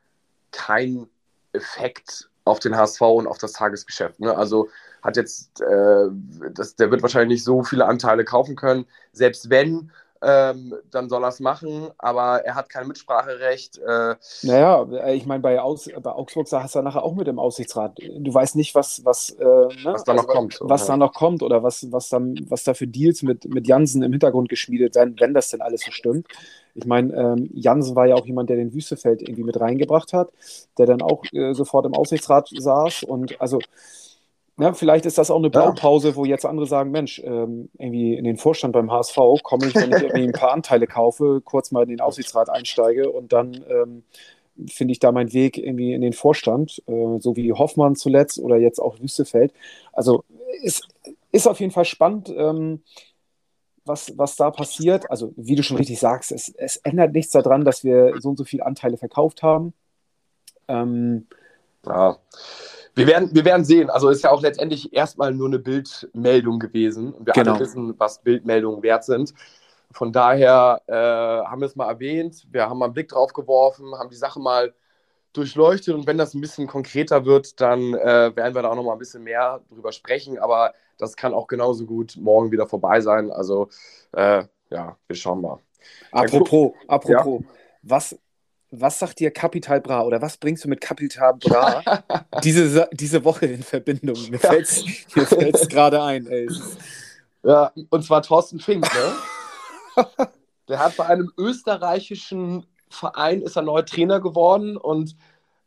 keinen 0.53 1.09
Effekt 1.53 2.29
auf 2.45 2.61
den 2.61 2.77
HSV 2.77 3.01
und 3.01 3.27
auf 3.27 3.39
das 3.39 3.53
Tagesgeschäft. 3.53 4.21
Ne? 4.21 4.37
Also 4.37 4.69
hat 5.03 5.17
jetzt, 5.17 5.61
äh, 5.61 6.09
das, 6.53 6.77
der 6.77 6.91
wird 6.91 7.03
wahrscheinlich 7.03 7.39
nicht 7.39 7.45
so 7.45 7.63
viele 7.63 7.87
Anteile 7.87 8.25
kaufen 8.25 8.57
können. 8.57 8.87
Selbst 9.13 9.51
wenn, 9.51 9.91
ähm, 10.22 10.74
dann 10.90 11.09
soll 11.09 11.24
er 11.24 11.29
es 11.29 11.40
machen, 11.40 11.88
aber 11.98 12.44
er 12.44 12.55
hat 12.55 12.68
kein 12.68 12.87
Mitspracherecht. 12.87 13.79
Äh, 13.79 14.14
naja, 14.42 14.87
äh, 14.92 15.14
ich 15.14 15.26
meine, 15.26 15.40
bei, 15.40 15.61
Aus, 15.61 15.88
bei 16.02 16.12
Augsburg 16.12 16.46
hast 16.50 16.74
du 16.74 16.83
nachher 16.83 17.02
auch 17.02 17.14
mit 17.14 17.26
dem 17.26 17.38
Aussichtsrat. 17.38 17.98
Du 17.98 18.33
weißt 18.33 18.57
nicht, 18.57 18.74
was, 18.74 19.05
was, 19.05 19.31
äh, 19.31 19.44
ne? 19.44 19.70
was 19.85 20.05
da 20.05 20.12
also, 20.12 20.24
noch 20.24 20.29
kommt. 20.29 20.59
Was 20.61 20.83
ja. 20.83 20.88
da 20.88 20.96
noch 20.96 21.12
kommt 21.12 21.42
oder 21.42 21.62
was, 21.62 21.90
was, 21.92 22.09
dann, 22.09 22.38
was 22.48 22.64
da 22.64 22.74
für 22.74 22.87
Deals 22.87 23.22
mit, 23.22 23.44
mit 23.46 23.66
Jansen 23.66 24.02
im 24.02 24.12
Hintergrund 24.12 24.48
geschmiedet 24.48 24.94
werden, 24.94 25.16
wenn 25.18 25.35
das 25.35 25.50
denn 25.50 25.61
alles 25.61 25.83
so 25.83 25.90
stimmt. 25.90 26.26
Ich 26.74 26.87
meine, 26.87 27.14
ähm, 27.14 27.50
Jansen 27.55 27.96
war 27.96 28.07
ja 28.07 28.16
auch 28.16 28.26
jemand, 28.26 28.50
der 28.50 28.57
den 28.57 28.74
Wüstefeld 28.74 29.22
irgendwie 29.22 29.44
mit 29.44 29.59
reingebracht 29.59 30.12
hat, 30.12 30.29
der 30.76 30.87
dann 30.87 31.00
auch 31.00 31.24
äh, 31.33 31.55
sofort 31.55 31.87
im 31.87 31.94
Aussichtsrat 31.94 32.50
saß 32.55 33.05
und 33.05 33.40
also 33.40 33.59
ja, 34.59 34.73
vielleicht 34.73 35.05
ist 35.05 35.19
das 35.19 35.31
auch 35.31 35.38
eine 35.38 35.51
Blaupause, 35.51 36.11
ja. 36.11 36.16
wo 36.16 36.25
jetzt 36.25 36.47
andere 36.47 36.66
sagen, 36.66 36.90
Mensch, 36.90 37.21
ähm, 37.23 37.69
irgendwie 37.79 38.14
in 38.14 38.25
den 38.25 38.38
Vorstand 38.38 38.73
beim 38.73 38.90
HSV 38.90 39.16
komme 39.42 39.66
ich, 39.66 39.75
wenn 39.75 39.92
ich 39.92 40.03
irgendwie 40.03 40.25
ein 40.25 40.33
paar 40.33 40.53
Anteile 40.53 40.87
kaufe, 40.87 41.42
kurz 41.45 41.73
mal 41.73 41.83
in 41.83 41.90
den 41.90 42.01
Aufsichtsrat 42.01 42.49
einsteige 42.49 43.11
und 43.11 43.35
dann 43.35 43.64
ähm, 43.69 44.03
finde 44.66 44.92
ich 44.92 44.99
da 44.99 45.12
meinen 45.12 45.35
Weg 45.35 45.59
irgendwie 45.59 45.92
in 45.92 46.01
den 46.01 46.14
Vorstand, 46.14 46.83
äh, 46.87 47.19
so 47.19 47.37
wie 47.37 47.53
Hoffmann 47.53 47.97
zuletzt 47.97 48.38
oder 48.38 48.57
jetzt 48.57 48.79
auch 48.79 48.99
Wüstefeld. 48.99 49.53
Also 49.92 50.25
ist, 50.62 50.88
ist 51.33 51.47
auf 51.47 51.61
jeden 51.61 51.73
Fall 51.73 51.85
spannend, 51.85 52.33
ähm, 52.35 52.83
was, 53.85 54.17
was 54.17 54.37
da 54.37 54.50
passiert. 54.50 55.11
Also 55.11 55.35
wie 55.37 55.54
du 55.54 55.63
schon 55.63 55.77
richtig 55.77 56.00
sagst, 56.00 56.33
es, 56.33 56.48
es 56.48 56.79
ändert 56.79 57.13
nichts 57.13 57.33
daran, 57.33 57.67
dass 57.67 57.85
wir 57.85 58.15
so 58.21 58.31
und 58.31 58.38
so 58.38 58.44
viele 58.44 58.65
Anteile 58.65 58.96
verkauft 58.96 59.42
haben. 59.42 59.75
Ähm, 60.67 61.27
ja 61.85 62.17
Wir 62.97 63.07
werden, 63.07 63.31
wir 63.35 63.44
werden 63.44 63.65
sehen. 63.65 63.90
Also 63.90 64.09
ist 64.09 64.25
ja 64.25 64.31
auch 64.31 64.40
letztendlich 64.40 64.92
erstmal 64.94 65.33
nur 65.33 65.49
eine 65.49 65.59
Bildmeldung 65.59 66.59
gewesen. 66.59 67.13
Und 67.13 67.27
wir 67.27 67.35
Genau. 67.35 67.53
alle 67.53 67.61
wissen, 67.61 67.94
was 67.99 68.23
Bildmeldungen 68.23 68.83
wert 68.83 69.05
sind. 69.05 69.35
Von 69.92 70.13
daher 70.13 70.81
äh, 70.87 70.92
haben 71.47 71.61
wir 71.61 71.67
es 71.67 71.77
mal 71.77 71.88
erwähnt. 71.88 72.47
Wir 72.51 72.69
haben 72.69 72.79
mal 72.79 72.87
einen 72.87 72.94
Blick 72.94 73.09
drauf 73.09 73.35
geworfen, 73.35 73.94
haben 73.99 74.09
die 74.09 74.17
Sache 74.17 74.40
mal 74.40 74.75
durchleuchtet. 75.35 75.94
Und 75.94 76.07
wenn 76.07 76.17
das 76.17 76.33
ein 76.33 76.40
bisschen 76.40 76.67
konkreter 76.67 77.27
wird, 77.27 77.61
dann 77.61 77.92
äh, 77.92 78.35
werden 78.35 78.55
wir 78.55 78.63
da 78.63 78.71
auch 78.71 78.77
noch 78.77 78.83
mal 78.83 78.92
ein 78.94 78.99
bisschen 78.99 79.23
mehr 79.23 79.61
drüber 79.71 79.92
sprechen. 79.92 80.38
Aber 80.38 80.73
das 80.99 81.17
kann 81.17 81.35
auch 81.35 81.47
genauso 81.47 81.85
gut 81.85 82.17
morgen 82.19 82.51
wieder 82.51 82.67
vorbei 82.67 83.03
sein. 83.03 83.31
Also 83.31 83.69
äh, 84.13 84.44
ja, 84.71 84.97
wir 85.07 85.17
schauen 85.17 85.42
mal. 85.42 85.59
Apropos, 86.13 86.73
apropos, 86.88 87.42
was, 87.83 88.19
was 88.71 88.98
sagt 88.98 89.21
dir 89.21 89.31
Capital 89.31 89.81
Bra 89.81 90.02
oder 90.02 90.21
was 90.21 90.37
bringst 90.37 90.64
du 90.64 90.69
mit 90.69 90.81
Capital 90.81 91.35
Bra 91.35 91.83
diese, 92.44 92.88
diese 92.92 93.25
Woche 93.25 93.46
in 93.46 93.62
Verbindung? 93.62 94.17
Mir 94.31 94.40
Ja. 94.42 94.52
mir 95.14 95.27
fällt's 95.27 95.69
gerade 95.69 96.02
ein. 96.02 96.27
Ey. 96.27 96.46
Es 96.46 96.77
Ja, 97.42 97.73
und 97.90 98.02
zwar 98.04 98.23
Thorsten 98.23 98.58
Fink, 98.60 98.85
ne? 98.94 99.12
Der 100.69 100.79
hat 100.81 100.96
bei 100.96 101.06
einem 101.06 101.31
österreichischen 101.38 102.67
Verein, 102.90 103.42
ist 103.42 103.56
er 103.56 103.62
neuer 103.62 103.87
Trainer 103.87 104.21
geworden 104.21 104.77
und 104.77 105.17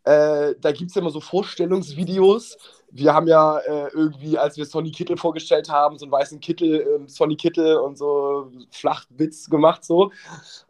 äh, 0.04 0.56
da 0.60 0.72
gibt 0.72 0.90
es 0.90 0.96
ja 0.96 1.02
immer 1.02 1.12
so 1.12 1.22
Vorstellungsvideos. 1.22 2.58
Wir 2.92 3.14
haben 3.14 3.28
ja 3.28 3.60
äh, 3.60 3.90
irgendwie, 3.94 4.38
als 4.38 4.58
wir 4.58 4.66
Sonny 4.66 4.92
Kittel 4.92 5.18
vorgestellt 5.18 5.70
haben, 5.70 5.98
so 5.98 6.06
einen 6.06 6.12
weißen 6.12 6.40
Kittel, 6.40 6.82
ähm, 6.96 7.08
Sonny 7.08 7.36
Kittel 7.36 7.78
und 7.78 7.98
so 7.98 8.52
Flachwitz 8.72 9.50
gemacht 9.50 9.86
so. 9.86 10.12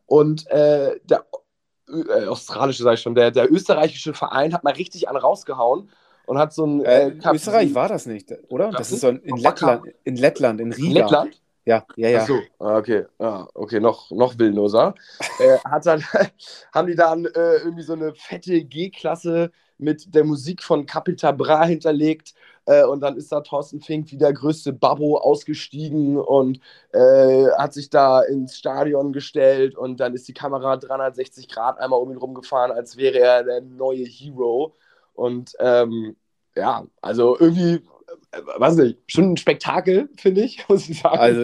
Und 0.06 0.48
äh, 0.48 1.00
der 1.06 1.26
äh, 1.92 2.26
australische, 2.28 2.84
sag 2.84 2.94
ich 2.96 3.02
schon, 3.02 3.16
der, 3.16 3.32
der 3.32 3.52
österreichische 3.52 4.14
Verein 4.14 4.54
hat 4.54 4.64
mal 4.64 4.74
richtig 4.74 5.08
einen 5.10 5.18
rausgehauen 5.18 5.90
und 6.26 6.38
hat 6.38 6.54
so 6.54 6.66
ein 6.66 6.86
Äh, 6.86 7.12
Kap- 7.22 7.36
Österreich 7.36 7.74
war 7.74 7.88
das 7.90 8.06
nicht, 8.06 8.32
oder? 8.50 8.70
Das 8.72 8.78
Das 8.80 8.92
ist 8.92 9.02
so 9.02 9.10
in, 9.10 9.20
in, 9.20 9.38
Lettland, 9.38 9.86
in 10.04 10.16
Lettland, 10.16 10.62
in 10.62 10.72
Riga. 10.74 11.02
Lettland? 11.02 11.42
Ja, 11.66 11.86
ja, 11.98 12.10
ja. 12.10 12.22
Ach 12.22 12.28
so, 12.28 12.42
ah, 12.60 12.78
okay, 12.78 13.06
ah, 13.20 13.48
okay, 13.54 13.80
noch, 13.80 14.10
noch 14.12 14.38
willenloser. 14.40 14.96
äh, 15.40 15.58
hat 15.70 15.86
dann, 15.86 16.04
haben 16.74 16.88
die 16.88 16.96
dann 16.96 17.26
äh, 17.26 17.58
irgendwie 17.58 17.84
so 17.84 17.94
eine 17.94 18.14
fette 18.16 18.64
G-Klasse 18.64 19.52
mit 19.80 20.14
der 20.14 20.24
Musik 20.24 20.64
von 20.64 20.86
Capital 20.86 21.34
Bra 21.34 21.66
hinterlegt 21.66 22.34
äh, 22.66 22.84
und 22.84 23.02
dann 23.02 23.18
ist 23.18 23.32
da 23.32 23.42
Thorsten 23.42 23.82
Fink 23.82 24.12
wie 24.12 24.18
der 24.18 24.34
größte 24.34 24.74
Babbo 24.74 25.18
ausgestiegen 25.18 26.18
und 26.18 26.60
äh, 26.92 27.48
hat 27.58 27.74
sich 27.74 27.90
da 27.90 28.22
ins 28.22 28.58
Stadion 28.58 29.14
gestellt 29.14 29.76
und 29.76 30.00
dann 30.00 30.14
ist 30.14 30.28
die 30.28 30.34
Kamera 30.34 30.78
360 30.78 31.48
Grad 31.50 31.80
einmal 31.80 32.00
um 32.00 32.12
ihn 32.12 32.18
rumgefahren, 32.18 32.72
als 32.72 32.98
wäre 32.98 33.20
er 33.20 33.44
der 33.44 33.62
neue 33.62 34.06
Hero. 34.06 34.76
Und 35.14 35.54
ähm, 35.60 36.16
ja, 36.56 36.86
also 37.02 37.38
irgendwie, 37.40 37.82
weiß 38.58 38.76
nicht, 38.76 39.00
schon 39.08 39.32
ein 39.34 39.38
Spektakel, 39.38 40.10
finde 40.18 40.42
ich, 40.42 40.64
muss 40.70 40.88
ich 40.90 41.00
sagen. 41.02 41.18
Also 41.20 41.42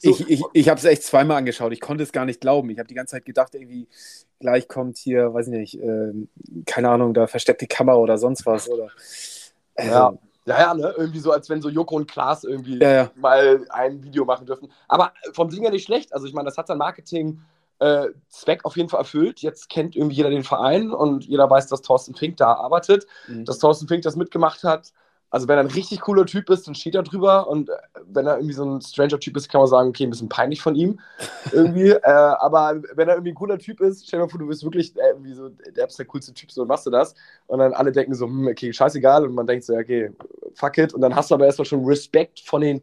So. 0.00 0.10
ich, 0.10 0.28
ich, 0.30 0.42
ich 0.52 0.68
habe 0.68 0.78
es 0.78 0.84
echt 0.84 1.02
zweimal 1.02 1.36
angeschaut. 1.38 1.72
Ich 1.72 1.80
konnte 1.80 2.02
es 2.02 2.12
gar 2.12 2.24
nicht 2.24 2.40
glauben. 2.40 2.70
Ich 2.70 2.78
habe 2.78 2.88
die 2.88 2.94
ganze 2.94 3.12
Zeit 3.12 3.24
gedacht, 3.24 3.54
irgendwie 3.54 3.88
gleich 4.40 4.68
kommt 4.68 4.98
hier, 4.98 5.32
weiß 5.32 5.48
ich 5.48 5.52
nicht, 5.52 5.74
ähm, 5.82 6.28
keine 6.66 6.90
Ahnung, 6.90 7.14
da 7.14 7.26
versteckte 7.26 7.66
Kamera 7.66 7.96
oder 7.96 8.18
sonst 8.18 8.44
was. 8.46 8.68
Oder, 8.68 8.88
also, 9.76 9.90
Ja. 9.90 10.14
Ja, 10.46 10.60
ja, 10.60 10.74
ne? 10.74 10.94
Irgendwie 10.98 11.20
so, 11.20 11.32
als 11.32 11.48
wenn 11.48 11.62
so 11.62 11.70
Joko 11.70 11.96
und 11.96 12.06
Klaas 12.10 12.44
irgendwie 12.44 12.78
Ja, 12.78 12.90
ja. 12.92 13.10
mal 13.16 13.64
ein 13.70 14.02
Video 14.04 14.26
machen 14.26 14.44
dürfen. 14.44 14.70
Aber 14.88 15.14
vom 15.32 15.48
Ding 15.48 15.62
her 15.62 15.70
nicht 15.70 15.86
schlecht. 15.86 16.12
Also 16.12 16.26
ich 16.26 16.34
meine, 16.34 16.44
das 16.44 16.58
hat 16.58 16.66
sein 16.66 16.76
Marketing-Zweck 16.76 18.64
auf 18.64 18.76
jeden 18.76 18.88
Fall 18.90 19.00
erfüllt. 19.00 19.40
Jetzt 19.40 19.68
kennt 19.70 19.96
irgendwie 19.96 20.16
jeder 20.16 20.28
den 20.30 20.44
Verein 20.44 20.90
und 20.90 21.24
jeder 21.24 21.48
weiß, 21.48 21.68
dass 21.68 21.80
Thorsten 21.82 22.14
Fink 22.14 22.36
da 22.36 22.52
arbeitet, 22.52 23.06
Mhm. 23.28 23.44
dass 23.46 23.58
Thorsten 23.58 23.88
Fink 23.88 24.02
das 24.02 24.16
mitgemacht 24.16 24.64
hat. 24.64 24.92
Also 25.34 25.48
wenn 25.48 25.58
er 25.58 25.64
ein 25.64 25.70
richtig 25.70 26.00
cooler 26.02 26.26
Typ 26.26 26.48
ist, 26.48 26.68
dann 26.68 26.76
steht 26.76 26.94
er 26.94 27.02
drüber. 27.02 27.48
Und 27.48 27.68
äh, 27.68 27.72
wenn 28.06 28.24
er 28.24 28.36
irgendwie 28.36 28.54
so 28.54 28.64
ein 28.64 28.80
Stranger-Typ 28.80 29.36
ist, 29.36 29.48
kann 29.48 29.60
man 29.60 29.66
sagen, 29.66 29.88
okay, 29.88 30.04
ein 30.04 30.10
bisschen 30.10 30.28
peinlich 30.28 30.62
von 30.62 30.76
ihm. 30.76 31.00
irgendwie. 31.52 31.88
äh, 31.90 32.00
aber 32.04 32.80
wenn 32.94 33.08
er 33.08 33.16
irgendwie 33.16 33.32
ein 33.32 33.34
cooler 33.34 33.58
Typ 33.58 33.80
ist, 33.80 34.06
stell 34.06 34.20
dir 34.20 34.26
mal 34.26 34.30
vor, 34.30 34.38
du 34.38 34.46
bist 34.46 34.62
wirklich 34.62 34.96
äh, 34.96 35.08
irgendwie 35.08 35.34
so, 35.34 35.48
der 35.48 35.86
bist 35.86 35.98
der 35.98 36.06
coolste 36.06 36.34
Typ, 36.34 36.52
so 36.52 36.64
machst 36.64 36.86
du 36.86 36.90
das. 36.90 37.16
Und 37.48 37.58
dann 37.58 37.72
alle 37.72 37.90
denken 37.90 38.14
so, 38.14 38.26
hm, 38.26 38.46
okay, 38.46 38.72
scheißegal. 38.72 39.24
Und 39.24 39.34
man 39.34 39.48
denkt 39.48 39.64
so, 39.64 39.74
okay, 39.74 40.12
fuck 40.54 40.78
it. 40.78 40.94
Und 40.94 41.00
dann 41.00 41.16
hast 41.16 41.32
du 41.32 41.34
aber 41.34 41.46
erstmal 41.46 41.66
schon 41.66 41.84
Respekt 41.84 42.38
von 42.38 42.60
den 42.60 42.80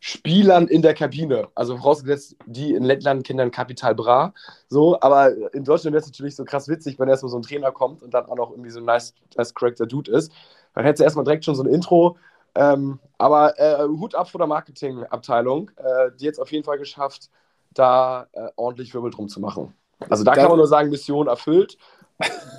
Spielern 0.00 0.66
in 0.66 0.82
der 0.82 0.94
Kabine. 0.94 1.46
Also 1.54 1.76
vorausgesetzt, 1.76 2.34
die 2.46 2.74
in 2.74 2.82
Lettland 2.82 3.24
kennen 3.24 3.38
dann 3.38 3.52
Capital 3.52 3.94
Bra. 3.94 4.34
So, 4.68 5.00
aber 5.00 5.30
in 5.54 5.62
Deutschland 5.62 5.94
wäre 5.94 6.02
es 6.02 6.08
natürlich 6.08 6.34
so 6.34 6.44
krass 6.44 6.66
witzig, 6.66 6.98
wenn 6.98 7.08
erstmal 7.08 7.30
so 7.30 7.38
ein 7.38 7.42
Trainer 7.42 7.70
kommt 7.70 8.02
und 8.02 8.12
dann 8.12 8.26
auch 8.26 8.36
noch 8.36 8.50
irgendwie 8.50 8.70
so 8.70 8.80
ein 8.80 8.84
nice, 8.84 9.14
nice 9.36 9.54
Character 9.54 9.86
Dude 9.86 10.10
ist. 10.10 10.32
Dann 10.74 10.84
hättest 10.84 11.00
du 11.00 11.04
erstmal 11.04 11.24
direkt 11.24 11.44
schon 11.44 11.54
so 11.54 11.62
ein 11.62 11.68
Intro. 11.68 12.16
Ähm, 12.56 13.00
aber 13.18 13.58
äh, 13.58 13.84
Hut 13.84 14.14
ab 14.14 14.28
vor 14.30 14.38
der 14.38 14.46
Marketingabteilung, 14.46 15.70
äh, 15.76 16.10
die 16.18 16.24
jetzt 16.24 16.38
auf 16.40 16.52
jeden 16.52 16.64
Fall 16.64 16.78
geschafft, 16.78 17.30
da 17.72 18.26
äh, 18.32 18.48
ordentlich 18.56 18.94
Wirbel 18.94 19.10
drum 19.10 19.28
zu 19.28 19.40
machen. 19.40 19.74
Also 20.08 20.22
da 20.24 20.32
Da- 20.32 20.40
kann 20.42 20.50
man 20.50 20.58
nur 20.58 20.68
sagen, 20.68 20.90
Mission 20.90 21.26
erfüllt. 21.26 21.76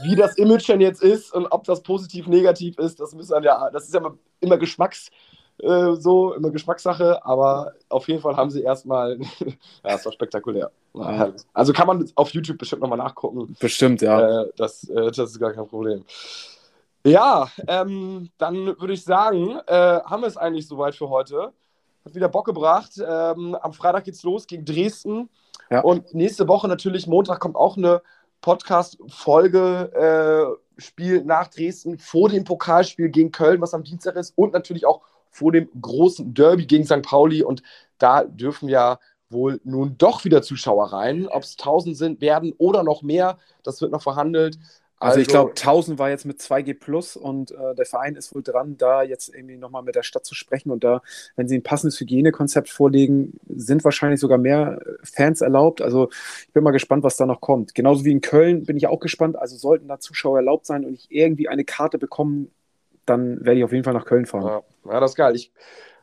Wie 0.03 0.15
das 0.17 0.37
Image 0.37 0.67
denn 0.67 0.81
jetzt 0.81 1.01
ist 1.01 1.33
und 1.33 1.47
ob 1.47 1.63
das 1.63 1.81
positiv, 1.81 2.27
negativ 2.27 2.77
ist, 2.77 2.99
das 2.99 3.15
müssen 3.15 3.41
ja, 3.41 3.69
das 3.71 3.85
ist 3.85 3.93
ja 3.93 4.01
immer, 4.01 4.17
immer 4.41 4.57
Geschmacks, 4.57 5.09
äh, 5.59 5.93
so, 5.93 6.33
immer 6.33 6.49
Geschmackssache, 6.51 7.25
aber 7.25 7.71
auf 7.87 8.09
jeden 8.09 8.21
Fall 8.21 8.35
haben 8.35 8.49
sie 8.49 8.61
erstmal, 8.63 9.17
ja, 9.39 9.95
es 9.95 10.05
war 10.05 10.11
spektakulär. 10.11 10.71
Ja. 10.93 11.31
Also 11.53 11.71
kann 11.71 11.87
man 11.87 12.11
auf 12.15 12.31
YouTube 12.31 12.57
bestimmt 12.57 12.81
nochmal 12.81 12.97
nachgucken. 12.97 13.55
Bestimmt, 13.57 14.01
ja. 14.01 14.41
Äh, 14.41 14.51
das, 14.57 14.89
äh, 14.89 15.11
das 15.11 15.31
ist 15.31 15.39
gar 15.39 15.53
kein 15.53 15.67
Problem. 15.67 16.03
Ja, 17.05 17.49
ähm, 17.67 18.31
dann 18.39 18.79
würde 18.79 18.93
ich 18.93 19.03
sagen, 19.03 19.59
äh, 19.67 19.99
haben 20.03 20.21
wir 20.21 20.27
es 20.27 20.37
eigentlich 20.37 20.67
soweit 20.67 20.95
für 20.95 21.09
heute. 21.09 21.53
Hat 22.03 22.15
wieder 22.15 22.29
Bock 22.29 22.45
gebracht. 22.45 22.93
Ähm, 22.97 23.55
am 23.55 23.73
Freitag 23.73 24.05
geht's 24.05 24.23
los 24.23 24.47
gegen 24.47 24.65
Dresden. 24.65 25.29
Ja. 25.69 25.81
Und 25.81 26.15
nächste 26.15 26.47
Woche 26.47 26.67
natürlich, 26.67 27.05
Montag, 27.05 27.39
kommt 27.39 27.55
auch 27.55 27.77
eine 27.77 28.01
Podcast-Folge. 28.41 29.91
Äh, 29.93 30.81
Spiel 30.81 31.23
nach 31.23 31.47
Dresden 31.47 31.99
vor 31.99 32.29
dem 32.29 32.43
Pokalspiel 32.43 33.09
gegen 33.09 33.31
Köln, 33.31 33.61
was 33.61 33.73
am 33.73 33.83
Dienstag 33.83 34.15
ist. 34.15 34.33
Und 34.35 34.53
natürlich 34.53 34.85
auch 34.85 35.01
vor 35.29 35.51
dem 35.51 35.69
großen 35.79 36.33
Derby 36.33 36.65
gegen 36.65 36.85
St. 36.85 37.03
Pauli. 37.03 37.43
Und 37.43 37.61
da 37.99 38.23
dürfen 38.23 38.67
ja 38.67 38.99
wohl 39.29 39.61
nun 39.63 39.97
doch 39.97 40.25
wieder 40.25 40.41
Zuschauer 40.41 40.91
rein. 40.91 41.27
Ob 41.27 41.43
es 41.43 41.51
1000 41.51 41.95
sind, 41.95 42.21
werden 42.21 42.53
oder 42.57 42.83
noch 42.83 43.03
mehr, 43.03 43.37
das 43.63 43.81
wird 43.81 43.91
noch 43.91 44.01
verhandelt. 44.01 44.57
Also, 44.97 45.19
ich 45.19 45.27
glaube, 45.27 45.51
1000 45.51 45.99
war 45.99 46.09
jetzt 46.09 46.25
mit 46.25 46.39
2G 46.39 46.79
Plus 46.79 47.17
und 47.17 47.51
äh, 47.51 47.75
der 47.75 47.85
Verein 47.85 48.15
ist 48.15 48.33
wohl 48.33 48.43
dran, 48.43 48.77
da 48.77 49.03
jetzt 49.03 49.33
irgendwie 49.33 49.57
nochmal 49.57 49.83
mit 49.83 49.95
der 49.95 50.03
Stadt 50.03 50.25
zu 50.25 50.35
sprechen 50.35 50.71
und 50.71 50.83
da, 50.83 51.01
wenn 51.35 51.47
sie 51.47 51.57
ein 51.57 51.63
passendes 51.63 51.99
Hygienekonzept 51.99 52.69
vorlegen, 52.69 53.37
sind 53.47 53.83
wahrscheinlich 53.83 54.19
sogar 54.19 54.37
mehr 54.37 54.79
äh, 54.81 54.93
Fans 55.03 55.41
erlaubt. 55.41 55.81
Also 55.81 56.09
ich 56.47 56.53
bin 56.53 56.63
mal 56.63 56.71
gespannt, 56.71 57.03
was 57.03 57.17
da 57.17 57.25
noch 57.25 57.41
kommt. 57.41 57.75
Genauso 57.75 58.05
wie 58.05 58.11
in 58.11 58.21
Köln 58.21 58.63
bin 58.65 58.77
ich 58.77 58.87
auch 58.87 58.99
gespannt. 58.99 59.37
Also 59.37 59.57
sollten 59.57 59.87
da 59.87 59.99
Zuschauer 59.99 60.37
erlaubt 60.37 60.65
sein 60.65 60.85
und 60.85 60.93
ich 60.93 61.07
irgendwie 61.09 61.49
eine 61.49 61.65
Karte 61.65 61.97
bekommen, 61.97 62.51
dann 63.05 63.45
werde 63.45 63.59
ich 63.59 63.63
auf 63.63 63.71
jeden 63.71 63.83
Fall 63.83 63.93
nach 63.93 64.05
Köln 64.05 64.25
fahren. 64.25 64.45
Ja, 64.85 64.93
ja 64.93 64.99
das 64.99 65.11
ist 65.11 65.15
geil. 65.15 65.35
Ich 65.35 65.51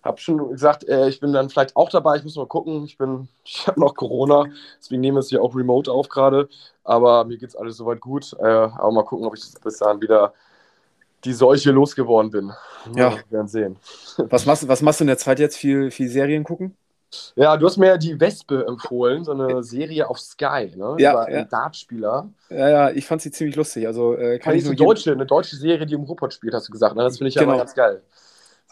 habe 0.04 0.20
schon 0.20 0.50
gesagt, 0.50 0.88
äh, 0.88 1.08
ich 1.08 1.20
bin 1.20 1.32
dann 1.32 1.48
vielleicht 1.50 1.76
auch 1.76 1.88
dabei. 1.90 2.16
Ich 2.16 2.24
muss 2.24 2.36
mal 2.36 2.46
gucken. 2.46 2.84
Ich 2.84 2.96
bin, 2.98 3.28
ich 3.44 3.66
habe 3.66 3.80
noch 3.80 3.94
Corona, 3.94 4.46
deswegen 4.80 5.00
nehmen 5.00 5.16
wir 5.16 5.20
es 5.20 5.28
hier 5.28 5.42
auch 5.42 5.54
remote 5.54 5.90
auf 5.90 6.08
gerade. 6.08 6.48
Aber 6.84 7.24
mir 7.24 7.38
geht 7.38 7.50
es 7.50 7.56
alles 7.56 7.76
soweit 7.76 8.00
gut. 8.00 8.32
Äh, 8.38 8.44
aber 8.44 8.90
mal 8.92 9.04
gucken, 9.04 9.26
ob 9.26 9.36
ich 9.36 9.42
bis 9.62 9.78
dahin 9.78 10.00
wieder 10.00 10.32
die 11.24 11.32
Seuche 11.32 11.70
losgeworden 11.70 12.30
bin. 12.32 12.52
Ja. 12.96 13.12
Wir 13.12 13.22
werden 13.30 13.46
sehen. 13.48 13.76
Was, 14.28 14.44
machst, 14.44 14.66
was 14.66 14.82
machst 14.82 14.98
du 14.98 15.04
in 15.04 15.08
der 15.08 15.18
Zeit 15.18 15.38
jetzt? 15.38 15.56
Viel, 15.56 15.90
viel 15.92 16.08
Serien 16.08 16.42
gucken? 16.42 16.76
Ja, 17.36 17.56
du 17.58 17.66
hast 17.66 17.76
mir 17.76 17.88
ja 17.88 17.96
die 17.98 18.18
Wespe 18.18 18.64
empfohlen, 18.66 19.22
so 19.22 19.32
eine 19.32 19.62
Serie 19.62 20.08
auf 20.08 20.18
Sky, 20.18 20.72
ne? 20.74 20.96
Ja, 20.98 21.12
Über 21.12 21.30
ja. 21.30 21.38
einen 21.40 21.48
Dartspieler. 21.50 22.28
Ja, 22.48 22.68
ja, 22.70 22.90
ich 22.90 23.06
fand 23.06 23.20
sie 23.20 23.30
ziemlich 23.30 23.54
lustig. 23.54 23.86
Also 23.86 24.14
äh, 24.14 24.38
kann 24.38 24.44
Kann 24.44 24.54
ich 24.56 24.62
ich 24.64 24.70
jedem- 24.70 24.86
deutsche, 24.86 25.12
eine 25.12 25.26
deutsche 25.26 25.54
Serie, 25.56 25.84
die 25.86 25.92
im 25.94 26.04
Ruhrpott 26.04 26.32
spielt, 26.32 26.54
hast 26.54 26.68
du 26.68 26.72
gesagt. 26.72 26.96
Ne? 26.96 27.02
Das 27.04 27.18
finde 27.18 27.28
ich 27.28 27.34
ja 27.34 27.42
Genau. 27.42 27.52
immer 27.52 27.60
ganz 27.60 27.74
geil. 27.74 28.02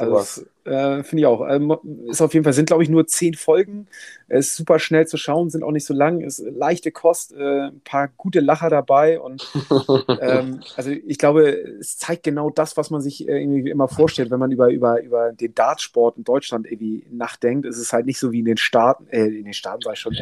Also 0.00 0.14
das, 0.14 0.46
äh, 0.64 1.02
finde 1.02 1.20
ich 1.20 1.26
auch. 1.26 1.46
Ähm, 1.48 1.76
ist 2.08 2.22
auf 2.22 2.32
jeden 2.32 2.44
Fall, 2.44 2.52
sind 2.52 2.66
glaube 2.66 2.82
ich 2.82 2.88
nur 2.88 3.06
zehn 3.06 3.34
Folgen. 3.34 3.86
Es 4.28 4.48
ist 4.48 4.56
super 4.56 4.78
schnell 4.78 5.06
zu 5.06 5.16
schauen, 5.16 5.50
sind 5.50 5.62
auch 5.62 5.72
nicht 5.72 5.84
so 5.84 5.94
lang, 5.94 6.20
ist 6.20 6.38
leichte 6.38 6.90
Kost, 6.90 7.32
äh, 7.32 7.68
ein 7.68 7.80
paar 7.84 8.08
gute 8.16 8.40
Lacher 8.40 8.70
dabei 8.70 9.20
und 9.20 9.50
ähm, 10.20 10.60
also 10.76 10.90
ich 10.90 11.18
glaube, 11.18 11.50
es 11.80 11.98
zeigt 11.98 12.22
genau 12.22 12.50
das, 12.50 12.76
was 12.76 12.90
man 12.90 13.00
sich 13.00 13.28
äh, 13.28 13.40
irgendwie 13.40 13.68
immer 13.70 13.88
vorstellt, 13.88 14.30
wenn 14.30 14.38
man 14.38 14.52
über, 14.52 14.70
über, 14.70 15.02
über 15.02 15.32
den 15.32 15.54
Dartsport 15.54 16.16
in 16.16 16.24
Deutschland 16.24 16.66
irgendwie 16.70 17.04
nachdenkt. 17.10 17.66
Es 17.66 17.78
ist 17.78 17.92
halt 17.92 18.06
nicht 18.06 18.18
so 18.18 18.32
wie 18.32 18.40
in 18.40 18.44
den 18.46 18.56
Staaten, 18.56 19.06
äh, 19.08 19.26
in 19.26 19.44
den 19.44 19.54
Staaten 19.54 19.82
sei 19.82 19.94
schon, 19.94 20.14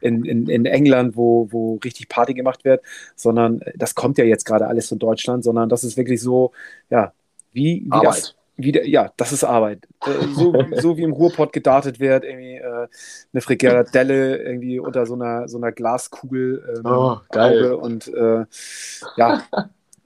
in, 0.00 0.24
in, 0.24 0.48
in, 0.48 0.66
England, 0.66 1.16
wo, 1.16 1.48
wo 1.50 1.80
richtig 1.82 2.08
Party 2.08 2.34
gemacht 2.34 2.64
wird, 2.64 2.82
sondern 3.14 3.60
das 3.74 3.94
kommt 3.94 4.18
ja 4.18 4.24
jetzt 4.24 4.44
gerade 4.44 4.66
alles 4.66 4.88
von 4.88 4.98
Deutschland, 4.98 5.44
sondern 5.44 5.68
das 5.68 5.84
ist 5.84 5.96
wirklich 5.96 6.20
so, 6.20 6.52
ja, 6.90 7.12
wie, 7.52 7.84
wie 7.84 7.90
das 7.90 7.98
Arbeit. 8.00 8.36
Wieder, 8.56 8.84
ja, 8.86 9.12
das 9.16 9.32
ist 9.32 9.44
Arbeit. 9.44 9.86
Äh, 10.04 10.26
so, 10.34 10.52
so 10.80 10.96
wie 10.96 11.02
im 11.02 11.12
Ruhrpott 11.12 11.52
gedartet 11.52 12.00
wird, 12.00 12.24
irgendwie 12.24 12.56
äh, 12.56 12.88
eine 13.32 13.40
Frikadelle 13.40 14.36
irgendwie 14.38 14.78
unter 14.78 15.06
so 15.06 15.14
einer, 15.14 15.48
so 15.48 15.58
einer 15.58 15.72
Glaskugel 15.72 16.76
ähm, 16.78 16.86
Oh, 16.86 17.18
geil. 17.30 17.72
Und 17.74 18.08
äh, 18.08 18.44
ja. 19.16 19.42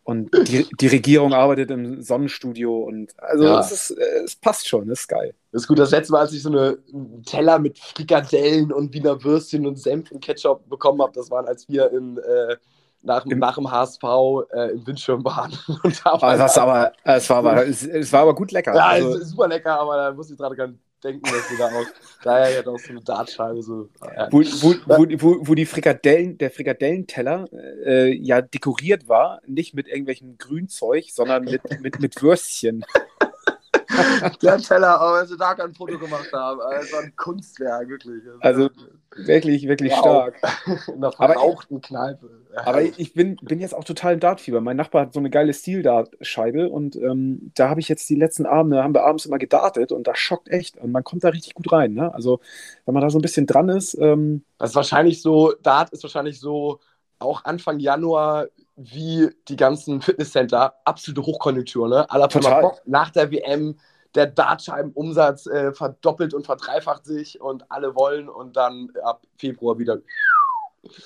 Und 0.02 0.30
die, 0.48 0.66
die 0.80 0.86
Regierung 0.88 1.32
arbeitet 1.34 1.70
im 1.70 2.02
Sonnenstudio 2.02 2.78
und 2.80 3.12
also 3.18 3.44
Ja. 3.44 3.60
es, 3.60 3.70
ist, 3.70 3.90
äh, 3.92 4.22
es 4.24 4.34
passt 4.34 4.66
schon, 4.66 4.90
es 4.90 5.00
ist 5.00 5.08
geil. 5.08 5.34
Das 5.52 5.62
ist 5.62 5.68
gut. 5.68 5.78
Das 5.78 5.92
letzte 5.92 6.12
Mal, 6.12 6.20
als 6.20 6.32
ich 6.32 6.42
so 6.42 6.48
eine, 6.48 6.78
einen 6.92 7.22
Teller 7.24 7.58
mit 7.60 7.78
Frikadellen 7.78 8.72
und 8.72 8.92
Wiener 8.92 9.22
Würstchen 9.22 9.66
und 9.66 9.78
Senf 9.78 10.10
und 10.10 10.20
Ketchup 10.24 10.68
bekommen 10.68 11.00
habe, 11.00 11.12
das 11.14 11.30
waren, 11.30 11.46
als 11.46 11.68
wir 11.68 11.92
in, 11.92 12.18
äh, 12.18 12.56
nach, 13.02 13.24
Im- 13.26 13.38
nach 13.38 13.54
dem 13.56 13.70
HSV 13.70 14.02
äh, 14.52 14.72
im 14.72 14.86
Windschirm 14.86 15.24
waren. 15.24 15.52
Und 15.82 16.00
da 16.04 16.12
war 16.12 16.22
Aber 16.22 16.36
das 16.36 16.58
aber, 16.58 16.92
es 17.04 17.30
war 17.30 17.36
aber, 17.38 17.66
es, 17.66 17.82
es 17.86 18.12
war 18.12 18.22
aber 18.22 18.34
gut 18.34 18.52
lecker. 18.52 18.74
ja, 18.74 18.86
also, 18.86 19.14
es 19.14 19.22
ist 19.22 19.30
super 19.30 19.48
lecker, 19.48 19.78
aber 19.80 19.96
da 19.96 20.12
muss 20.12 20.30
ich 20.30 20.36
gerade 20.36 20.54
gar 20.56 20.66
nicht 20.68 20.80
denken, 21.02 21.22
dass 21.24 21.50
wir 21.50 21.58
da 21.58 21.66
auch, 21.68 21.86
daher 22.24 22.50
ja 22.60 22.66
auch 22.66 22.78
so 22.78 22.90
eine 22.90 23.00
Dartscheibe 23.00 23.62
so. 23.62 23.88
Ja. 24.04 24.28
wo, 24.30 24.40
wo, 24.40 24.74
wo, 24.86 25.06
wo, 25.18 25.48
wo 25.48 25.54
die 25.54 25.64
Frikadellen, 25.64 26.36
der 26.36 26.50
Frikadellenteller 26.50 27.48
äh, 27.86 28.14
ja 28.16 28.42
dekoriert 28.42 29.08
war, 29.08 29.40
nicht 29.46 29.74
mit 29.74 29.88
irgendwelchem 29.88 30.36
Grünzeug, 30.36 31.06
sondern 31.10 31.44
mit, 31.44 31.62
mit, 31.80 32.00
mit 32.00 32.22
Würstchen. 32.22 32.84
Der 34.42 34.58
Teller, 34.58 35.00
aber 35.00 35.20
wenn 35.20 35.26
sie 35.26 35.36
da 35.36 35.54
kein 35.54 35.74
Foto 35.74 35.98
gemacht 35.98 36.30
haben, 36.32 36.60
also 36.60 36.80
das 36.82 36.92
war 36.92 37.00
ein 37.00 37.14
Kunstwerk, 37.16 37.88
wirklich. 37.88 38.22
Also, 38.40 38.70
Wirklich, 39.16 39.66
wirklich 39.66 39.90
Wow. 39.92 39.98
stark. 39.98 40.34
in 40.88 40.94
einer 40.94 41.08
aber- 41.18 41.32
verrauchten 41.32 41.80
Kneipe. 41.80 42.30
Ja. 42.54 42.64
Aber 42.66 42.82
ich 42.82 43.12
bin, 43.12 43.36
bin 43.42 43.58
jetzt 43.58 43.74
auch 43.74 43.82
total 43.82 44.14
im 44.14 44.20
Dartfieber. 44.20 44.60
Mein 44.60 44.76
Nachbar 44.76 45.02
hat 45.02 45.12
so 45.12 45.18
eine 45.18 45.30
geile 45.30 45.52
Steel-Dart-Scheibe 45.52 46.68
und 46.68 46.94
ähm, 46.96 47.50
da 47.56 47.68
habe 47.68 47.80
ich 47.80 47.88
jetzt 47.88 48.08
die 48.08 48.14
letzten 48.14 48.46
Abende, 48.46 48.82
haben 48.84 48.94
wir 48.94 49.04
abends 49.04 49.26
immer 49.26 49.38
gedartet 49.38 49.90
und 49.90 50.06
das 50.06 50.18
schockt 50.18 50.48
echt. 50.48 50.76
Und 50.76 50.92
man 50.92 51.02
kommt 51.04 51.24
da 51.24 51.28
richtig 51.30 51.54
gut 51.54 51.72
rein. 51.72 51.94
Ne? 51.94 52.14
Also, 52.14 52.40
wenn 52.86 52.94
man 52.94 53.02
da 53.02 53.10
so 53.10 53.18
ein 53.18 53.22
bisschen 53.22 53.46
dran 53.46 53.68
ist, 53.68 53.94
ähm, 53.94 54.44
Das 54.58 54.70
ist 54.70 54.76
wahrscheinlich 54.76 55.22
so, 55.22 55.54
Dart 55.60 55.90
ist 55.90 56.02
wahrscheinlich 56.04 56.38
so 56.38 56.78
auch 57.18 57.44
Anfang 57.44 57.80
Januar 57.80 58.46
wie 58.82 59.28
die 59.48 59.56
ganzen 59.56 60.00
Fitnesscenter, 60.00 60.74
absolute 60.84 61.22
Hochkonjunktur, 61.22 61.88
ne? 61.88 62.10
Aller. 62.10 62.28
Bock, 62.60 62.80
nach 62.86 63.10
der 63.10 63.30
WM, 63.30 63.76
der 64.14 64.26
Dartscheibenumsatz 64.26 65.46
äh, 65.46 65.72
verdoppelt 65.72 66.34
und 66.34 66.46
verdreifacht 66.46 67.04
sich 67.04 67.40
und 67.40 67.70
alle 67.70 67.94
wollen 67.94 68.28
und 68.28 68.56
dann 68.56 68.90
ab 69.02 69.22
Februar 69.36 69.78
wieder. 69.78 69.98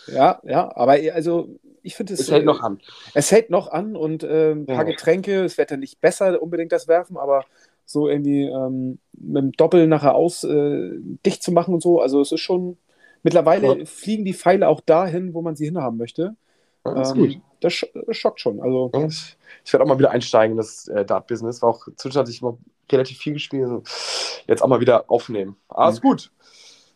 ja, 0.07 0.41
ja, 0.45 0.71
aber 0.77 0.93
also 1.13 1.49
ich 1.83 1.97
finde 1.97 2.15
es. 2.15 2.21
Es 2.21 2.31
hält 2.31 2.47
noch 2.47 2.63
an. 2.63 2.81
Es 3.13 3.33
hält 3.33 3.51
noch 3.51 3.69
an 3.71 3.97
und 3.97 4.23
äh, 4.23 4.53
ein 4.53 4.67
paar 4.67 4.77
Ja. 4.77 4.83
Getränke. 4.85 5.45
Es 5.45 5.59
wird 5.59 5.71
dann 5.71 5.81
nicht 5.81 6.01
besser 6.01 6.41
unbedingt 6.41 6.73
das 6.73 6.89
Werfen, 6.89 7.17
aber 7.17 7.45
so 7.85 8.09
irgendwie 8.09 8.45
ähm, 8.45 8.99
mit 9.13 9.43
dem 9.43 9.53
Doppel 9.53 9.87
nachher 9.87 10.15
aus 10.15 10.45
äh, 10.45 10.91
dicht 11.27 11.43
zu 11.43 11.53
machen 11.53 11.75
und 11.75 11.83
so. 11.83 12.01
Also 12.01 12.21
es 12.21 12.33
ist 12.33 12.41
schon. 12.41 12.79
Mittlerweile 13.23 13.79
Ja. 13.79 13.85
fliegen 13.87 14.25
die 14.27 14.35
Pfeile 14.35 14.69
auch 14.69 14.81
dahin, 14.83 15.33
wo 15.33 15.41
man 15.41 15.57
sie 15.57 15.65
hinhaben 15.65 15.97
möchte. 15.97 16.37
Das 16.85 17.11
ist 17.11 17.17
Ähm, 17.17 17.23
gut. 17.23 17.41
Das, 17.61 17.73
sch 17.73 17.87
das 17.95 18.17
schockt 18.17 18.41
schon. 18.41 18.61
Also 18.61 18.91
Ich, 19.09 19.37
ich 19.65 19.73
werde 19.73 19.85
auch 19.85 19.89
mal 19.89 19.99
wieder 19.99 20.11
einsteigen 20.11 20.53
in 20.53 20.57
das 20.59 20.89
äh, 20.89 21.05
Dart-Business. 21.05 21.63
War 21.63 21.71
auch 21.71 21.87
zwischenzeitlich 21.97 22.43
immer 22.43 22.59
relativ 22.91 23.19
viel 23.19 23.33
gespielt. 23.33 23.65
Also 23.65 23.83
jetzt 24.47 24.63
auch 24.63 24.69
mal 24.69 24.81
wieder 24.81 25.11
aufnehmen. 25.11 25.57
Alles 25.69 26.01
gut. 26.01 26.31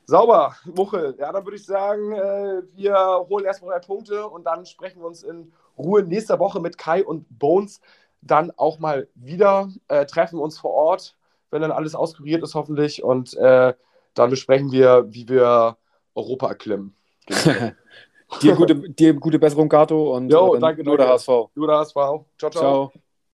Sauber, 0.04 0.56
Muchel. 0.64 1.16
Ja, 1.18 1.32
dann 1.32 1.44
würde 1.44 1.56
ich 1.56 1.66
sagen, 1.66 2.12
äh, 2.12 2.62
wir 2.76 3.26
holen 3.28 3.44
erstmal 3.44 3.72
drei 3.78 3.86
Punkte 3.86 4.26
und 4.26 4.44
dann 4.44 4.64
sprechen 4.66 5.00
wir 5.00 5.06
uns 5.06 5.22
in 5.22 5.52
Ruhe 5.76 6.02
nächste 6.02 6.38
Woche 6.38 6.60
mit 6.60 6.78
Kai 6.78 7.04
und 7.04 7.26
Bones 7.38 7.80
dann 8.22 8.50
auch 8.56 8.78
mal 8.78 9.08
wieder. 9.14 9.68
Äh, 9.88 10.06
treffen 10.06 10.38
uns 10.38 10.58
vor 10.58 10.72
Ort, 10.72 11.16
wenn 11.50 11.62
dann 11.62 11.72
alles 11.72 11.94
auskuriert 11.94 12.42
ist, 12.42 12.54
hoffentlich. 12.54 13.02
Und 13.02 13.34
äh, 13.36 13.74
dann 14.14 14.30
besprechen 14.30 14.72
wir, 14.72 15.06
wie 15.12 15.28
wir 15.28 15.76
Europa 16.14 16.48
erklimmen. 16.48 16.94
dir, 18.42 18.54
gute, 18.54 18.74
dir 18.90 19.14
gute 19.14 19.38
Besserung, 19.38 19.68
Gato. 19.68 20.16
Und 20.16 20.30
Jo, 20.30 20.54
äh, 20.54 20.60
danke, 20.60 20.84
nur 20.84 20.96
der. 20.96 21.08
HSV. 21.08 21.50
Du, 21.54 21.66
das 21.66 21.94
war 21.94 22.10
auch. 22.10 22.26
Ciao, 22.38 22.50
ciao. 22.50 22.88
Ciao. 22.90 22.92